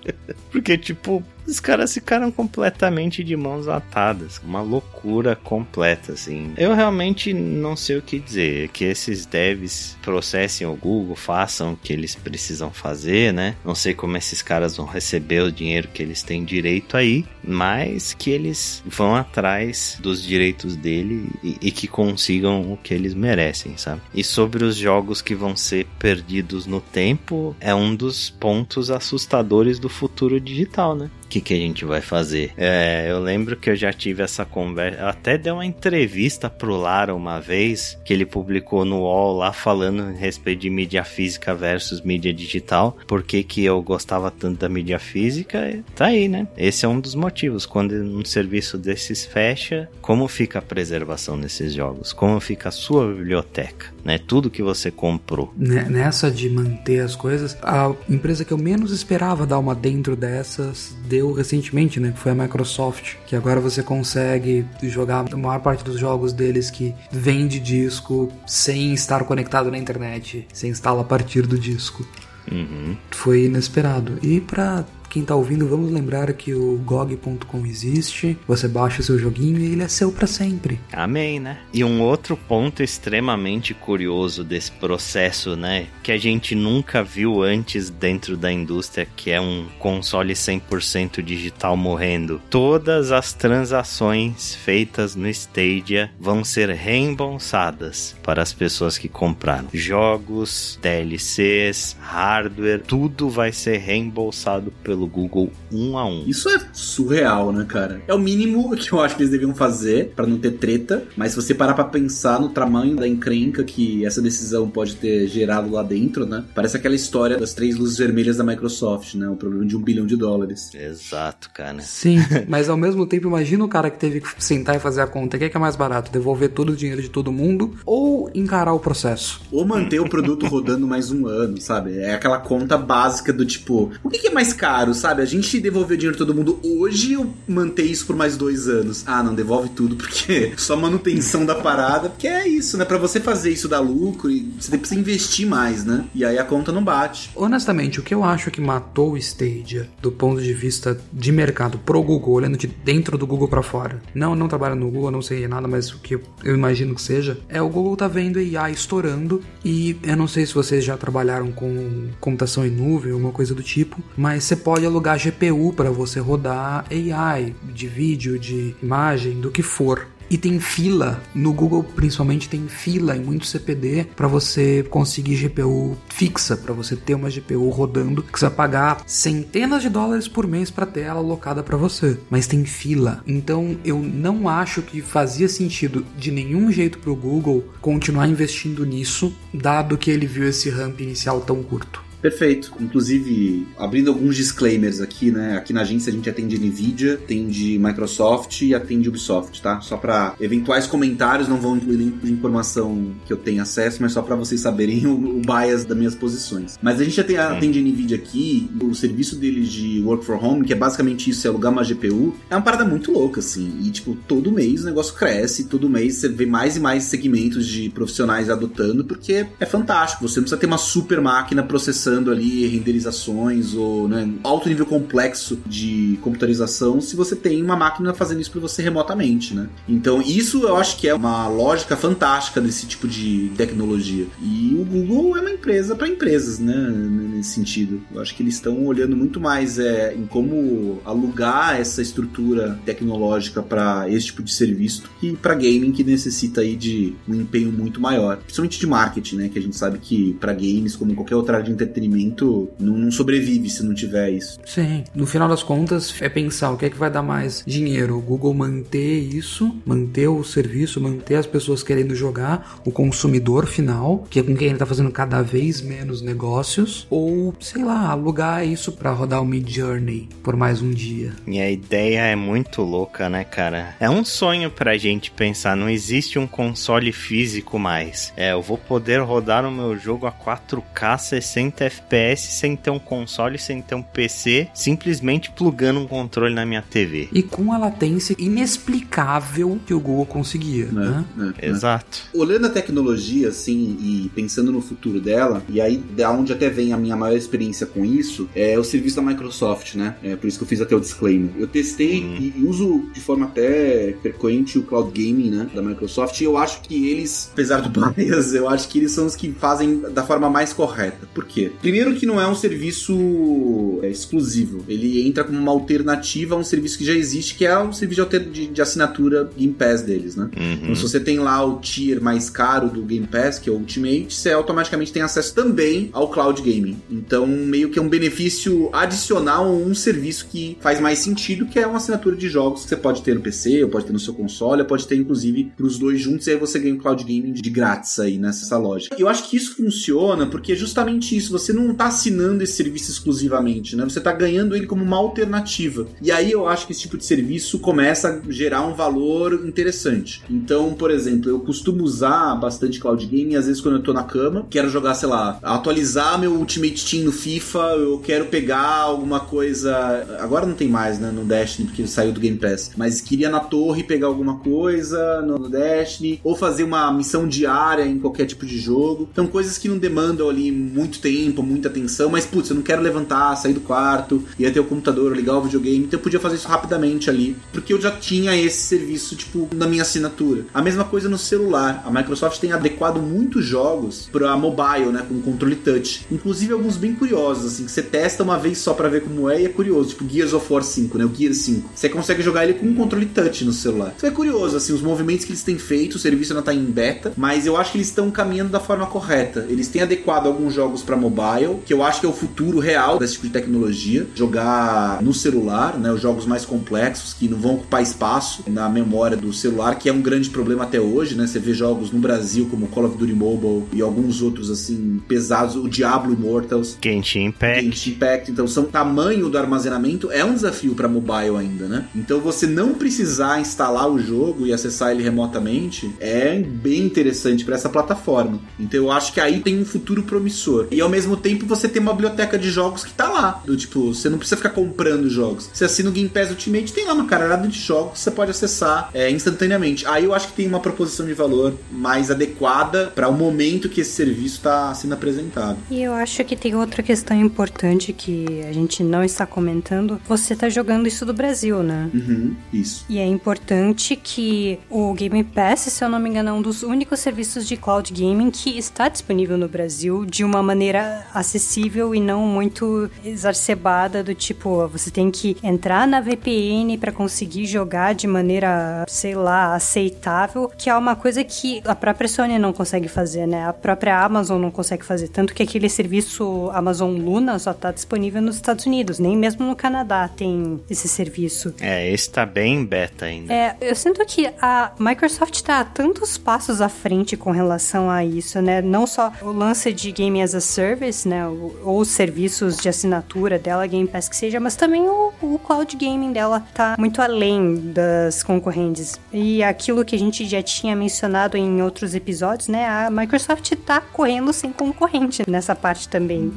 Porque, 0.51 0.77
tipo, 0.77 1.25
os 1.49 1.61
caras 1.61 1.95
ficaram 1.95 2.31
completamente 2.31 3.25
de 3.25 3.35
mãos 3.35 3.69
atadas. 3.69 4.41
Uma 4.45 4.61
loucura 4.61 5.35
completa, 5.35 6.13
assim. 6.13 6.53
Eu 6.57 6.75
realmente 6.75 7.33
não 7.33 7.75
sei 7.75 7.97
o 7.97 8.03
que 8.03 8.19
dizer. 8.19 8.69
Que 8.69 8.85
esses 8.85 9.25
devs 9.25 9.97
processem 10.03 10.67
o 10.67 10.77
Google, 10.77 11.17
façam 11.17 11.73
o 11.73 11.77
que 11.77 11.93
eles 11.93 12.15
precisam 12.15 12.71
fazer, 12.71 13.33
né? 13.33 13.57
Não 13.65 13.75
sei 13.75 13.95
como 13.95 14.17
esses 14.17 14.43
caras 14.43 14.77
vão 14.77 14.87
receber 14.87 15.41
o 15.41 15.51
dinheiro 15.51 15.89
que 15.89 16.03
eles 16.03 16.23
têm 16.23 16.45
direito 16.45 16.97
aí, 16.97 17.25
mas 17.43 18.13
que 18.13 18.31
eles 18.31 18.83
vão 18.87 19.15
atrás 19.15 19.99
dos 20.01 20.23
direitos 20.23 20.77
dele 20.77 21.31
e, 21.43 21.57
e 21.63 21.71
que 21.71 21.89
consigam 21.89 22.73
o 22.73 22.77
que 22.77 22.93
eles 22.93 23.15
merecem, 23.15 23.77
sabe? 23.77 24.03
E 24.15 24.23
sobre 24.23 24.65
os 24.65 24.77
jogos 24.77 25.23
que 25.23 25.35
vão 25.35 25.57
ser 25.57 25.87
perdidos 25.99 26.67
no 26.67 26.81
tempo, 26.81 27.57
é 27.59 27.75
um 27.75 27.95
dos 27.95 28.29
pontos 28.29 28.91
assustadores 28.91 29.79
do 29.79 29.89
futuro 29.89 30.39
digital, 30.39 30.95
né? 30.95 31.11
Que, 31.29 31.41
que 31.41 31.55
a 31.55 31.57
gente 31.57 31.85
vai 31.85 32.01
fazer. 32.01 32.53
É, 32.57 33.07
eu 33.11 33.21
lembro 33.21 33.57
que 33.57 33.71
eu 33.71 33.77
já 33.77 33.93
tive 33.93 34.23
essa 34.23 34.45
conversa, 34.45 35.09
até 35.09 35.37
deu 35.37 35.55
uma 35.55 35.67
entrevista 35.67 36.49
pro 36.49 36.77
Lara 36.77 37.15
uma 37.15 37.41
vez, 37.41 37.99
que 38.05 38.13
ele 38.13 38.27
publicou 38.27 38.85
no 38.85 39.01
UOL 39.01 39.37
lá 39.37 39.53
falando 39.53 40.03
a 40.03 40.11
respeito 40.11 40.61
de 40.61 40.71
mídia 40.71 41.05
física 41.05 41.55
versus 41.55 42.01
mídia 42.01 42.33
digital, 42.33 42.97
porque 43.07 43.43
que 43.43 43.65
eu 43.65 43.81
gostava 43.83 44.31
tanto 44.31 44.61
da 44.61 44.69
mídia 44.69 44.99
física, 44.99 45.79
tá 45.95 46.07
aí, 46.07 46.29
né? 46.29 46.47
Esse 46.57 46.85
é 46.85 46.89
um 46.89 47.01
dos 47.01 47.15
motivos, 47.15 47.67
quando 47.67 47.93
um 47.93 48.25
serviço 48.25 48.79
desses 48.79 49.25
fecha, 49.25 49.89
como 50.01 50.27
fica 50.29 50.59
a 50.59 50.63
preservação 50.63 51.39
desses 51.39 51.73
jogos? 51.73 52.13
Como 52.13 52.41
fica 52.41 52.69
a 52.69 52.73
sua 52.73 53.07
biblioteca? 53.13 53.98
Né? 54.09 54.17
Tudo 54.17 54.49
que 54.49 54.63
você 54.63 54.91
comprou. 54.91 55.53
Nessa 55.55 56.31
de 56.31 56.49
manter 56.49 57.01
as 57.01 57.15
coisas, 57.15 57.59
a 57.63 57.93
empresa 58.09 58.43
que 58.43 58.51
eu 58.51 58.57
menos 58.57 58.91
esperava 58.91 59.45
dar 59.45 59.59
uma 59.59 59.75
dentro 59.75 60.17
dessas 60.17 60.97
deu 61.07 61.35
recentemente, 61.35 62.01
né? 62.01 62.13
Que 62.13 62.19
foi 62.19 62.33
a 62.33 62.35
Microsoft, 62.35 63.17
que 63.27 63.37
agora 63.37 63.61
você 63.61 63.83
consegue 63.83 64.65
jogar 64.85 65.27
a 65.31 65.37
maior 65.37 65.61
parte 65.61 65.85
dos 65.85 66.01
jogos 66.01 66.33
deles 66.33 66.71
que 66.71 66.95
vende 67.13 67.61
disco 67.61 68.33
sem 68.47 68.95
estar 68.95 69.25
conectado 69.25 69.71
na 69.71 69.77
internet, 69.77 70.49
sem 70.55 70.71
instala 70.71 71.03
a 71.03 71.05
partir 71.05 71.47
do 71.47 71.59
disco. 71.59 72.03
Uhum. 72.51 72.97
Foi 73.11 73.45
inesperado. 73.45 74.19
E 74.23 74.41
para 74.41 74.87
quem 75.09 75.25
tá 75.25 75.35
ouvindo, 75.35 75.67
vamos 75.67 75.91
lembrar 75.91 76.33
que 76.33 76.55
o 76.55 76.77
GOG.com 76.85 77.67
existe, 77.67 78.37
você 78.47 78.69
baixa 78.69 79.01
o 79.01 79.05
seu 79.05 79.19
joguinho 79.19 79.59
e 79.59 79.73
ele 79.73 79.83
é 79.83 79.89
seu 79.89 80.13
para 80.13 80.27
sempre. 80.27 80.79
Amém, 80.93 81.41
né? 81.41 81.59
E 81.73 81.83
um 81.83 82.03
outro 82.03 82.37
ponto 82.37 82.83
extremamente 82.83 83.73
curioso 83.75 84.45
desse 84.45 84.71
processo, 84.73 85.57
né, 85.57 85.87
que 86.03 86.13
a 86.13 86.19
gente 86.19 86.55
nunca 86.55 87.03
viu 87.03 87.43
antes 87.43 87.91
dentro 87.91 88.37
da 88.37 88.53
indústria, 88.53 89.09
que 89.17 89.31
é 89.31 89.41
um 89.41 89.67
console 89.79 90.35
100% 90.35 91.23
digital 91.23 91.77
morrendo. 91.77 92.41
Todas 92.51 93.13
as 93.13 93.33
transações 93.33 94.55
feitas 94.55 95.15
no 95.15 95.29
Stadia 95.29 96.11
vão 96.19 96.45
ser 96.45 96.71
reembolsadas 96.71 98.17
para 98.23 98.43
as 98.43 98.53
pessoas 98.53 98.99
que 98.99 99.09
compraram. 99.09 99.69
Jogos, 99.73 100.79
DLCs, 100.83 101.97
hardware, 102.01 102.83
tudo 102.83 103.29
vai 103.29 103.53
ser 103.53 103.79
reembolsado 103.79 104.73
pelo 104.83 104.98
pelo 104.99 105.07
Google 105.07 105.51
um 105.71 105.97
a 105.97 106.05
um. 106.05 106.25
Isso 106.27 106.49
é 106.49 106.61
surreal, 106.73 107.53
né, 107.53 107.65
cara? 107.67 108.03
É 108.09 108.13
o 108.13 108.19
mínimo 108.19 108.75
que 108.77 108.93
eu 108.93 109.01
acho 109.01 109.15
que 109.15 109.23
eles 109.23 109.31
deviam 109.31 109.55
fazer 109.55 110.13
para 110.17 110.27
não 110.27 110.39
ter 110.39 110.53
treta, 110.53 111.05
mas 111.17 111.31
se 111.31 111.37
você 111.37 111.55
parar 111.55 111.75
para 111.75 111.85
pensar 111.85 112.41
no 112.41 112.49
tamanho 112.49 112.97
da 112.97 113.07
encrenca 113.07 113.63
que 113.63 114.05
essa 114.05 114.21
decisão 114.21 114.69
pode 114.69 114.97
ter 114.97 115.29
gerado 115.29 115.71
lá 115.71 115.83
dentro, 115.83 116.27
né? 116.27 116.45
Parece 116.55 116.77
aquela 116.77 116.95
história 116.95 117.39
das 117.39 117.55
três 117.55 117.77
luzes 117.77 117.97
vermelhas 117.97 118.37
da 118.37 118.45
Microsoft, 118.45 119.15
né? 119.15 119.29
O 119.29 119.37
problema 119.37 119.65
de 119.65 119.77
um 119.77 119.81
bilhão 119.81 120.07
de 120.07 120.17
dólares. 120.17 120.71
Exato, 120.75 121.51
cara. 121.55 121.81
Sim, 121.81 122.19
mas 122.49 122.69
ao 122.69 122.77
mesmo 122.77 123.07
tempo, 123.07 123.29
imagina 123.29 123.65
o 123.65 123.69
cara 123.69 123.91
que 123.91 123.99
teve 123.99 124.21
que 124.21 124.43
sentar 124.43 124.77
e 124.77 124.81
fazer 124.81 125.03
a 125.03 125.07
conta. 125.07 125.37
O 125.37 125.39
que 125.39 125.45
é, 125.45 125.49
que 125.49 125.57
é 125.57 125.61
mais 125.61 125.77
barato? 125.77 126.11
Devolver 126.11 126.51
todo 126.51 126.71
o 126.71 126.77
dinheiro 126.77 127.01
de 127.01 127.09
todo 127.09 127.31
mundo 127.31 127.77
ou 127.87 128.31
encarar 128.35 128.73
o 128.73 128.81
processo? 128.81 129.41
Ou 129.53 129.65
manter 129.65 130.01
o 130.01 130.09
produto 130.09 130.47
rodando 130.49 130.87
mais 130.87 131.11
um 131.13 131.27
ano, 131.27 131.61
sabe? 131.61 131.99
É 131.99 132.15
aquela 132.15 132.39
conta 132.39 132.77
básica 132.77 133.33
do 133.33 133.45
tipo, 133.45 133.93
o 134.03 134.09
que 134.09 134.27
é 134.27 134.31
mais 134.31 134.53
caro? 134.53 134.88
Caro, 134.89 134.95
sabe? 134.95 135.23
A 135.23 135.25
gente 135.25 135.61
devolver 135.61 135.97
dinheiro 135.97 136.17
todo 136.17 136.35
mundo 136.35 136.59
hoje 136.63 137.17
ou 137.17 137.33
manter 137.47 137.85
isso 137.85 138.07
por 138.07 138.17
mais 138.17 138.37
dois 138.37 138.69
anos? 138.69 139.05
Ah, 139.07 139.23
não, 139.23 139.35
devolve 139.35 139.71
tudo, 139.71 139.97
porque 139.97 140.53
só 140.57 140.77
manutenção 140.77 141.45
da 141.45 141.55
parada, 141.55 142.09
porque 142.09 142.27
é 142.27 142.47
isso, 142.47 142.77
né? 142.77 142.85
Pra 142.85 142.99
você 142.99 143.21
fazer 143.21 143.51
isso 143.51 143.69
dar 143.69 143.81
lucro, 143.81 144.31
você 144.59 144.77
precisa 144.77 145.01
investir 145.01 145.47
mais, 145.47 145.85
né? 145.85 146.05
E 146.15 146.25
aí 146.25 146.39
a 146.39 146.45
conta 146.45 146.73
não 146.73 146.83
bate. 146.83 147.31
Honestamente, 147.35 148.01
o 148.01 148.03
que 148.03 148.15
eu 148.15 148.25
acho 148.25 148.51
que 148.51 148.61
matou 148.61 149.13
o 149.13 149.17
Stadia 149.17 149.89
do 150.01 150.11
ponto 150.11 150.41
de 150.41 150.53
vista 150.53 150.99
de 151.13 151.33
mercado 151.33 151.79
pro 151.79 152.03
Google, 152.03 152.35
olhando 152.35 152.57
de 152.57 152.67
dentro 152.67 153.19
do 153.19 153.27
Google 153.27 153.49
para 153.49 153.63
fora. 153.63 154.01
Não, 154.15 154.35
não 154.35 154.49
trabalho 154.49 154.75
no 154.75 154.91
Google, 154.91 155.11
não 155.11 155.23
sei 155.23 155.47
nada, 155.47 155.69
mas 155.69 155.93
o 155.93 155.99
que 155.99 156.15
eu, 156.15 156.23
eu 156.45 156.55
imagino 156.55 156.95
que 156.95 157.03
seja, 157.03 157.39
é 157.49 157.61
o 157.61 157.69
Google 157.69 157.97
tá 157.97 158.09
vendo 158.09 158.39
AI 158.39 158.73
estourando 158.73 159.43
e 159.65 159.97
eu 160.03 160.17
não 160.17 160.27
sei 160.27 160.47
se 160.47 160.55
vocês 160.55 160.85
já 160.85 160.97
trabalharam 160.97 161.51
com 161.53 162.09
computação 162.21 162.65
em 162.65 162.71
nuvem, 162.71 163.13
alguma 163.13 163.33
coisa 163.33 163.55
do 163.55 163.63
tipo, 163.63 164.03
mas 164.17 164.45
você 164.45 164.57
pode 164.57 164.78
alugar 164.87 165.19
GPU 165.19 165.73
para 165.73 165.91
você 165.91 166.21
rodar 166.21 166.85
AI 166.91 167.55
de 167.63 167.87
vídeo, 167.87 168.39
de 168.39 168.75
imagem, 168.83 169.41
do 169.41 169.51
que 169.51 169.63
for. 169.63 170.07
E 170.31 170.37
tem 170.37 170.61
fila, 170.61 171.23
no 171.35 171.55
Google 171.55 171.83
principalmente 171.83 172.51
tem 172.51 172.69
fila 172.69 173.17
em 173.17 173.21
muito 173.21 173.47
CPD 173.47 174.09
para 174.15 174.29
você 174.29 174.85
conseguir 174.91 175.37
GPU 175.37 175.97
fixa, 176.09 176.55
para 176.55 176.75
você 176.75 176.95
ter 176.95 177.15
uma 177.15 177.31
GPU 177.31 177.71
rodando, 177.71 178.23
que 178.23 178.39
você 178.39 178.47
vai 178.47 178.55
pagar 178.55 179.03
centenas 179.07 179.83
de 179.83 179.89
dólares 179.89 180.29
por 180.29 180.47
mês 180.47 180.71
para 180.71 180.85
ter 180.85 181.01
ela 181.01 181.21
alocada 181.21 181.63
para 181.63 181.79
você. 181.79 182.19
Mas 182.29 182.47
tem 182.47 182.65
fila. 182.67 183.23
Então 183.27 183.79
eu 183.85 183.99
não 183.99 184.49
acho 184.49 184.83
que 184.83 185.01
fazia 185.01 185.49
sentido 185.49 186.05
de 186.19 186.31
nenhum 186.31 186.71
jeito 186.71 186.99
pro 186.99 187.17
Google 187.17 187.65
continuar 187.81 188.29
investindo 188.29 188.85
nisso, 188.85 189.35
dado 189.53 189.97
que 189.97 190.11
ele 190.11 190.27
viu 190.27 190.47
esse 190.47 190.69
ramp 190.69 191.01
inicial 191.01 191.41
tão 191.41 191.63
curto. 191.63 192.08
Perfeito. 192.21 192.73
Inclusive, 192.81 193.67
abrindo 193.79 194.11
alguns 194.11 194.37
disclaimers 194.37 195.01
aqui, 195.01 195.31
né? 195.31 195.57
Aqui 195.57 195.73
na 195.73 195.83
agência 195.83 196.11
a 196.11 196.15
gente 196.15 196.29
atende 196.29 196.59
Nvidia, 196.59 197.15
atende 197.15 197.79
Microsoft 197.79 198.63
e 198.63 198.75
atende 198.75 199.09
Ubisoft, 199.09 199.63
tá? 199.63 199.81
Só 199.81 199.97
para 199.97 200.35
eventuais 200.41 200.87
comentários, 200.87 201.49
não 201.49 201.59
vão 201.59 201.77
incluir 201.77 202.13
de 202.23 202.33
informação 202.33 203.13
que 203.27 203.33
eu 203.33 203.37
tenho 203.37 203.63
acesso, 203.63 203.99
mas 204.01 204.13
só 204.13 204.23
para 204.23 204.35
vocês 204.35 204.61
saberem 204.61 205.07
o, 205.07 205.39
o, 205.39 205.41
bias 205.41 205.85
das 205.85 205.97
minhas 205.97 206.15
posições. 206.15 206.79
Mas 206.83 207.01
a 207.01 207.05
gente 207.05 207.21
atende, 207.21 207.39
atende 207.39 207.81
Nvidia 207.81 208.17
aqui, 208.17 208.69
o 208.83 208.95
serviço 208.95 209.37
deles 209.37 209.71
de 209.71 210.03
Work 210.03 210.25
from 210.25 210.39
Home, 210.39 210.65
que 210.65 210.73
é 210.73 210.77
basicamente 210.77 211.31
isso, 211.31 211.47
é 211.47 211.51
alugar 211.51 211.73
uma 211.73 211.85
GPU, 211.85 212.35
é 212.51 212.57
uma 212.57 212.63
parada 212.63 212.85
muito 212.85 213.13
louca, 213.13 213.41
assim. 213.41 213.79
E, 213.85 213.91
tipo, 213.91 214.17
todo 214.27 214.53
mês 214.53 214.83
o 214.83 214.87
negócio 214.87 215.15
cresce, 215.15 215.65
todo 215.65 215.89
mês 215.89 216.17
você 216.17 216.29
vê 216.29 216.47
mais 216.47 216.77
e 216.77 216.81
mais 216.81 217.05
segmentos 217.05 217.67
de 217.67 217.89
profissionais 217.91 218.51
adotando, 218.51 219.05
porque 219.05 219.47
é 219.59 219.67
fantástico. 219.67 220.27
Você 220.27 220.41
não 220.41 220.45
precisa 220.45 220.61
ter 220.61 220.67
uma 220.67 220.79
super 220.79 221.21
máquina 221.21 221.63
processando 221.63 222.08
processando 222.09 222.31
ali 222.31 222.67
renderizações 222.67 223.75
ou 223.75 224.09
né, 224.09 224.29
alto 224.43 224.69
nível 224.69 224.87
complexo 224.87 225.59
de 225.67 226.19
computarização 226.23 227.01
se 227.01 227.15
você 227.15 227.37
tem 227.37 227.63
uma 227.63 227.77
máquina 227.77 228.15
fazendo 228.15 228.41
isso 228.41 228.51
para 228.51 228.61
você 228.61 228.83
remotamente, 228.83 229.55
né? 229.55 229.69
Então 229.89 230.23
isso 230.23 230.63
eu 230.63 230.77
acho 230.77 230.97
que 230.97 231.09
é 231.09 231.15
uma 231.15 231.47
lógica 231.49 231.97
fantástica 231.97 232.61
desse 232.61 232.87
tipo 232.87 233.07
de 233.07 233.53
tecnologia. 233.57 234.27
E 234.43 234.75
o 234.75 234.85
Google 234.85 235.37
é 235.37 235.41
uma 235.41 235.51
empresa 235.51 235.95
para 235.95 236.09
empresas, 236.09 236.59
né? 236.59 236.75
Nesse 236.75 237.51
sentido, 237.51 238.01
eu 238.13 238.21
acho 238.21 238.35
que 238.35 238.43
eles 238.43 238.55
estão 238.55 238.87
olhando 238.87 239.17
muito 239.17 239.41
mais 239.41 239.79
é, 239.79 240.15
em 240.15 240.27
como 240.27 241.01
alugar 241.05 241.79
essa 241.79 242.01
estrutura 242.01 242.79
tecnológica 242.85 243.63
para 243.63 244.09
esse 244.09 244.27
tipo 244.27 244.43
de 244.43 244.53
serviço 244.53 245.05
e 245.23 245.33
para 245.33 245.55
gaming 245.55 245.93
que 245.93 246.03
necessita 246.03 246.61
aí 246.61 246.75
de 246.75 247.15
um 247.29 247.35
empenho 247.35 247.71
muito 247.71 248.01
maior, 248.01 248.39
principalmente 248.39 248.79
de 248.79 248.87
marketing, 248.87 249.37
né? 249.37 249.49
Que 249.49 249.59
a 249.59 249.63
gente 249.63 249.77
sabe 249.77 249.99
que 249.99 250.35
para 250.35 250.53
games, 250.53 250.97
como 250.97 251.15
qualquer 251.15 251.37
outra 251.37 251.57
área 251.57 251.67
de 251.67 251.73
entretenimento 251.73 251.98
entretenimento 251.99 252.71
não, 252.79 252.95
não, 252.95 253.11
sobrevive 253.11 253.69
se 253.69 253.85
não 253.85 253.95
tiver 253.95 254.31
isso. 254.31 254.59
Sim. 254.65 255.05
No 255.15 255.27
final 255.27 255.49
das 255.49 255.63
contas, 255.63 256.15
é 256.21 256.29
pensar 256.29 256.71
o 256.71 256.77
que 256.77 256.87
é 256.87 256.91
que 256.91 256.97
vai 256.97 257.11
dar 257.11 257.23
mais 257.23 257.63
dinheiro. 257.67 258.17
O 258.17 258.23
Google 258.23 258.55
manter 258.55 259.19
isso, 259.19 259.77
manter 259.85 260.29
o 260.29 260.43
serviço, 260.45 261.01
manter 261.01 261.37
as 261.37 261.47
pessoas 261.47 261.83
querendo 261.83 262.15
jogar, 262.15 262.81
o 262.85 262.91
consumidor 262.91 263.67
final, 263.67 264.27
que 264.31 264.39
é 264.39 264.43
com 264.43 264.57
quem 264.57 264.69
ele 264.69 264.79
tá 264.79 264.87
fazendo 264.87 265.11
cada 265.11 265.43
vez 265.43 265.83
menos 265.83 266.23
negócios, 266.23 267.07
ou, 267.11 267.55
sei 267.61 267.85
lá, 267.85 268.09
alugar 268.11 268.67
isso 268.67 268.93
para 268.93 269.11
rodar 269.11 269.43
o 269.43 269.47
Mid 269.47 269.69
Journey 269.69 270.29
por 270.43 270.57
mais 270.57 270.81
um 270.81 270.91
dia. 270.91 271.33
E 271.47 271.61
a 271.61 271.71
ideia 271.71 272.21
é 272.21 272.37
muito 272.37 272.83
louca, 272.83 273.29
né, 273.29 273.45
cara? 273.45 273.97
É 273.99 274.09
um 274.09 274.25
sonho 274.25 274.71
pra 274.71 274.97
gente 274.97 275.31
pensar, 275.31 275.77
não 275.77 275.89
existe 275.89 276.39
um 276.39 276.47
console 276.47 277.13
físico 277.13 277.79
mais. 277.79 278.33
É, 278.37 278.53
eu 278.53 278.63
vou 278.63 278.79
poder 278.79 279.21
rodar 279.21 279.67
o 279.67 279.73
meu 279.73 279.99
jogo 279.99 280.27
a 280.27 280.33
4K 280.33 281.19
60 281.19 281.88
FPS 281.89 282.43
sem 282.53 282.77
ter 282.77 282.91
um 282.91 282.99
console, 282.99 283.59
sem 283.59 283.83
ter 283.83 283.95
um 283.95 284.03
PC, 284.03 284.69
simplesmente 284.75 285.51
plugando 285.51 286.01
um 286.01 286.07
controle 286.07 286.55
na 286.55 286.65
minha 286.65 286.83
TV. 286.83 287.29
E 287.33 287.43
com 287.43 287.73
a 287.73 287.79
latência 287.79 288.37
inexplicável 288.39 289.79
que 289.87 289.95
o 289.95 290.01
Google 290.01 290.27
conseguia. 290.27 290.87
É, 290.87 290.93
né? 290.93 291.25
É, 291.61 291.67
é, 291.67 291.71
Exato. 291.71 292.29
Olhando 292.35 292.67
a 292.67 292.71
tecnologia, 292.71 293.49
assim, 293.49 293.97
e 294.01 294.31
pensando 294.35 294.71
no 294.73 294.81
futuro 294.81 295.21
dela, 295.21 295.63
e 295.69 295.81
aí 295.81 295.97
da 295.97 296.31
onde 296.31 296.53
até 296.53 296.69
vem 296.69 296.93
a 296.93 296.97
minha 296.97 297.17
maior 297.17 297.37
experiência 297.37 297.87
com 297.87 298.05
isso, 298.05 298.49
é 298.55 298.79
o 298.79 298.85
serviço 298.85 299.17
da 299.17 299.23
Microsoft, 299.23 299.95
né? 299.95 300.17
É 300.23 300.37
por 300.37 300.47
isso 300.47 300.59
que 300.59 300.65
eu 300.65 300.69
fiz 300.69 300.81
até 300.81 300.95
o 300.95 301.01
disclaimer. 301.01 301.51
Eu 301.59 301.67
testei 301.67 302.23
hum. 302.23 302.37
e 302.57 302.65
uso 302.65 303.11
de 303.13 303.21
forma 303.21 303.47
até 303.47 304.15
frequente 304.23 304.79
o 304.79 304.83
Cloud 304.83 305.11
Gaming, 305.11 305.51
né? 305.51 305.69
Da 305.75 305.83
Microsoft, 305.83 306.41
e 306.41 306.45
eu 306.45 306.57
acho 306.57 306.83
que 306.83 307.09
eles, 307.09 307.51
apesar 307.53 307.81
do 307.81 307.89
bias, 308.13 308.55
eu 308.55 308.69
acho 308.69 308.89
que 308.89 308.99
eles 308.99 309.13
são 309.13 309.27
os 309.27 309.35
que 309.35 309.53
fazem 309.53 310.01
da 310.13 310.23
forma 310.23 310.49
mais 310.51 310.73
correta. 310.73 311.29
Por 311.35 311.45
quê? 311.45 311.73
Primeiro 311.81 312.15
que 312.15 312.27
não 312.27 312.41
é 312.41 312.47
um 312.47 312.55
serviço 312.55 314.01
é, 314.03 314.09
exclusivo. 314.09 314.85
Ele 314.89 315.27
entra 315.27 315.45
como 315.45 315.59
uma 315.59 315.71
alternativa 315.71 316.55
a 316.55 316.59
um 316.59 316.65
serviço 316.65 316.99
que 316.99 317.05
já 317.05 317.13
existe, 317.13 317.55
que 317.55 317.65
é 317.65 317.79
um 317.79 317.93
serviço 317.93 318.27
de, 318.27 318.39
de, 318.39 318.67
de 318.67 318.83
assinatura 318.83 319.51
Game 319.57 319.73
Pass 319.73 320.03
deles, 320.03 320.37
né? 320.37 320.51
Uhum. 320.57 320.73
Então 320.83 320.95
se 320.95 321.03
você 321.03 321.21
tem 321.21 321.39
lá 321.39 321.65
o 321.65 321.79
tier 321.79 322.21
mais 322.21 322.51
caro 322.51 322.89
do 322.89 323.03
Game 323.03 323.27
Pass, 323.27 323.59
que 323.59 323.69
é 323.69 323.73
o 323.73 323.77
Ultimate, 323.77 324.35
você 324.35 324.51
automaticamente 324.51 325.13
tem 325.13 325.23
acesso 325.23 325.55
também 325.55 326.11
ao 326.13 326.29
Cloud 326.29 326.61
Gaming. 326.61 326.97
Então 327.11 327.47
meio 327.47 327.91
que 327.91 327.99
é 327.99 328.03
um 328.03 328.09
benefício 328.09 328.91
adicional 328.93 329.67
a 329.67 329.71
um 329.71 329.95
serviço 329.95 330.47
que 330.51 330.77
faz 330.81 331.01
mais 331.01 331.19
sentido, 331.19 331.67
que 331.67 331.79
é 331.79 331.87
uma 331.87 331.99
assinatura 331.99 332.37
de 332.37 332.49
jogos 332.49 332.83
que 332.83 332.89
você 332.89 332.97
pode 332.97 333.23
ter 333.23 333.35
no 333.35 333.41
PC, 333.41 333.85
ou 333.85 333.91
pode 333.91 334.07
ter 334.07 334.13
no 334.13 334.19
seu 334.19 334.35
console, 334.35 334.83
ou 334.83 334.87
pode 334.87 335.07
ter 335.07 335.17
inclusive 335.17 335.73
os 335.79 335.99
dois 335.99 336.21
juntos, 336.21 336.47
e 336.47 336.51
aí 336.53 336.57
você 336.57 336.79
ganha 336.79 336.95
o 336.95 336.99
Cloud 336.99 337.23
Gaming 337.23 337.53
de 337.53 337.71
grátis 337.71 338.19
aí 338.19 338.39
nessa 338.39 338.77
lógica. 338.77 339.17
Eu 339.19 339.29
acho 339.29 339.49
que 339.49 339.57
isso 339.57 339.77
funciona 339.77 340.47
porque 340.47 340.73
é 340.73 340.77
justamente 340.77 341.37
isso, 341.37 341.53
você 341.53 341.68
não 341.73 341.95
tá 341.95 342.07
assinando 342.07 342.63
esse 342.63 342.75
serviço 342.75 343.11
exclusivamente, 343.11 343.97
né? 343.97 344.05
Você 344.05 344.21
tá 344.21 344.33
ganhando 344.33 344.77
ele 344.77 344.87
como 344.87 345.03
uma 345.03 345.17
alternativa. 345.17 346.07
E 346.23 346.31
aí 346.31 346.51
eu 346.51 346.69
acho 346.69 346.87
que 346.87 346.93
esse 346.93 347.03
tipo 347.03 347.17
de 347.17 347.25
serviço 347.25 347.79
começa 347.79 348.43
a 348.47 348.53
gerar 348.53 348.87
um 348.87 348.95
valor 348.95 349.67
interessante. 349.67 350.43
Então, 350.51 350.95
por 350.95 351.11
exemplo, 351.11 351.51
eu 351.51 351.61
costumo 351.61 352.03
usar 352.03 352.55
bastante 352.57 352.99
cloud 353.01 353.25
gaming, 353.27 353.57
às 353.57 353.67
vezes 353.67 353.81
quando 353.81 353.97
eu 353.97 354.03
tô 354.03 354.13
na 354.13 354.25
cama, 354.25 354.67
quero 354.71 354.89
jogar, 354.89 355.15
sei 355.15 355.29
lá, 355.29 355.59
atualizar 355.63 356.39
meu 356.39 356.55
Ultimate 356.55 357.09
Team 357.09 357.25
no 357.25 357.33
FIFA, 357.33 357.79
eu 357.99 358.19
quero 358.19 358.47
pegar 358.47 359.03
alguma 359.03 359.41
coisa. 359.41 360.27
Agora 360.41 360.67
não 360.67 360.75
tem 360.75 360.89
mais, 360.89 361.19
né? 361.19 361.31
No 361.31 361.45
Destiny, 361.45 361.89
porque 361.89 362.07
saiu 362.07 362.33
do 362.33 362.41
Game 362.41 362.59
Pass. 362.59 362.93
Mas 362.97 363.21
queria 363.21 363.51
na 363.51 363.61
torre 363.61 364.03
pegar 364.03 364.27
alguma 364.27 364.59
coisa 364.59 365.43
no 365.43 365.69
Destiny, 365.69 366.41
ou 366.43 366.57
fazer 366.57 366.85
uma 366.85 367.13
missão 367.13 367.47
diária 367.47 368.07
em 368.07 368.19
qualquer 368.19 368.47
tipo 368.47 368.67
de 368.67 368.79
jogo. 368.79 369.29
Então, 369.33 369.47
coisas 369.47 369.79
que 369.79 369.89
não 369.89 369.99
demandam 369.99 370.49
ali 370.49 370.71
muito 370.71 371.21
tempo, 371.21 371.58
muita 371.63 371.89
atenção, 371.89 372.31
mas 372.31 372.47
putz, 372.47 372.71
eu 372.71 372.77
não 372.77 372.83
quero 372.83 373.03
levantar, 373.03 373.57
sair 373.57 373.73
do 373.73 373.81
quarto, 373.81 374.43
ia 374.59 374.71
ter 374.71 374.81
o 374.81 374.85
computador, 374.85 375.37
ligar 375.37 375.57
o 375.57 375.63
videogame, 375.63 376.05
então 376.05 376.19
eu 376.19 376.23
podia 376.23 376.41
fazer 376.41 376.57
isso 376.57 376.69
rapidamente 376.69 377.31
ali, 377.31 377.57
porque 377.73 377.93
eu 377.93 378.01
já 378.01 378.11
tinha 378.11 378.57
esse 378.57 378.83
serviço, 378.83 379.37
tipo, 379.37 379.69
na 379.75 379.87
minha 379.87 380.03
assinatura. 380.03 380.65
A 380.73 380.83
mesma 380.83 381.05
coisa 381.05 381.29
no 381.29 381.39
celular. 381.39 382.03
A 382.05 382.11
Microsoft 382.11 382.59
tem 382.61 382.73
adequado 382.73 383.19
muitos 383.19 383.65
jogos 383.65 384.29
para 384.31 384.57
mobile, 384.57 385.13
né, 385.13 385.25
com 385.29 385.41
controle 385.41 385.77
touch. 385.77 386.27
Inclusive 386.31 386.73
alguns 386.73 386.97
bem 386.97 387.15
curiosos, 387.15 387.73
assim, 387.73 387.85
que 387.85 387.91
você 387.91 388.03
testa 388.03 388.43
uma 388.43 388.59
vez 388.59 388.79
só 388.79 388.95
para 388.95 389.09
ver 389.09 389.23
como 389.23 389.49
é 389.49 389.63
e 389.63 389.67
é 389.67 389.69
curioso, 389.69 390.11
tipo 390.11 390.29
Gears 390.29 390.53
of 390.53 390.73
War 390.73 390.83
5, 390.83 391.19
né, 391.19 391.25
o 391.25 391.35
Gears 391.35 391.59
5. 391.59 391.91
Você 391.95 392.09
consegue 392.09 392.43
jogar 392.43 392.65
ele 392.65 392.75
com 392.75 392.87
um 392.87 392.95
controle 392.95 393.27
touch 393.27 393.65
no 393.65 393.73
celular. 393.73 394.15
Isso 394.17 394.27
é 394.27 394.31
curioso, 394.31 394.77
assim, 394.77 394.93
os 394.93 395.03
movimentos 395.03 395.45
que 395.45 395.53
eles 395.53 395.63
têm 395.63 395.79
feito, 395.79 396.17
o 396.17 396.19
serviço 396.19 396.53
ainda 396.53 396.63
tá 396.63 396.75
em 396.75 396.85
beta, 396.85 397.33
mas 397.37 397.67
eu 397.67 397.77
acho 397.77 397.93
que 397.93 397.99
eles 397.99 398.09
estão 398.09 398.31
caminhando 398.31 398.71
da 398.71 398.81
forma 398.81 399.07
correta. 399.07 399.67
Eles 399.69 399.89
têm 399.89 400.03
adequado 400.03 400.47
alguns 400.47 400.75
jogos 400.75 401.03
para 401.03 401.17
mobile, 401.17 401.39
que 401.85 401.93
eu 401.93 402.03
acho 402.03 402.21
que 402.21 402.27
é 402.27 402.29
o 402.29 402.33
futuro 402.33 402.79
real 402.79 403.19
desse 403.19 403.35
tipo 403.35 403.47
de 403.47 403.53
tecnologia. 403.53 404.27
Jogar 404.35 405.23
no 405.23 405.33
celular, 405.33 405.99
né? 405.99 406.13
Os 406.13 406.21
jogos 406.21 406.47
mais 406.47 406.65
complexos 406.65 407.33
que 407.33 407.49
não 407.49 407.59
vão 407.59 407.75
ocupar 407.75 408.03
espaço 408.03 408.65
na 408.67 408.89
memória 408.89 409.37
do 409.37 409.53
celular, 409.53 409.97
que 409.97 410.09
é 410.09 410.13
um 410.13 410.21
grande 410.21 410.51
problema 410.51 410.85
até 410.85 411.01
hoje, 411.01 411.35
né? 411.35 411.47
Você 411.47 411.59
vê 411.59 411.73
jogos 411.73 412.11
no 412.11 412.19
Brasil 412.19 412.67
como 412.71 412.89
Call 412.89 413.07
of 413.07 413.17
Duty 413.17 413.33
Mobile 413.33 413.85
e 413.93 414.03
alguns 414.03 414.43
outros 414.43 414.71
assim 414.71 415.21
pesados, 415.27 415.77
o 415.77 415.89
Diablo 415.89 416.33
Immortals, 416.33 416.99
Genshin 417.03 417.47
Impact. 417.47 417.85
Genshin 417.85 418.11
Impact. 418.11 418.51
Então, 418.51 418.67
são 418.67 418.85
tamanho 418.85 419.49
do 419.49 419.59
armazenamento 419.59 420.31
é 420.31 420.45
um 420.45 420.55
desafio 420.55 420.95
para 420.95 421.09
mobile 421.09 421.57
ainda, 421.59 421.87
né? 421.87 422.07
Então, 422.15 422.41
você 422.41 422.67
não 422.67 422.95
precisar 422.95 423.61
instalar 423.61 424.11
o 424.11 424.19
jogo 424.19 424.67
e 424.67 424.73
acessar 424.73 425.13
ele 425.13 425.23
remotamente 425.23 426.15
é 426.21 426.59
bem 426.59 427.03
interessante 427.03 427.65
para 427.65 427.75
essa 427.75 427.89
plataforma. 427.89 428.61
Então, 428.79 429.05
eu 429.05 429.13
acho 429.13 429.33
que 429.33 429.41
aí 429.41 429.61
tem 429.61 429.81
um 429.81 429.85
futuro 429.85 430.23
promissor. 430.23 430.87
E 430.91 431.01
ao 431.01 431.09
mesmo 431.09 431.28
tempo 431.37 431.67
você 431.67 431.89
tem 431.89 432.01
uma 432.01 432.13
biblioteca 432.13 432.59
de 432.59 432.71
jogos 432.71 433.05
que 433.05 433.13
tá 433.13 433.29
lá. 433.29 433.63
Do 433.65 433.77
tipo, 433.77 434.15
você 434.15 434.29
não 434.29 434.39
precisa 434.39 434.57
ficar 434.57 434.71
comprando 434.71 435.29
jogos. 435.29 435.69
Você 435.73 435.85
assina 435.85 436.09
o 436.09 436.13
Game 436.13 436.29
Pass 436.29 436.51
Ultimate, 436.51 436.93
tem 436.93 437.07
lá 437.07 437.13
uma 437.13 437.27
caralhada 437.27 437.67
de 437.69 437.79
jogos 437.79 438.15
que 438.15 438.21
você 438.21 438.31
pode 438.31 438.51
acessar 438.51 439.11
é, 439.13 439.31
instantaneamente. 439.31 440.07
Aí 440.07 440.25
eu 440.25 440.35
acho 440.35 440.49
que 440.49 440.55
tem 440.55 440.67
uma 440.67 440.81
proposição 440.81 441.27
de 441.27 441.35
valor 441.35 441.75
mais 441.91 442.31
adequada 442.31 443.13
para 443.15 443.29
o 443.29 443.33
momento 443.33 443.89
que 443.89 444.01
esse 444.01 444.13
serviço 444.13 444.57
está 444.57 444.93
sendo 444.95 445.15
apresentado. 445.15 445.79
E 445.91 446.03
eu 446.03 446.13
acho 446.13 446.45
que 446.45 446.57
tem 446.57 446.75
outra 446.75 447.03
questão 447.03 447.37
importante 447.37 448.13
que 448.13 448.63
a 448.69 448.73
gente 448.73 449.03
não 449.03 449.23
está 449.25 449.47
comentando. 449.47 450.21
Você 450.27 450.55
tá 450.55 450.69
jogando 450.69 451.07
isso 451.07 451.25
do 451.25 451.33
Brasil, 451.33 451.83
né? 451.83 452.11
Uhum, 452.13 452.55
isso. 452.73 453.05
E 453.09 453.19
é 453.19 453.27
importante 453.27 454.17
que 454.17 454.79
o 454.91 455.13
Game 455.15 455.43
Pass, 455.45 455.81
se 455.81 456.05
eu 456.05 456.09
não 456.09 456.19
me 456.19 456.29
engano, 456.29 456.51
é 456.51 456.53
um 456.53 456.63
dos 456.63 456.83
únicos 456.83 457.21
serviços 457.21 457.67
de 457.67 457.77
cloud 457.77 458.13
gaming 458.13 458.51
que 458.51 458.79
está 458.79 459.09
disponível 459.09 459.57
no 459.57 459.69
Brasil 459.69 460.25
de 460.25 460.45
uma 460.45 460.63
maneira 460.63 461.18
acessível 461.35 462.15
e 462.15 462.21
não 462.21 462.47
muito 462.47 463.11
exacerbada 463.25 464.23
do 464.23 464.35
tipo, 464.35 464.87
você 464.89 465.11
tem 465.11 465.31
que 465.31 465.57
entrar 465.63 466.07
na 466.07 466.21
VPN 466.21 466.97
para 466.99 467.13
conseguir 467.13 467.67
jogar 467.67 468.15
de 468.15 468.27
maneira, 468.27 469.05
sei 469.09 469.35
lá, 469.35 469.75
aceitável, 469.75 470.71
que 470.77 470.91
é 470.91 470.97
uma 470.97 471.17
coisa 471.17 471.43
que 471.45 471.83
a 471.85 471.95
própria 471.95 472.29
Sony 472.29 472.59
não 472.59 472.73
consegue 472.73 473.09
fazer, 473.09 473.47
né? 473.47 473.67
A 473.67 473.73
própria 473.73 474.23
Amazon 474.23 474.61
não 474.61 474.71
consegue 474.71 475.05
fazer, 475.05 475.29
tanto 475.29 475.55
que 475.55 475.63
aquele 475.63 475.89
serviço 475.89 476.71
Amazon 476.73 477.17
Luna 477.19 477.59
só 477.59 477.73
tá 477.73 477.93
disponível 477.93 478.43
nos 478.43 478.57
Estados 478.57 478.87
Unidos, 478.87 479.19
nem 479.19 479.37
mesmo 479.37 479.67
no 479.67 479.77
Canadá 479.77 480.29
tem 480.29 480.81
esse 480.89 481.09
serviço. 481.09 481.75
É, 481.81 482.11
esse 482.11 482.31
tá 482.31 482.45
bem 482.45 482.85
beta 482.85 483.27
ainda. 483.27 483.53
É, 483.53 483.77
eu 483.81 483.95
sinto 483.95 484.25
que 484.27 484.51
a 484.61 484.93
Microsoft 484.99 485.61
tá 485.63 485.85
tantos 485.85 486.37
passos 486.39 486.81
à 486.81 486.89
frente 486.89 487.37
com 487.37 487.51
relação 487.51 488.11
a 488.11 488.25
isso, 488.25 488.61
né? 488.61 488.83
Não 488.83 489.07
só 489.07 489.33
o 489.43 489.51
lance 489.51 489.93
de 489.93 490.13
Game 490.13 490.43
as 490.43 490.55
a 490.55 490.61
Service, 490.61 491.08
né? 491.25 491.47
Ou 491.47 492.01
os 492.01 492.09
serviços 492.09 492.77
de 492.77 492.89
assinatura 492.89 493.59
dela, 493.59 493.87
Game 493.87 494.07
Pass 494.07 494.29
que 494.29 494.37
seja, 494.37 494.61
mas 494.61 494.77
também 494.77 495.03
o, 495.03 495.33
o 495.41 495.59
cloud 495.59 495.97
gaming 495.97 496.33
dela 496.33 496.61
tá 496.75 496.97
muito 496.99 497.23
além 497.23 497.93
das 497.93 498.43
concorrentes. 498.43 499.19
E 499.33 499.63
aquilo 499.63 500.05
que 500.05 500.15
a 500.15 500.19
gente 500.19 500.47
já 500.47 500.63
tinha 500.63 500.95
mencionado 500.95 501.57
em 501.57 501.83
outros 501.83 502.15
episódios, 502.15 502.69
né? 502.69 502.87
A 502.87 503.11
Microsoft 503.11 503.73
tá 503.87 504.01
correndo 504.01 504.53
sem 504.53 504.73
concorrente 504.73 505.49
nessa 505.49 505.75
parte 505.75 506.09
também. 506.09 506.53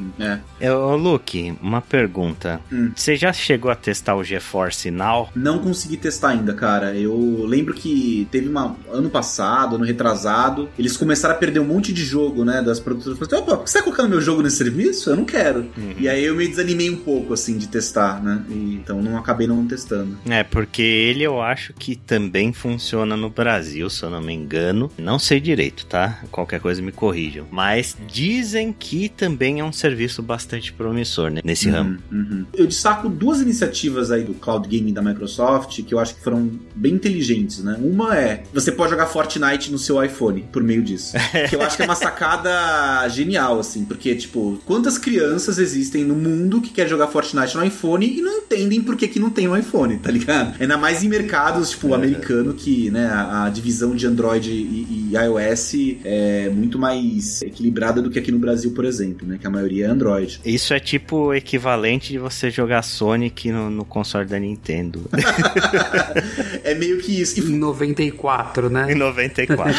É. 0.59 0.71
Ô, 0.71 0.95
Luke, 0.95 1.57
uma 1.61 1.81
pergunta. 1.81 2.59
Hum. 2.71 2.91
Você 2.95 3.15
já 3.15 3.31
chegou 3.31 3.71
a 3.71 3.75
testar 3.75 4.15
o 4.15 4.23
GeForce 4.23 4.91
Now? 4.91 5.29
Não 5.35 5.59
consegui 5.59 5.97
testar 5.97 6.29
ainda, 6.29 6.53
cara. 6.53 6.95
Eu 6.95 7.45
lembro 7.45 7.73
que 7.73 8.27
teve 8.31 8.47
uma 8.47 8.75
ano 8.91 9.09
passado, 9.09 9.75
ano 9.75 9.85
retrasado, 9.85 10.69
eles 10.77 10.97
começaram 10.97 11.35
a 11.35 11.37
perder 11.37 11.59
um 11.59 11.65
monte 11.65 11.93
de 11.93 12.03
jogo, 12.03 12.43
né, 12.43 12.61
das 12.61 12.79
produtoras. 12.79 13.19
Opa, 13.21 13.57
por 13.57 13.63
que 13.63 13.69
você 13.69 13.79
tá 13.79 13.83
colocando 13.83 14.09
meu 14.09 14.21
jogo 14.21 14.40
nesse 14.41 14.57
serviço? 14.57 15.09
Eu 15.09 15.15
não 15.15 15.25
quero. 15.25 15.69
E 15.97 16.07
aí 16.07 16.23
eu 16.23 16.35
me 16.35 16.47
desanimei 16.47 16.89
um 16.89 16.97
pouco, 16.97 17.33
assim, 17.33 17.57
de 17.57 17.67
testar, 17.67 18.21
né? 18.23 18.43
E, 18.49 18.75
então 18.75 19.01
não 19.01 19.17
acabei 19.17 19.47
não 19.47 19.65
testando. 19.65 20.17
É, 20.25 20.43
porque 20.43 20.81
ele 20.81 21.23
eu 21.23 21.41
acho 21.41 21.73
que 21.73 21.95
também 21.95 22.53
funciona 22.53 23.15
no 23.15 23.29
Brasil, 23.29 23.89
se 23.89 24.03
eu 24.03 24.09
não 24.09 24.21
me 24.21 24.33
engano. 24.33 24.91
Não 24.97 25.19
sei 25.19 25.39
direito, 25.39 25.85
tá? 25.85 26.21
Qualquer 26.31 26.59
coisa 26.59 26.81
me 26.81 26.91
corrijam. 26.91 27.47
Mas 27.51 27.95
dizem 28.07 28.73
que 28.73 29.09
também 29.09 29.59
é 29.59 29.63
um 29.63 29.71
serviço 29.71 30.21
bastante 30.21 30.73
promissor 30.73 31.29
né, 31.31 31.41
nesse 31.43 31.69
ramo. 31.69 31.97
Uhum, 32.11 32.17
uhum. 32.19 32.45
Eu 32.53 32.67
destaco 32.67 33.09
duas 33.09 33.41
iniciativas 33.41 34.11
aí 34.11 34.23
do 34.23 34.33
cloud 34.33 34.67
gaming 34.67 34.93
da 34.93 35.01
Microsoft 35.01 35.81
que 35.83 35.93
eu 35.93 35.99
acho 35.99 36.15
que 36.15 36.23
foram 36.23 36.51
bem 36.75 36.93
inteligentes, 36.93 37.63
né? 37.63 37.77
Uma 37.81 38.17
é 38.17 38.43
você 38.53 38.71
pode 38.71 38.91
jogar 38.91 39.07
Fortnite 39.07 39.71
no 39.71 39.77
seu 39.77 40.03
iPhone 40.03 40.45
por 40.51 40.63
meio 40.63 40.81
disso. 40.81 41.13
que 41.49 41.55
eu 41.55 41.61
acho 41.61 41.75
que 41.75 41.83
é 41.83 41.85
uma 41.85 41.95
sacada 41.95 43.07
genial, 43.09 43.59
assim, 43.59 43.85
porque, 43.85 44.15
tipo, 44.15 44.30
quantas 44.65 44.97
crianças 44.97 45.57
existem 45.57 46.03
no 46.03 46.15
mundo 46.15 46.61
que 46.61 46.69
quer 46.69 46.87
jogar 46.87 47.07
Fortnite 47.07 47.55
no 47.55 47.63
iPhone 47.63 48.05
e 48.05 48.21
não 48.21 48.37
entendem 48.39 48.81
por 48.81 48.95
que, 48.95 49.07
que 49.07 49.19
não 49.19 49.29
tem 49.29 49.47
um 49.47 49.55
iPhone, 49.57 49.97
tá 49.97 50.11
ligado? 50.11 50.55
Ainda 50.59 50.77
mais 50.77 51.03
em 51.03 51.07
mercados, 51.09 51.69
tipo, 51.71 51.89
É. 51.91 51.95
americano, 51.95 52.53
que, 52.53 52.89
né, 52.91 53.07
a, 53.07 53.45
a 53.45 53.49
divisão 53.49 53.95
de 53.95 54.05
Android 54.07 54.49
e, 54.51 55.09
e 55.11 55.15
iOS 55.15 55.73
é 56.05 56.49
muito 56.49 56.77
mais 56.79 57.41
equilibrada 57.41 58.01
do 58.01 58.09
que 58.09 58.19
aqui 58.19 58.31
no 58.31 58.39
Brasil, 58.39 58.71
por 58.71 58.85
exemplo, 58.85 59.27
né? 59.27 59.37
Que 59.39 59.47
a 59.47 59.49
maioria 59.49 59.85
é 59.85 59.89
Android. 59.89 60.39
Isso 60.45 60.73
é 60.73 60.79
tipo 60.79 61.27
o 61.27 61.33
equivalente 61.33 62.11
de 62.11 62.17
você 62.17 62.49
jogar 62.49 62.81
Sonic 62.83 63.51
no, 63.51 63.69
no 63.69 63.85
console 63.85 64.25
da 64.27 64.39
Nintendo. 64.39 65.03
é 66.63 66.73
meio 66.73 66.97
que 66.99 67.21
isso. 67.21 67.39
E 67.39 67.43
Em 67.51 67.57
94, 67.57 68.69
né? 68.69 68.91
em 68.91 68.95
94. 68.95 69.73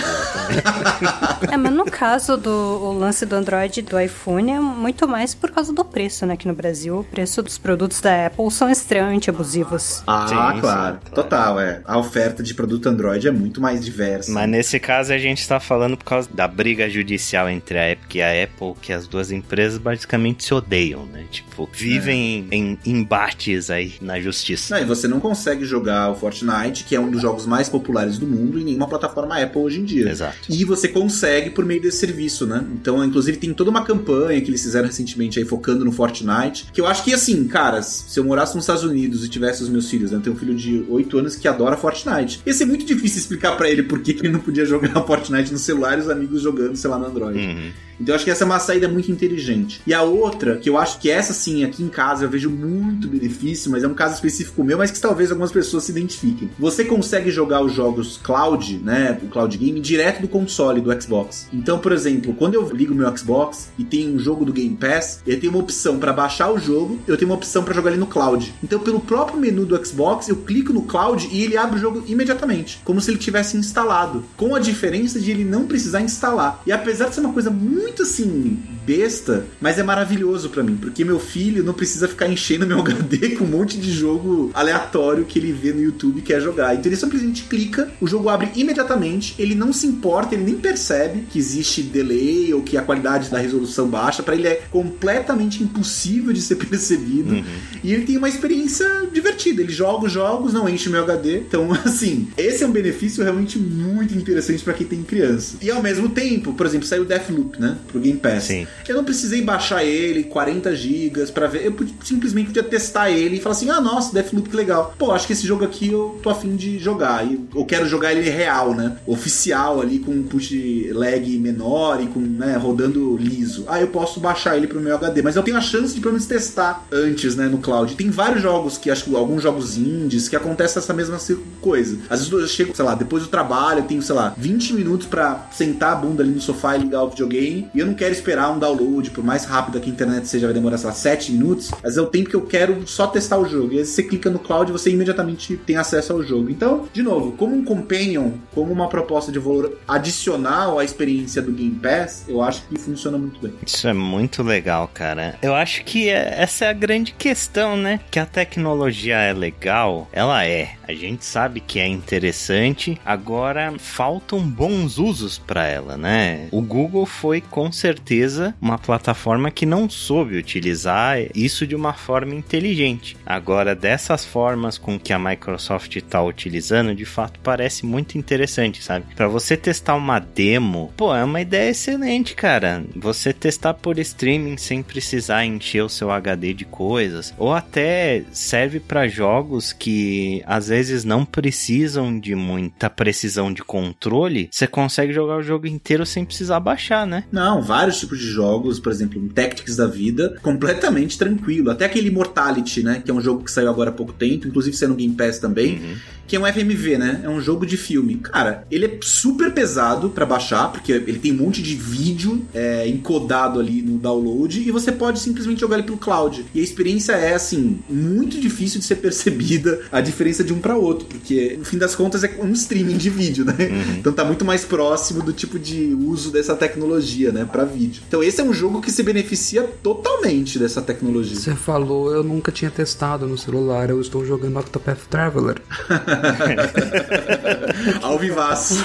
É, 1.50 1.56
mas 1.56 1.72
no 1.72 1.84
caso 1.84 2.36
do 2.36 2.50
o 2.50 2.92
lance 2.98 3.24
do 3.26 3.34
Android 3.36 3.80
e 3.80 3.82
do 3.82 3.98
iPhone 4.00 4.41
é 4.50 4.60
muito 4.60 5.06
mais 5.06 5.34
por 5.34 5.50
causa 5.50 5.72
do 5.72 5.84
preço, 5.84 6.26
né? 6.26 6.34
Aqui 6.34 6.48
no 6.48 6.54
Brasil, 6.54 7.00
o 7.00 7.04
preço 7.04 7.42
dos 7.42 7.58
produtos 7.58 8.00
da 8.00 8.26
Apple 8.26 8.50
são 8.50 8.70
extremamente 8.70 9.30
abusivos. 9.30 10.02
Ah, 10.06 10.26
Sim, 10.26 10.34
claro. 10.34 10.54
sim, 10.54 10.60
claro. 10.60 10.98
Total, 11.14 11.60
é. 11.60 11.80
A 11.84 11.98
oferta 11.98 12.42
de 12.42 12.54
produto 12.54 12.88
Android 12.88 13.26
é 13.28 13.30
muito 13.30 13.60
mais 13.60 13.84
diversa. 13.84 14.30
Mas 14.32 14.48
nesse 14.48 14.78
caso 14.80 15.12
a 15.12 15.18
gente 15.18 15.46
tá 15.46 15.60
falando 15.60 15.96
por 15.96 16.04
causa 16.04 16.28
da 16.32 16.48
briga 16.48 16.88
judicial 16.88 17.48
entre 17.48 17.78
a 17.78 17.90
Epic 17.90 18.14
e 18.16 18.22
a 18.22 18.44
Apple, 18.44 18.74
que 18.80 18.92
as 18.92 19.06
duas 19.06 19.30
empresas 19.30 19.78
basicamente 19.78 20.44
se 20.44 20.54
odeiam, 20.54 21.04
né? 21.06 21.24
Tipo, 21.30 21.68
vivem 21.72 22.46
em 22.50 22.78
embates 22.84 23.70
aí 23.70 23.94
na 24.00 24.20
justiça. 24.20 24.74
Não, 24.74 24.82
e 24.82 24.86
você 24.86 25.06
não 25.06 25.20
consegue 25.20 25.64
jogar 25.64 26.10
o 26.10 26.14
Fortnite, 26.14 26.84
que 26.84 26.94
é 26.96 27.00
um 27.00 27.10
dos 27.10 27.20
jogos 27.20 27.46
mais 27.46 27.68
populares 27.68 28.18
do 28.18 28.26
mundo, 28.26 28.58
em 28.58 28.64
nenhuma 28.64 28.88
plataforma 28.88 29.38
Apple 29.40 29.60
hoje 29.62 29.80
em 29.80 29.84
dia. 29.84 30.08
Exato. 30.08 30.36
E 30.48 30.64
você 30.64 30.88
consegue 30.88 31.50
por 31.50 31.64
meio 31.64 31.80
desse 31.82 31.98
serviço, 31.98 32.46
né? 32.46 32.64
Então, 32.74 33.04
inclusive, 33.04 33.36
tem 33.36 33.52
toda 33.52 33.70
uma 33.70 33.84
campanha 33.84 34.31
que 34.40 34.50
eles 34.50 34.62
fizeram 34.62 34.86
recentemente 34.86 35.38
aí 35.38 35.44
focando 35.44 35.84
no 35.84 35.92
Fortnite. 35.92 36.66
Que 36.72 36.80
eu 36.80 36.86
acho 36.86 37.04
que, 37.04 37.12
assim, 37.12 37.46
cara, 37.46 37.82
se 37.82 38.18
eu 38.18 38.24
morasse 38.24 38.54
nos 38.54 38.64
Estados 38.64 38.84
Unidos 38.84 39.24
e 39.24 39.28
tivesse 39.28 39.62
os 39.62 39.68
meus 39.68 39.88
filhos, 39.90 40.10
né? 40.10 40.18
Eu 40.18 40.22
tenho 40.22 40.36
um 40.36 40.38
filho 40.38 40.54
de 40.54 40.84
8 40.88 41.18
anos 41.18 41.36
que 41.36 41.46
adora 41.48 41.76
Fortnite. 41.76 42.40
Ia 42.46 42.54
ser 42.54 42.64
muito 42.64 42.84
difícil 42.84 43.18
explicar 43.18 43.56
pra 43.56 43.68
ele 43.68 43.82
por 43.82 44.00
que 44.00 44.14
que 44.14 44.22
ele 44.22 44.32
não 44.32 44.40
podia 44.40 44.64
jogar 44.64 44.92
Fortnite 45.04 45.52
no 45.52 45.58
celular 45.58 45.98
e 45.98 46.00
os 46.00 46.10
amigos 46.10 46.42
jogando, 46.42 46.76
sei 46.76 46.90
lá, 46.90 46.98
no 46.98 47.06
Android. 47.06 47.38
Uhum. 47.38 47.70
Então 48.02 48.12
eu 48.12 48.16
acho 48.16 48.24
que 48.24 48.30
essa 48.30 48.42
é 48.42 48.46
uma 48.46 48.58
saída 48.58 48.88
muito 48.88 49.12
inteligente. 49.12 49.80
E 49.86 49.94
a 49.94 50.02
outra, 50.02 50.56
que 50.56 50.68
eu 50.68 50.76
acho 50.76 50.98
que 50.98 51.08
essa 51.08 51.32
sim, 51.32 51.64
aqui 51.64 51.84
em 51.84 51.88
casa 51.88 52.24
eu 52.24 52.28
vejo 52.28 52.50
muito 52.50 53.06
benefício, 53.06 53.70
mas 53.70 53.84
é 53.84 53.88
um 53.88 53.94
caso 53.94 54.14
específico 54.14 54.64
meu, 54.64 54.76
mas 54.76 54.90
que 54.90 55.00
talvez 55.00 55.30
algumas 55.30 55.52
pessoas 55.52 55.84
se 55.84 55.92
identifiquem. 55.92 56.50
Você 56.58 56.84
consegue 56.84 57.30
jogar 57.30 57.62
os 57.62 57.72
jogos 57.72 58.18
cloud, 58.20 58.78
né, 58.78 59.18
o 59.22 59.28
cloud 59.28 59.56
game, 59.56 59.78
direto 59.78 60.20
do 60.20 60.26
console 60.26 60.80
do 60.80 61.00
Xbox. 61.00 61.48
Então, 61.52 61.78
por 61.78 61.92
exemplo, 61.92 62.34
quando 62.34 62.54
eu 62.54 62.68
ligo 62.70 62.92
meu 62.92 63.16
Xbox 63.16 63.70
e 63.78 63.84
tem 63.84 64.16
um 64.16 64.18
jogo 64.22 64.44
do 64.44 64.52
Game 64.52 64.76
Pass, 64.76 65.20
eu 65.26 65.38
tenho 65.38 65.52
uma 65.52 65.60
opção 65.60 65.98
para 65.98 66.12
baixar 66.12 66.50
o 66.50 66.58
jogo, 66.58 66.98
eu 67.06 67.16
tenho 67.16 67.30
uma 67.30 67.36
opção 67.36 67.62
para 67.62 67.74
jogar 67.74 67.90
ele 67.90 68.00
no 68.00 68.06
cloud. 68.06 68.54
Então, 68.62 68.80
pelo 68.80 69.00
próprio 69.00 69.38
menu 69.38 69.66
do 69.66 69.84
Xbox, 69.84 70.28
eu 70.28 70.36
clico 70.36 70.72
no 70.72 70.82
cloud 70.82 71.28
e 71.30 71.42
ele 71.42 71.56
abre 71.56 71.76
o 71.76 71.80
jogo 71.80 72.02
imediatamente, 72.06 72.80
como 72.84 73.00
se 73.00 73.10
ele 73.10 73.18
tivesse 73.18 73.56
instalado, 73.56 74.24
com 74.36 74.54
a 74.54 74.60
diferença 74.60 75.20
de 75.20 75.30
ele 75.30 75.44
não 75.44 75.66
precisar 75.66 76.00
instalar. 76.00 76.62
E 76.66 76.72
apesar 76.72 77.08
de 77.08 77.14
ser 77.14 77.20
uma 77.20 77.32
coisa 77.32 77.50
muito 77.50 78.02
assim 78.02 78.58
besta, 78.84 79.46
mas 79.60 79.78
é 79.78 79.82
maravilhoso 79.82 80.50
para 80.50 80.62
mim, 80.62 80.76
porque 80.76 81.04
meu 81.04 81.20
filho 81.20 81.62
não 81.62 81.72
precisa 81.72 82.08
ficar 82.08 82.28
enchendo 82.28 82.66
meu 82.66 82.78
HD 82.82 83.36
com 83.36 83.44
um 83.44 83.48
monte 83.48 83.78
de 83.78 83.92
jogo 83.92 84.50
aleatório 84.54 85.24
que 85.24 85.38
ele 85.38 85.52
vê 85.52 85.72
no 85.72 85.82
YouTube 85.82 86.18
e 86.18 86.22
quer 86.22 86.40
jogar. 86.40 86.74
Então 86.74 86.90
ele 86.90 86.96
simplesmente 86.96 87.44
clica, 87.44 87.90
o 88.00 88.06
jogo 88.06 88.28
abre 88.28 88.50
imediatamente, 88.56 89.34
ele 89.38 89.54
não 89.54 89.72
se 89.72 89.86
importa, 89.86 90.34
ele 90.34 90.44
nem 90.44 90.56
percebe 90.56 91.26
que 91.30 91.38
existe 91.38 91.82
delay 91.82 92.52
ou 92.52 92.62
que 92.62 92.76
a 92.76 92.82
qualidade 92.82 93.30
da 93.30 93.38
resolução 93.38 93.88
baixa, 93.88 94.11
para 94.20 94.34
ele 94.34 94.48
é 94.48 94.62
completamente 94.70 95.62
impossível 95.62 96.32
de 96.32 96.42
ser 96.42 96.56
percebido. 96.66 97.34
Uhum. 97.34 97.44
E 97.84 97.92
ele 97.92 98.04
tem 98.04 98.16
uma 98.16 98.28
experiência 98.28 99.08
divertida. 99.12 99.62
Ele 99.62 99.72
joga 99.72 100.06
os 100.06 100.12
jogos, 100.12 100.52
não 100.52 100.68
enche 100.68 100.88
meu 100.88 101.02
HD. 101.02 101.38
Então, 101.38 101.72
assim, 101.84 102.28
esse 102.36 102.64
é 102.64 102.66
um 102.66 102.72
benefício 102.72 103.22
realmente 103.22 103.58
muito 103.58 104.14
interessante 104.14 104.64
para 104.64 104.72
quem 104.74 104.86
tem 104.86 105.02
criança. 105.02 105.56
E 105.62 105.70
ao 105.70 105.82
mesmo 105.82 106.08
tempo, 106.08 106.52
por 106.52 106.66
exemplo, 106.66 106.86
saiu 106.86 107.04
Deathloop, 107.04 107.60
né? 107.60 107.78
Pro 107.86 108.00
Game 108.00 108.18
Pass. 108.18 108.44
Sim. 108.44 108.66
Eu 108.88 108.96
não 108.96 109.04
precisei 109.04 109.42
baixar 109.42 109.84
ele, 109.84 110.24
40 110.24 110.74
gigas 110.74 111.30
para 111.30 111.46
ver. 111.46 111.64
Eu 111.64 111.74
simplesmente 112.02 112.46
podia 112.46 112.62
testar 112.62 113.10
ele 113.10 113.36
e 113.36 113.40
falar 113.40 113.54
assim: 113.54 113.70
ah, 113.70 113.80
nossa, 113.80 114.12
Deathloop 114.12 114.48
que 114.48 114.56
legal. 114.56 114.94
Pô, 114.98 115.12
acho 115.12 115.26
que 115.26 115.32
esse 115.32 115.46
jogo 115.46 115.64
aqui 115.64 115.88
eu 115.88 116.18
tô 116.22 116.30
afim 116.30 116.56
de 116.56 116.78
jogar. 116.78 117.26
E 117.26 117.40
eu 117.54 117.64
quero 117.64 117.86
jogar 117.86 118.12
ele 118.12 118.28
real, 118.28 118.74
né? 118.74 118.96
Oficial 119.06 119.80
ali, 119.80 119.98
com 119.98 120.12
um 120.12 120.22
push 120.22 120.52
lag 120.92 121.38
menor 121.38 122.02
e 122.02 122.06
com, 122.06 122.20
né, 122.20 122.56
rodando 122.56 123.16
liso. 123.16 123.64
Ah, 123.68 123.80
eu 123.80 123.88
posso 123.92 124.18
baixar 124.18 124.56
ele 124.56 124.66
pro 124.66 124.80
meu 124.80 124.96
HD. 124.96 125.22
Mas 125.22 125.36
eu 125.36 125.42
tenho 125.42 125.56
a 125.56 125.60
chance 125.60 125.94
de 125.94 126.00
pelo 126.00 126.14
menos 126.14 126.26
testar 126.26 126.86
antes, 126.90 127.36
né, 127.36 127.46
no 127.46 127.58
cloud. 127.58 127.94
Tem 127.94 128.10
vários 128.10 128.42
jogos 128.42 128.78
que 128.78 128.90
acho 128.90 129.04
que 129.04 129.14
alguns 129.14 129.42
jogos 129.42 129.76
indies 129.76 130.28
que 130.28 130.34
acontece 130.34 130.78
essa 130.78 130.92
mesma 130.92 131.18
coisa. 131.60 131.98
Às 132.08 132.20
vezes 132.20 132.32
eu 132.32 132.48
chego, 132.48 132.74
sei 132.74 132.84
lá, 132.84 132.94
depois 132.94 133.22
do 133.22 133.28
trabalho, 133.28 133.80
eu 133.80 133.84
tenho, 133.84 134.02
sei 134.02 134.14
lá, 134.14 134.34
20 134.36 134.72
minutos 134.74 135.06
pra 135.06 135.48
sentar 135.52 135.92
a 135.92 135.96
bunda 135.96 136.22
ali 136.22 136.32
no 136.32 136.40
sofá 136.40 136.76
e 136.76 136.80
ligar 136.80 137.04
o 137.04 137.10
videogame. 137.10 137.68
E 137.74 137.78
eu 137.78 137.86
não 137.86 137.94
quero 137.94 138.12
esperar 138.12 138.50
um 138.50 138.58
download, 138.58 139.10
por 139.10 139.22
mais 139.22 139.44
rápido 139.44 139.80
que 139.80 139.90
a 139.90 139.92
internet 139.92 140.26
seja, 140.26 140.46
vai 140.46 140.54
demorar, 140.54 140.78
sei 140.78 140.86
lá, 140.88 140.94
7 140.94 141.32
minutos. 141.32 141.70
Mas 141.82 141.96
é 141.96 142.00
o 142.00 142.06
tempo 142.06 142.30
que 142.30 142.36
eu 142.36 142.42
quero 142.42 142.86
só 142.86 143.06
testar 143.06 143.38
o 143.38 143.46
jogo. 143.46 143.74
E 143.74 143.78
aí 143.78 143.84
você 143.84 144.02
clica 144.02 144.30
no 144.30 144.38
cloud 144.38 144.70
e 144.70 144.72
você 144.72 144.90
imediatamente 144.90 145.56
tem 145.56 145.76
acesso 145.76 146.12
ao 146.12 146.22
jogo. 146.22 146.50
Então, 146.50 146.88
de 146.92 147.02
novo, 147.02 147.32
como 147.32 147.54
um 147.54 147.64
companion, 147.64 148.32
como 148.54 148.72
uma 148.72 148.88
proposta 148.88 149.30
de 149.30 149.38
valor 149.38 149.78
adicional 149.86 150.78
à 150.78 150.84
experiência 150.84 151.42
do 151.42 151.52
Game 151.52 151.78
Pass, 151.82 152.24
eu 152.28 152.42
acho 152.42 152.62
que 152.68 152.78
funciona 152.78 153.18
muito 153.18 153.40
bem. 153.40 153.52
Isso 153.82 153.88
é 153.88 153.92
muito 153.92 154.44
legal, 154.44 154.88
cara. 154.94 155.34
Eu 155.42 155.56
acho 155.56 155.82
que 155.82 156.08
é- 156.08 156.36
essa 156.38 156.66
é 156.66 156.68
a 156.68 156.72
grande 156.72 157.10
questão, 157.10 157.76
né? 157.76 157.98
Que 158.12 158.20
a 158.20 158.24
tecnologia 158.24 159.16
é 159.16 159.32
legal, 159.32 160.08
ela 160.12 160.44
é. 160.46 160.68
A 160.92 160.94
gente 160.94 161.24
sabe 161.24 161.58
que 161.60 161.80
é 161.80 161.86
interessante, 161.86 163.00
agora 163.02 163.72
faltam 163.78 164.40
bons 164.40 164.98
usos 164.98 165.38
pra 165.38 165.66
ela, 165.66 165.96
né? 165.96 166.48
O 166.52 166.60
Google 166.60 167.06
foi 167.06 167.40
com 167.40 167.72
certeza 167.72 168.54
uma 168.60 168.76
plataforma 168.76 169.50
que 169.50 169.64
não 169.64 169.88
soube 169.88 170.36
utilizar 170.36 171.16
isso 171.34 171.66
de 171.66 171.74
uma 171.74 171.94
forma 171.94 172.34
inteligente. 172.34 173.16
Agora, 173.24 173.74
dessas 173.74 174.22
formas 174.22 174.76
com 174.76 175.00
que 175.00 175.14
a 175.14 175.18
Microsoft 175.18 175.96
está 175.96 176.22
utilizando, 176.22 176.94
de 176.94 177.06
fato 177.06 177.40
parece 177.40 177.86
muito 177.86 178.18
interessante, 178.18 178.84
sabe? 178.84 179.06
Para 179.16 179.28
você 179.28 179.56
testar 179.56 179.94
uma 179.94 180.18
demo, 180.18 180.92
pô, 180.94 181.16
é 181.16 181.24
uma 181.24 181.40
ideia 181.40 181.70
excelente, 181.70 182.34
cara. 182.34 182.84
Você 182.94 183.32
testar 183.32 183.72
por 183.72 183.98
streaming 183.98 184.58
sem 184.58 184.82
precisar 184.82 185.46
encher 185.46 185.82
o 185.84 185.88
seu 185.88 186.10
HD 186.10 186.52
de 186.52 186.66
coisas, 186.66 187.32
ou 187.38 187.54
até 187.54 188.24
serve 188.30 188.78
para 188.78 189.08
jogos 189.08 189.72
que 189.72 190.42
às 190.46 190.68
vezes 190.68 190.81
não 191.04 191.24
precisam 191.24 192.18
de 192.18 192.34
muita 192.34 192.88
precisão 192.88 193.52
de 193.52 193.62
controle, 193.62 194.48
você 194.50 194.66
consegue 194.66 195.12
jogar 195.12 195.36
o 195.36 195.42
jogo 195.42 195.66
inteiro 195.66 196.04
sem 196.04 196.24
precisar 196.24 196.60
baixar, 196.60 197.06
né? 197.06 197.24
Não, 197.30 197.62
vários 197.62 197.98
tipos 197.98 198.18
de 198.18 198.26
jogos, 198.26 198.78
por 198.78 198.92
exemplo, 198.92 199.20
um 199.20 199.28
Tactics 199.28 199.76
da 199.76 199.86
vida, 199.86 200.38
completamente 200.42 201.18
tranquilo. 201.18 201.70
Até 201.70 201.84
aquele 201.84 202.10
Mortality, 202.10 202.82
né, 202.82 203.02
que 203.04 203.10
é 203.10 203.14
um 203.14 203.20
jogo 203.20 203.44
que 203.44 203.50
saiu 203.50 203.68
agora 203.68 203.90
há 203.90 203.92
pouco 203.92 204.12
tempo, 204.12 204.46
inclusive 204.46 204.86
no 204.86 204.94
Game 204.94 205.14
Pass 205.14 205.38
também. 205.38 205.78
Uhum 205.78 205.96
que 206.32 206.36
é 206.36 206.40
um 206.40 206.46
FMV, 206.46 206.96
né? 206.96 207.20
É 207.24 207.28
um 207.28 207.42
jogo 207.42 207.66
de 207.66 207.76
filme. 207.76 208.16
Cara, 208.16 208.66
ele 208.70 208.86
é 208.86 208.98
super 209.02 209.52
pesado 209.52 210.08
para 210.08 210.24
baixar, 210.24 210.72
porque 210.72 210.90
ele 210.90 211.18
tem 211.18 211.30
um 211.30 211.36
monte 211.36 211.60
de 211.60 211.74
vídeo 211.74 212.42
é, 212.54 212.88
encodado 212.88 213.60
ali 213.60 213.82
no 213.82 213.98
download 213.98 214.58
e 214.58 214.70
você 214.70 214.90
pode 214.90 215.20
simplesmente 215.20 215.60
jogar 215.60 215.76
ele 215.76 215.84
pelo 215.84 215.98
cloud. 215.98 216.46
E 216.54 216.60
a 216.60 216.62
experiência 216.62 217.12
é, 217.12 217.34
assim, 217.34 217.80
muito 217.86 218.40
difícil 218.40 218.80
de 218.80 218.86
ser 218.86 218.96
percebida 219.02 219.82
a 219.92 220.00
diferença 220.00 220.42
de 220.42 220.54
um 220.54 220.58
para 220.62 220.76
outro, 220.76 221.06
porque 221.06 221.56
no 221.58 221.64
fim 221.64 221.76
das 221.76 221.94
contas 221.94 222.24
é 222.24 222.34
um 222.40 222.52
streaming 222.52 222.96
de 222.96 223.10
vídeo, 223.10 223.44
né? 223.44 223.54
Uhum. 223.58 223.96
Então 223.98 224.12
tá 224.12 224.24
muito 224.24 224.44
mais 224.44 224.64
próximo 224.64 225.22
do 225.22 225.32
tipo 225.32 225.58
de 225.58 225.94
uso 225.94 226.30
dessa 226.30 226.56
tecnologia, 226.56 227.32
né, 227.32 227.46
para 227.50 227.64
vídeo. 227.64 228.02
Então 228.06 228.22
esse 228.22 228.40
é 228.40 228.44
um 228.44 228.52
jogo 228.52 228.80
que 228.80 228.90
se 228.90 229.02
beneficia 229.02 229.64
totalmente 229.82 230.58
dessa 230.58 230.80
tecnologia. 230.80 231.36
Você 231.36 231.54
falou, 231.54 232.12
eu 232.12 232.22
nunca 232.22 232.52
tinha 232.52 232.70
testado 232.70 233.26
no 233.26 233.36
celular, 233.36 233.90
eu 233.90 234.00
estou 234.00 234.24
jogando 234.24 234.58
Octopath 234.58 235.00
Traveler. 235.10 235.60
Ao 238.02 238.18
vivaço. 238.18 238.84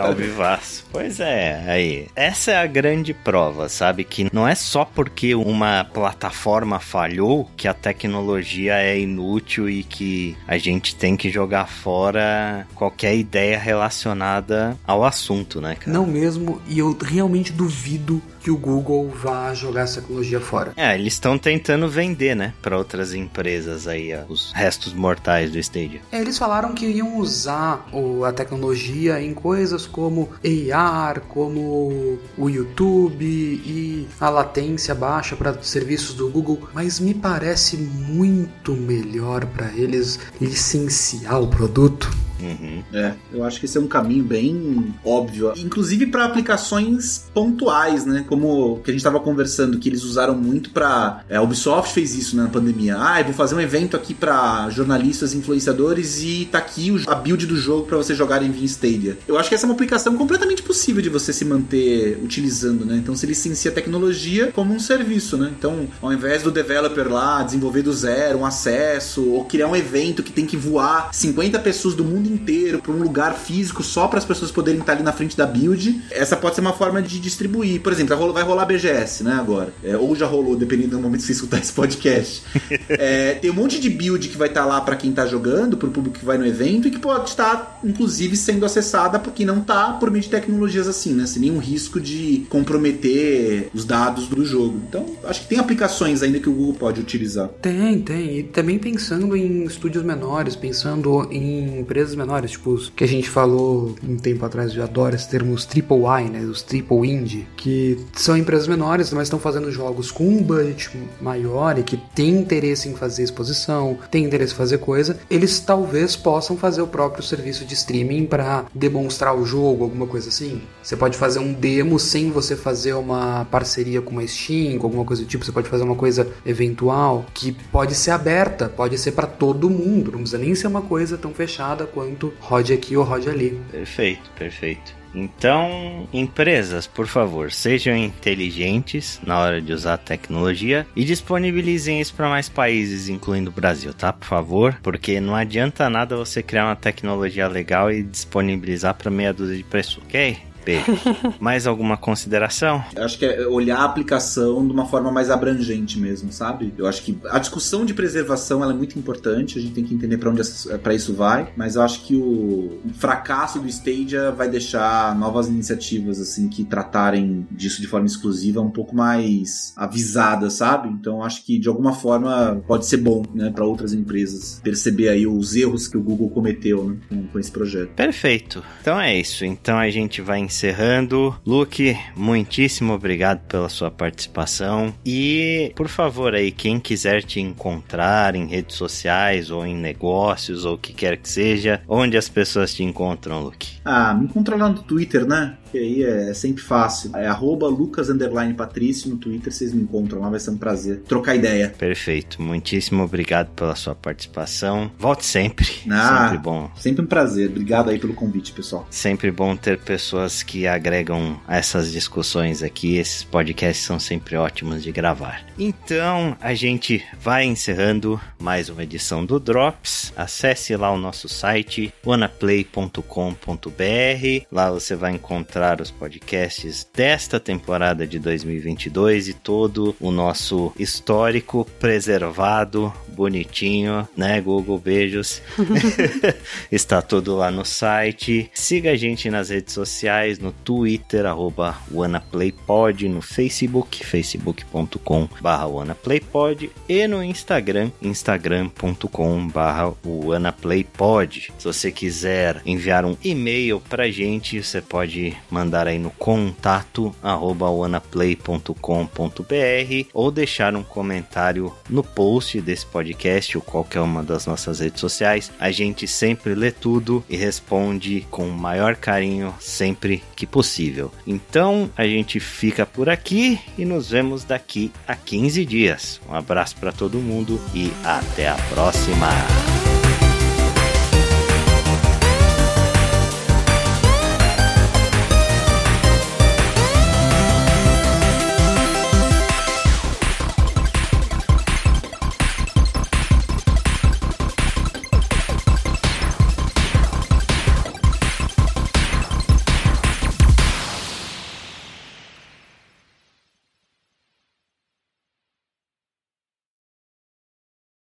Ao 0.00 0.14
vivaço. 0.14 0.84
Pois 0.92 1.20
é, 1.20 1.64
aí. 1.66 2.06
Essa 2.14 2.52
é 2.52 2.56
a 2.56 2.66
grande 2.66 3.12
prova, 3.12 3.68
sabe? 3.68 4.04
Que 4.04 4.28
não 4.32 4.46
é 4.46 4.54
só 4.54 4.84
porque 4.84 5.34
uma 5.34 5.84
plataforma 5.84 6.78
falhou 6.78 7.50
que 7.56 7.66
a 7.66 7.74
tecnologia 7.74 8.74
é 8.74 8.98
inútil 8.98 9.68
e 9.68 9.82
que 9.82 10.36
a 10.46 10.58
gente 10.58 10.91
tem 10.94 11.16
que 11.16 11.30
jogar 11.30 11.66
fora 11.68 12.66
qualquer 12.74 13.16
ideia 13.16 13.58
relacionada 13.58 14.76
ao 14.86 15.04
assunto, 15.04 15.60
né, 15.60 15.74
cara? 15.74 15.92
Não 15.92 16.06
mesmo, 16.06 16.60
e 16.68 16.78
eu 16.78 16.96
realmente 17.00 17.52
duvido 17.52 18.22
que 18.42 18.50
o 18.50 18.56
Google 18.56 19.08
vá 19.08 19.54
jogar 19.54 19.82
essa 19.82 20.00
tecnologia 20.00 20.40
fora. 20.40 20.72
É, 20.76 20.94
eles 20.94 21.14
estão 21.14 21.38
tentando 21.38 21.88
vender, 21.88 22.34
né, 22.34 22.52
para 22.60 22.76
outras 22.76 23.14
empresas 23.14 23.86
aí, 23.86 24.12
os 24.28 24.52
restos 24.52 24.92
mortais 24.92 25.50
do 25.50 25.58
Stadia. 25.58 26.00
É, 26.10 26.20
eles 26.20 26.36
falaram 26.36 26.74
que 26.74 26.86
iam 26.86 27.18
usar 27.18 27.86
o, 27.92 28.24
a 28.24 28.32
tecnologia 28.32 29.20
em 29.20 29.32
coisas 29.32 29.86
como 29.86 30.30
AR, 30.72 31.20
como 31.28 32.18
o 32.36 32.48
YouTube 32.48 33.24
e 33.24 34.08
a 34.20 34.28
latência 34.28 34.94
baixa 34.94 35.36
para 35.36 35.62
serviços 35.62 36.14
do 36.14 36.28
Google, 36.28 36.68
mas 36.74 36.98
me 36.98 37.14
parece 37.14 37.76
muito 37.76 38.72
melhor 38.72 39.46
para 39.46 39.72
eles 39.74 40.18
licenciar 40.40 41.40
o 41.40 41.48
produto 41.48 42.10
Uhum. 42.42 42.82
É, 42.92 43.14
eu 43.32 43.44
acho 43.44 43.58
que 43.60 43.66
esse 43.66 43.78
é 43.78 43.80
um 43.80 43.86
caminho 43.86 44.24
bem 44.24 44.94
óbvio. 45.04 45.52
Inclusive 45.56 46.06
para 46.06 46.24
aplicações 46.24 47.30
pontuais, 47.32 48.04
né? 48.04 48.24
Como 48.28 48.80
que 48.82 48.90
a 48.90 48.92
gente 48.92 49.00
estava 49.00 49.20
conversando, 49.20 49.78
que 49.78 49.88
eles 49.88 50.02
usaram 50.02 50.34
muito 50.34 50.70
para 50.70 51.24
é, 51.28 51.36
A 51.36 51.42
Ubisoft 51.42 51.92
fez 51.92 52.14
isso 52.14 52.36
né, 52.36 52.44
na 52.44 52.48
pandemia. 52.48 52.96
Ah, 52.98 53.20
eu 53.20 53.26
vou 53.26 53.34
fazer 53.34 53.54
um 53.54 53.60
evento 53.60 53.96
aqui 53.96 54.14
para 54.14 54.68
jornalistas, 54.70 55.34
influenciadores 55.34 56.22
e 56.22 56.48
tá 56.50 56.58
aqui 56.58 56.92
a 57.06 57.14
build 57.14 57.46
do 57.46 57.56
jogo 57.56 57.86
para 57.86 57.96
você 57.96 58.14
jogar 58.14 58.42
em 58.42 58.50
via 58.50 58.64
Stadia. 58.64 59.18
Eu 59.26 59.38
acho 59.38 59.48
que 59.48 59.54
essa 59.54 59.64
é 59.64 59.68
uma 59.68 59.74
aplicação 59.74 60.16
completamente 60.16 60.62
possível 60.62 61.02
de 61.02 61.08
você 61.08 61.32
se 61.32 61.44
manter 61.44 62.18
utilizando, 62.22 62.84
né? 62.84 62.96
Então 62.96 63.14
se 63.14 63.26
licencia 63.26 63.70
a 63.70 63.74
tecnologia 63.74 64.50
como 64.52 64.74
um 64.74 64.80
serviço, 64.80 65.36
né? 65.36 65.52
Então, 65.56 65.88
ao 66.00 66.12
invés 66.12 66.42
do 66.42 66.50
developer 66.50 67.10
lá 67.10 67.42
desenvolver 67.42 67.82
do 67.82 67.92
zero 67.92 68.40
um 68.40 68.46
acesso 68.46 69.28
ou 69.30 69.44
criar 69.44 69.68
um 69.68 69.76
evento 69.76 70.22
que 70.22 70.32
tem 70.32 70.46
que 70.46 70.56
voar 70.56 71.10
50 71.12 71.58
pessoas 71.58 71.94
do 71.94 72.04
mundo 72.04 72.31
inteiro 72.32 72.80
para 72.80 72.92
um 72.92 73.02
lugar 73.02 73.34
físico 73.34 73.82
só 73.82 74.08
para 74.08 74.18
as 74.18 74.24
pessoas 74.24 74.50
poderem 74.50 74.80
estar 74.80 74.92
ali 74.92 75.02
na 75.02 75.12
frente 75.12 75.36
da 75.36 75.46
build. 75.46 76.02
Essa 76.10 76.36
pode 76.36 76.54
ser 76.54 76.60
uma 76.60 76.72
forma 76.72 77.02
de 77.02 77.18
distribuir. 77.20 77.80
Por 77.80 77.92
exemplo, 77.92 78.32
vai 78.32 78.42
rolar 78.42 78.66
BGS, 78.66 79.24
né, 79.24 79.34
agora. 79.34 79.72
É, 79.82 79.96
ou 79.96 80.14
já 80.14 80.26
rolou, 80.26 80.56
dependendo 80.56 80.96
do 80.96 81.00
momento 81.00 81.20
que 81.20 81.26
você 81.26 81.32
escutar 81.32 81.58
esse 81.58 81.72
podcast. 81.72 82.42
é, 82.88 83.34
tem 83.34 83.50
um 83.50 83.54
monte 83.54 83.80
de 83.80 83.90
build 83.90 84.28
que 84.28 84.36
vai 84.36 84.48
estar 84.48 84.64
lá 84.64 84.80
para 84.80 84.96
quem 84.96 85.10
está 85.10 85.26
jogando, 85.26 85.76
para 85.76 85.88
o 85.88 85.92
público 85.92 86.18
que 86.18 86.24
vai 86.24 86.38
no 86.38 86.46
evento 86.46 86.88
e 86.88 86.90
que 86.90 86.98
pode 86.98 87.30
estar, 87.30 87.80
inclusive, 87.84 88.36
sendo 88.36 88.64
acessada 88.64 89.18
porque 89.18 89.44
não 89.44 89.58
está 89.58 89.92
por 89.92 90.10
meio 90.10 90.22
de 90.22 90.30
tecnologias 90.30 90.88
assim, 90.88 91.12
né? 91.12 91.26
Sem 91.26 91.42
nenhum 91.42 91.58
risco 91.58 92.00
de 92.00 92.46
comprometer 92.48 93.68
os 93.74 93.84
dados 93.84 94.26
do 94.28 94.44
jogo. 94.44 94.80
Então, 94.88 95.06
acho 95.24 95.42
que 95.42 95.48
tem 95.48 95.58
aplicações 95.58 96.22
ainda 96.22 96.38
que 96.38 96.48
o 96.48 96.52
Google 96.52 96.74
pode 96.74 97.00
utilizar. 97.00 97.48
Tem, 97.60 98.00
tem. 98.00 98.38
E 98.38 98.42
também 98.42 98.78
pensando 98.78 99.36
em 99.36 99.64
estúdios 99.64 100.04
menores, 100.04 100.56
pensando 100.56 101.28
em 101.30 101.80
empresas 101.80 102.14
menores, 102.14 102.21
tipo 102.46 102.70
os 102.70 102.90
que 102.90 103.04
a 103.04 103.08
gente 103.08 103.28
falou 103.28 103.94
um 104.06 104.16
tempo 104.16 104.44
atrás, 104.44 104.74
eu 104.74 104.82
adoro 104.82 105.14
esse 105.14 105.28
termo, 105.28 105.52
os 105.52 105.64
triple 105.64 105.98
I, 105.98 106.30
né, 106.30 106.40
os 106.40 106.62
triple 106.62 107.08
indie, 107.08 107.46
que 107.56 107.98
são 108.14 108.36
empresas 108.36 108.66
menores, 108.66 109.12
mas 109.12 109.24
estão 109.24 109.38
fazendo 109.38 109.70
jogos 109.70 110.10
com 110.10 110.24
um 110.24 110.42
budget 110.42 110.90
maior 111.20 111.78
e 111.78 111.82
que 111.82 111.96
tem 112.14 112.30
interesse 112.30 112.88
em 112.88 112.94
fazer 112.94 113.22
exposição, 113.22 113.98
tem 114.10 114.24
interesse 114.24 114.52
em 114.52 114.56
fazer 114.56 114.78
coisa, 114.78 115.18
eles 115.30 115.60
talvez 115.60 116.16
possam 116.16 116.56
fazer 116.56 116.82
o 116.82 116.86
próprio 116.86 117.22
serviço 117.22 117.64
de 117.64 117.74
streaming 117.74 118.26
para 118.26 118.64
demonstrar 118.74 119.36
o 119.36 119.44
jogo, 119.44 119.84
alguma 119.84 120.06
coisa 120.06 120.28
assim. 120.28 120.62
Você 120.82 120.96
pode 120.96 121.16
fazer 121.16 121.38
um 121.38 121.52
demo 121.52 121.98
sem 121.98 122.30
você 122.30 122.56
fazer 122.56 122.94
uma 122.94 123.44
parceria 123.50 124.00
com 124.00 124.10
uma 124.10 124.26
Steam, 124.26 124.78
com 124.78 124.86
alguma 124.86 125.04
coisa 125.04 125.22
do 125.22 125.28
tipo, 125.28 125.44
você 125.44 125.52
pode 125.52 125.68
fazer 125.68 125.84
uma 125.84 125.96
coisa 125.96 126.28
eventual 126.44 127.26
que 127.34 127.52
pode 127.70 127.94
ser 127.94 128.10
aberta, 128.10 128.68
pode 128.68 128.98
ser 128.98 129.12
para 129.12 129.26
todo 129.26 129.70
mundo, 129.70 130.12
não 130.12 130.18
precisa 130.20 130.38
nem 130.38 130.54
ser 130.54 130.66
uma 130.66 130.82
coisa 130.82 131.16
tão 131.16 131.32
fechada 131.32 131.86
quanto 131.86 132.11
quanto 132.12 132.32
rode 132.40 132.72
aqui 132.72 132.96
ou 132.96 133.04
rode 133.04 133.28
ali. 133.28 133.58
Perfeito, 133.70 134.30
perfeito. 134.36 135.02
Então, 135.14 136.08
empresas, 136.10 136.86
por 136.86 137.06
favor, 137.06 137.52
sejam 137.52 137.94
inteligentes 137.94 139.20
na 139.22 139.38
hora 139.38 139.60
de 139.60 139.70
usar 139.70 139.94
a 139.94 139.98
tecnologia 139.98 140.86
e 140.96 141.04
disponibilizem 141.04 142.00
isso 142.00 142.14
para 142.14 142.30
mais 142.30 142.48
países, 142.48 143.10
incluindo 143.10 143.50
o 143.50 143.52
Brasil, 143.52 143.92
tá? 143.92 144.10
Por 144.10 144.26
favor, 144.26 144.78
porque 144.82 145.20
não 145.20 145.34
adianta 145.34 145.90
nada 145.90 146.16
você 146.16 146.42
criar 146.42 146.64
uma 146.64 146.76
tecnologia 146.76 147.46
legal 147.46 147.92
e 147.92 148.02
disponibilizar 148.02 148.94
para 148.94 149.10
meia 149.10 149.34
dúzia 149.34 149.56
de 149.56 149.64
pessoas, 149.64 150.06
ok? 150.06 150.38
mais 151.40 151.66
alguma 151.66 151.96
consideração? 151.96 152.84
Eu 152.94 153.04
acho 153.04 153.18
que 153.18 153.24
é 153.24 153.46
olhar 153.46 153.78
a 153.78 153.84
aplicação 153.84 154.66
de 154.66 154.72
uma 154.72 154.86
forma 154.86 155.10
mais 155.10 155.30
abrangente 155.30 155.98
mesmo, 155.98 156.32
sabe? 156.32 156.72
Eu 156.76 156.86
acho 156.86 157.02
que 157.02 157.18
a 157.30 157.38
discussão 157.38 157.84
de 157.84 157.94
preservação 157.94 158.68
é 158.68 158.72
muito 158.72 158.98
importante, 158.98 159.58
a 159.58 159.62
gente 159.62 159.74
tem 159.74 159.84
que 159.84 159.94
entender 159.94 160.18
para 160.18 160.30
onde 160.30 160.42
para 160.82 160.94
isso 160.94 161.14
vai, 161.14 161.52
mas 161.56 161.76
eu 161.76 161.82
acho 161.82 162.04
que 162.04 162.16
o 162.16 162.80
fracasso 162.94 163.60
do 163.60 163.68
Stadia 163.68 164.30
vai 164.30 164.48
deixar 164.48 165.14
novas 165.16 165.48
iniciativas 165.48 166.20
assim 166.20 166.48
que 166.48 166.64
tratarem 166.64 167.46
disso 167.50 167.80
de 167.80 167.86
forma 167.86 168.06
exclusiva 168.06 168.60
um 168.60 168.70
pouco 168.70 168.94
mais 168.94 169.72
avisadas, 169.76 170.54
sabe? 170.54 170.88
Então 170.88 171.22
acho 171.22 171.44
que 171.44 171.58
de 171.58 171.68
alguma 171.68 171.92
forma 171.92 172.62
pode 172.66 172.86
ser 172.86 172.98
bom, 172.98 173.22
né, 173.34 173.50
para 173.50 173.64
outras 173.64 173.92
empresas 173.92 174.60
perceber 174.62 175.08
aí 175.08 175.26
os 175.26 175.54
erros 175.54 175.88
que 175.88 175.96
o 175.96 176.02
Google 176.02 176.30
cometeu 176.30 176.84
né, 176.84 176.96
com, 177.08 177.26
com 177.28 177.38
esse 177.38 177.50
projeto. 177.50 177.90
Perfeito. 177.90 178.62
Então 178.80 179.00
é 179.00 179.18
isso. 179.18 179.44
Então 179.44 179.78
a 179.78 179.90
gente 179.90 180.20
vai 180.20 180.38
encerrando. 180.52 181.34
Luke, 181.46 181.96
muitíssimo 182.14 182.92
obrigado 182.92 183.40
pela 183.46 183.70
sua 183.70 183.90
participação. 183.90 184.92
E, 185.04 185.72
por 185.74 185.88
favor, 185.88 186.34
aí, 186.34 186.52
quem 186.52 186.78
quiser 186.78 187.22
te 187.22 187.40
encontrar 187.40 188.36
em 188.36 188.46
redes 188.46 188.76
sociais 188.76 189.50
ou 189.50 189.66
em 189.66 189.74
negócios 189.74 190.66
ou 190.66 190.74
o 190.74 190.78
que 190.78 190.92
quer 190.92 191.16
que 191.16 191.28
seja, 191.28 191.80
onde 191.88 192.18
as 192.18 192.28
pessoas 192.28 192.74
te 192.74 192.84
encontram, 192.84 193.42
Luke? 193.42 193.78
Ah, 193.84 194.12
me 194.12 194.26
encontra 194.26 194.56
lá 194.56 194.68
no 194.68 194.82
Twitter, 194.82 195.26
né? 195.26 195.56
Que 195.72 195.78
aí 195.78 196.04
é 196.04 196.34
sempre 196.34 196.62
fácil. 196.62 197.16
É 197.16 197.26
arroba 197.26 197.66
Lucas 197.66 198.08
Patrício 198.56 199.08
no 199.08 199.16
Twitter, 199.16 199.50
vocês 199.50 199.72
me 199.72 199.82
encontram 199.82 200.20
lá, 200.20 200.28
vai 200.28 200.38
ser 200.38 200.50
um 200.50 200.58
prazer 200.58 201.00
trocar 201.08 201.34
ideia. 201.34 201.74
Perfeito, 201.78 202.42
muitíssimo 202.42 203.02
obrigado 203.02 203.48
pela 203.54 203.74
sua 203.74 203.94
participação. 203.94 204.90
Volte 204.98 205.24
sempre. 205.24 205.72
Ah, 205.92 206.22
sempre 206.22 206.38
bom. 206.38 206.70
Sempre 206.76 207.02
um 207.02 207.06
prazer. 207.06 207.50
Obrigado 207.50 207.90
aí 207.90 207.98
pelo 207.98 208.14
convite, 208.14 208.52
pessoal. 208.52 208.86
Sempre 208.90 209.30
bom 209.30 209.54
ter 209.54 209.78
pessoas 209.78 210.42
que 210.42 210.66
agregam 210.66 211.38
essas 211.46 211.92
discussões 211.92 212.62
aqui. 212.62 212.96
Esses 212.96 213.22
podcasts 213.22 213.84
são 213.84 213.98
sempre 213.98 214.36
ótimos 214.36 214.82
de 214.82 214.90
gravar. 214.90 215.44
Então, 215.58 216.36
a 216.40 216.54
gente 216.54 217.04
vai 217.20 217.44
encerrando 217.44 218.18
mais 218.38 218.70
uma 218.70 218.82
edição 218.82 219.24
do 219.24 219.38
Drops. 219.38 220.12
Acesse 220.16 220.74
lá 220.76 220.90
o 220.90 220.96
nosso 220.96 221.28
site, 221.28 221.92
wanaplay.com.br. 222.04 224.46
Lá 224.50 224.70
você 224.70 224.96
vai 224.96 225.12
encontrar 225.12 225.61
encontrar 225.62 225.80
os 225.80 225.90
podcasts 225.92 226.86
desta 226.92 227.38
temporada 227.38 228.04
de 228.04 228.18
2022 228.18 229.28
e 229.28 229.34
todo 229.34 229.94
o 230.00 230.10
nosso 230.10 230.72
histórico 230.76 231.64
preservado, 231.78 232.92
bonitinho, 233.08 234.08
né, 234.16 234.40
Google? 234.40 234.78
Beijos. 234.78 235.40
Está 236.70 237.00
tudo 237.00 237.36
lá 237.36 237.50
no 237.50 237.64
site. 237.64 238.50
Siga 238.52 238.92
a 238.92 238.96
gente 238.96 239.30
nas 239.30 239.50
redes 239.50 239.72
sociais, 239.72 240.38
no 240.38 240.50
Twitter, 240.50 241.26
arroba 241.26 241.78
WannaPlayPod, 241.92 243.08
no 243.08 243.22
Facebook, 243.22 244.04
facebook.com 244.04 245.28
barra 245.40 245.66
WannaPlayPod 245.66 246.70
e 246.88 247.06
no 247.06 247.22
Instagram, 247.22 247.90
instagram.com 248.02 249.48
barra 249.48 249.94
WannaPlayPod. 250.04 251.52
Se 251.56 251.64
você 251.64 251.92
quiser 251.92 252.60
enviar 252.66 253.04
um 253.04 253.16
e-mail 253.22 253.80
pra 253.80 254.10
gente, 254.10 254.62
você 254.62 254.80
pode 254.80 255.36
mandar 255.52 255.86
aí 255.86 255.98
no 255.98 256.10
contato 256.10 257.14
arroba 257.22 257.70
wanaplay.com.br 257.70 260.08
ou 260.14 260.30
deixar 260.30 260.74
um 260.74 260.82
comentário 260.82 261.72
no 261.88 262.02
post 262.02 262.60
desse 262.60 262.86
podcast 262.86 263.58
ou 263.58 263.62
qualquer 263.62 264.00
uma 264.00 264.22
das 264.22 264.46
nossas 264.46 264.80
redes 264.80 265.00
sociais. 265.00 265.52
A 265.60 265.70
gente 265.70 266.08
sempre 266.08 266.54
lê 266.54 266.70
tudo 266.70 267.22
e 267.28 267.36
responde 267.36 268.26
com 268.30 268.48
o 268.48 268.52
maior 268.52 268.96
carinho 268.96 269.54
sempre 269.60 270.22
que 270.34 270.46
possível. 270.46 271.12
Então 271.26 271.90
a 271.96 272.04
gente 272.04 272.40
fica 272.40 272.86
por 272.86 273.10
aqui 273.10 273.60
e 273.76 273.84
nos 273.84 274.10
vemos 274.10 274.44
daqui 274.44 274.90
a 275.06 275.14
15 275.14 275.64
dias. 275.66 276.20
Um 276.28 276.34
abraço 276.34 276.76
para 276.76 276.92
todo 276.92 277.18
mundo 277.18 277.60
e 277.74 277.92
até 278.04 278.48
a 278.48 278.56
próxima. 278.72 279.28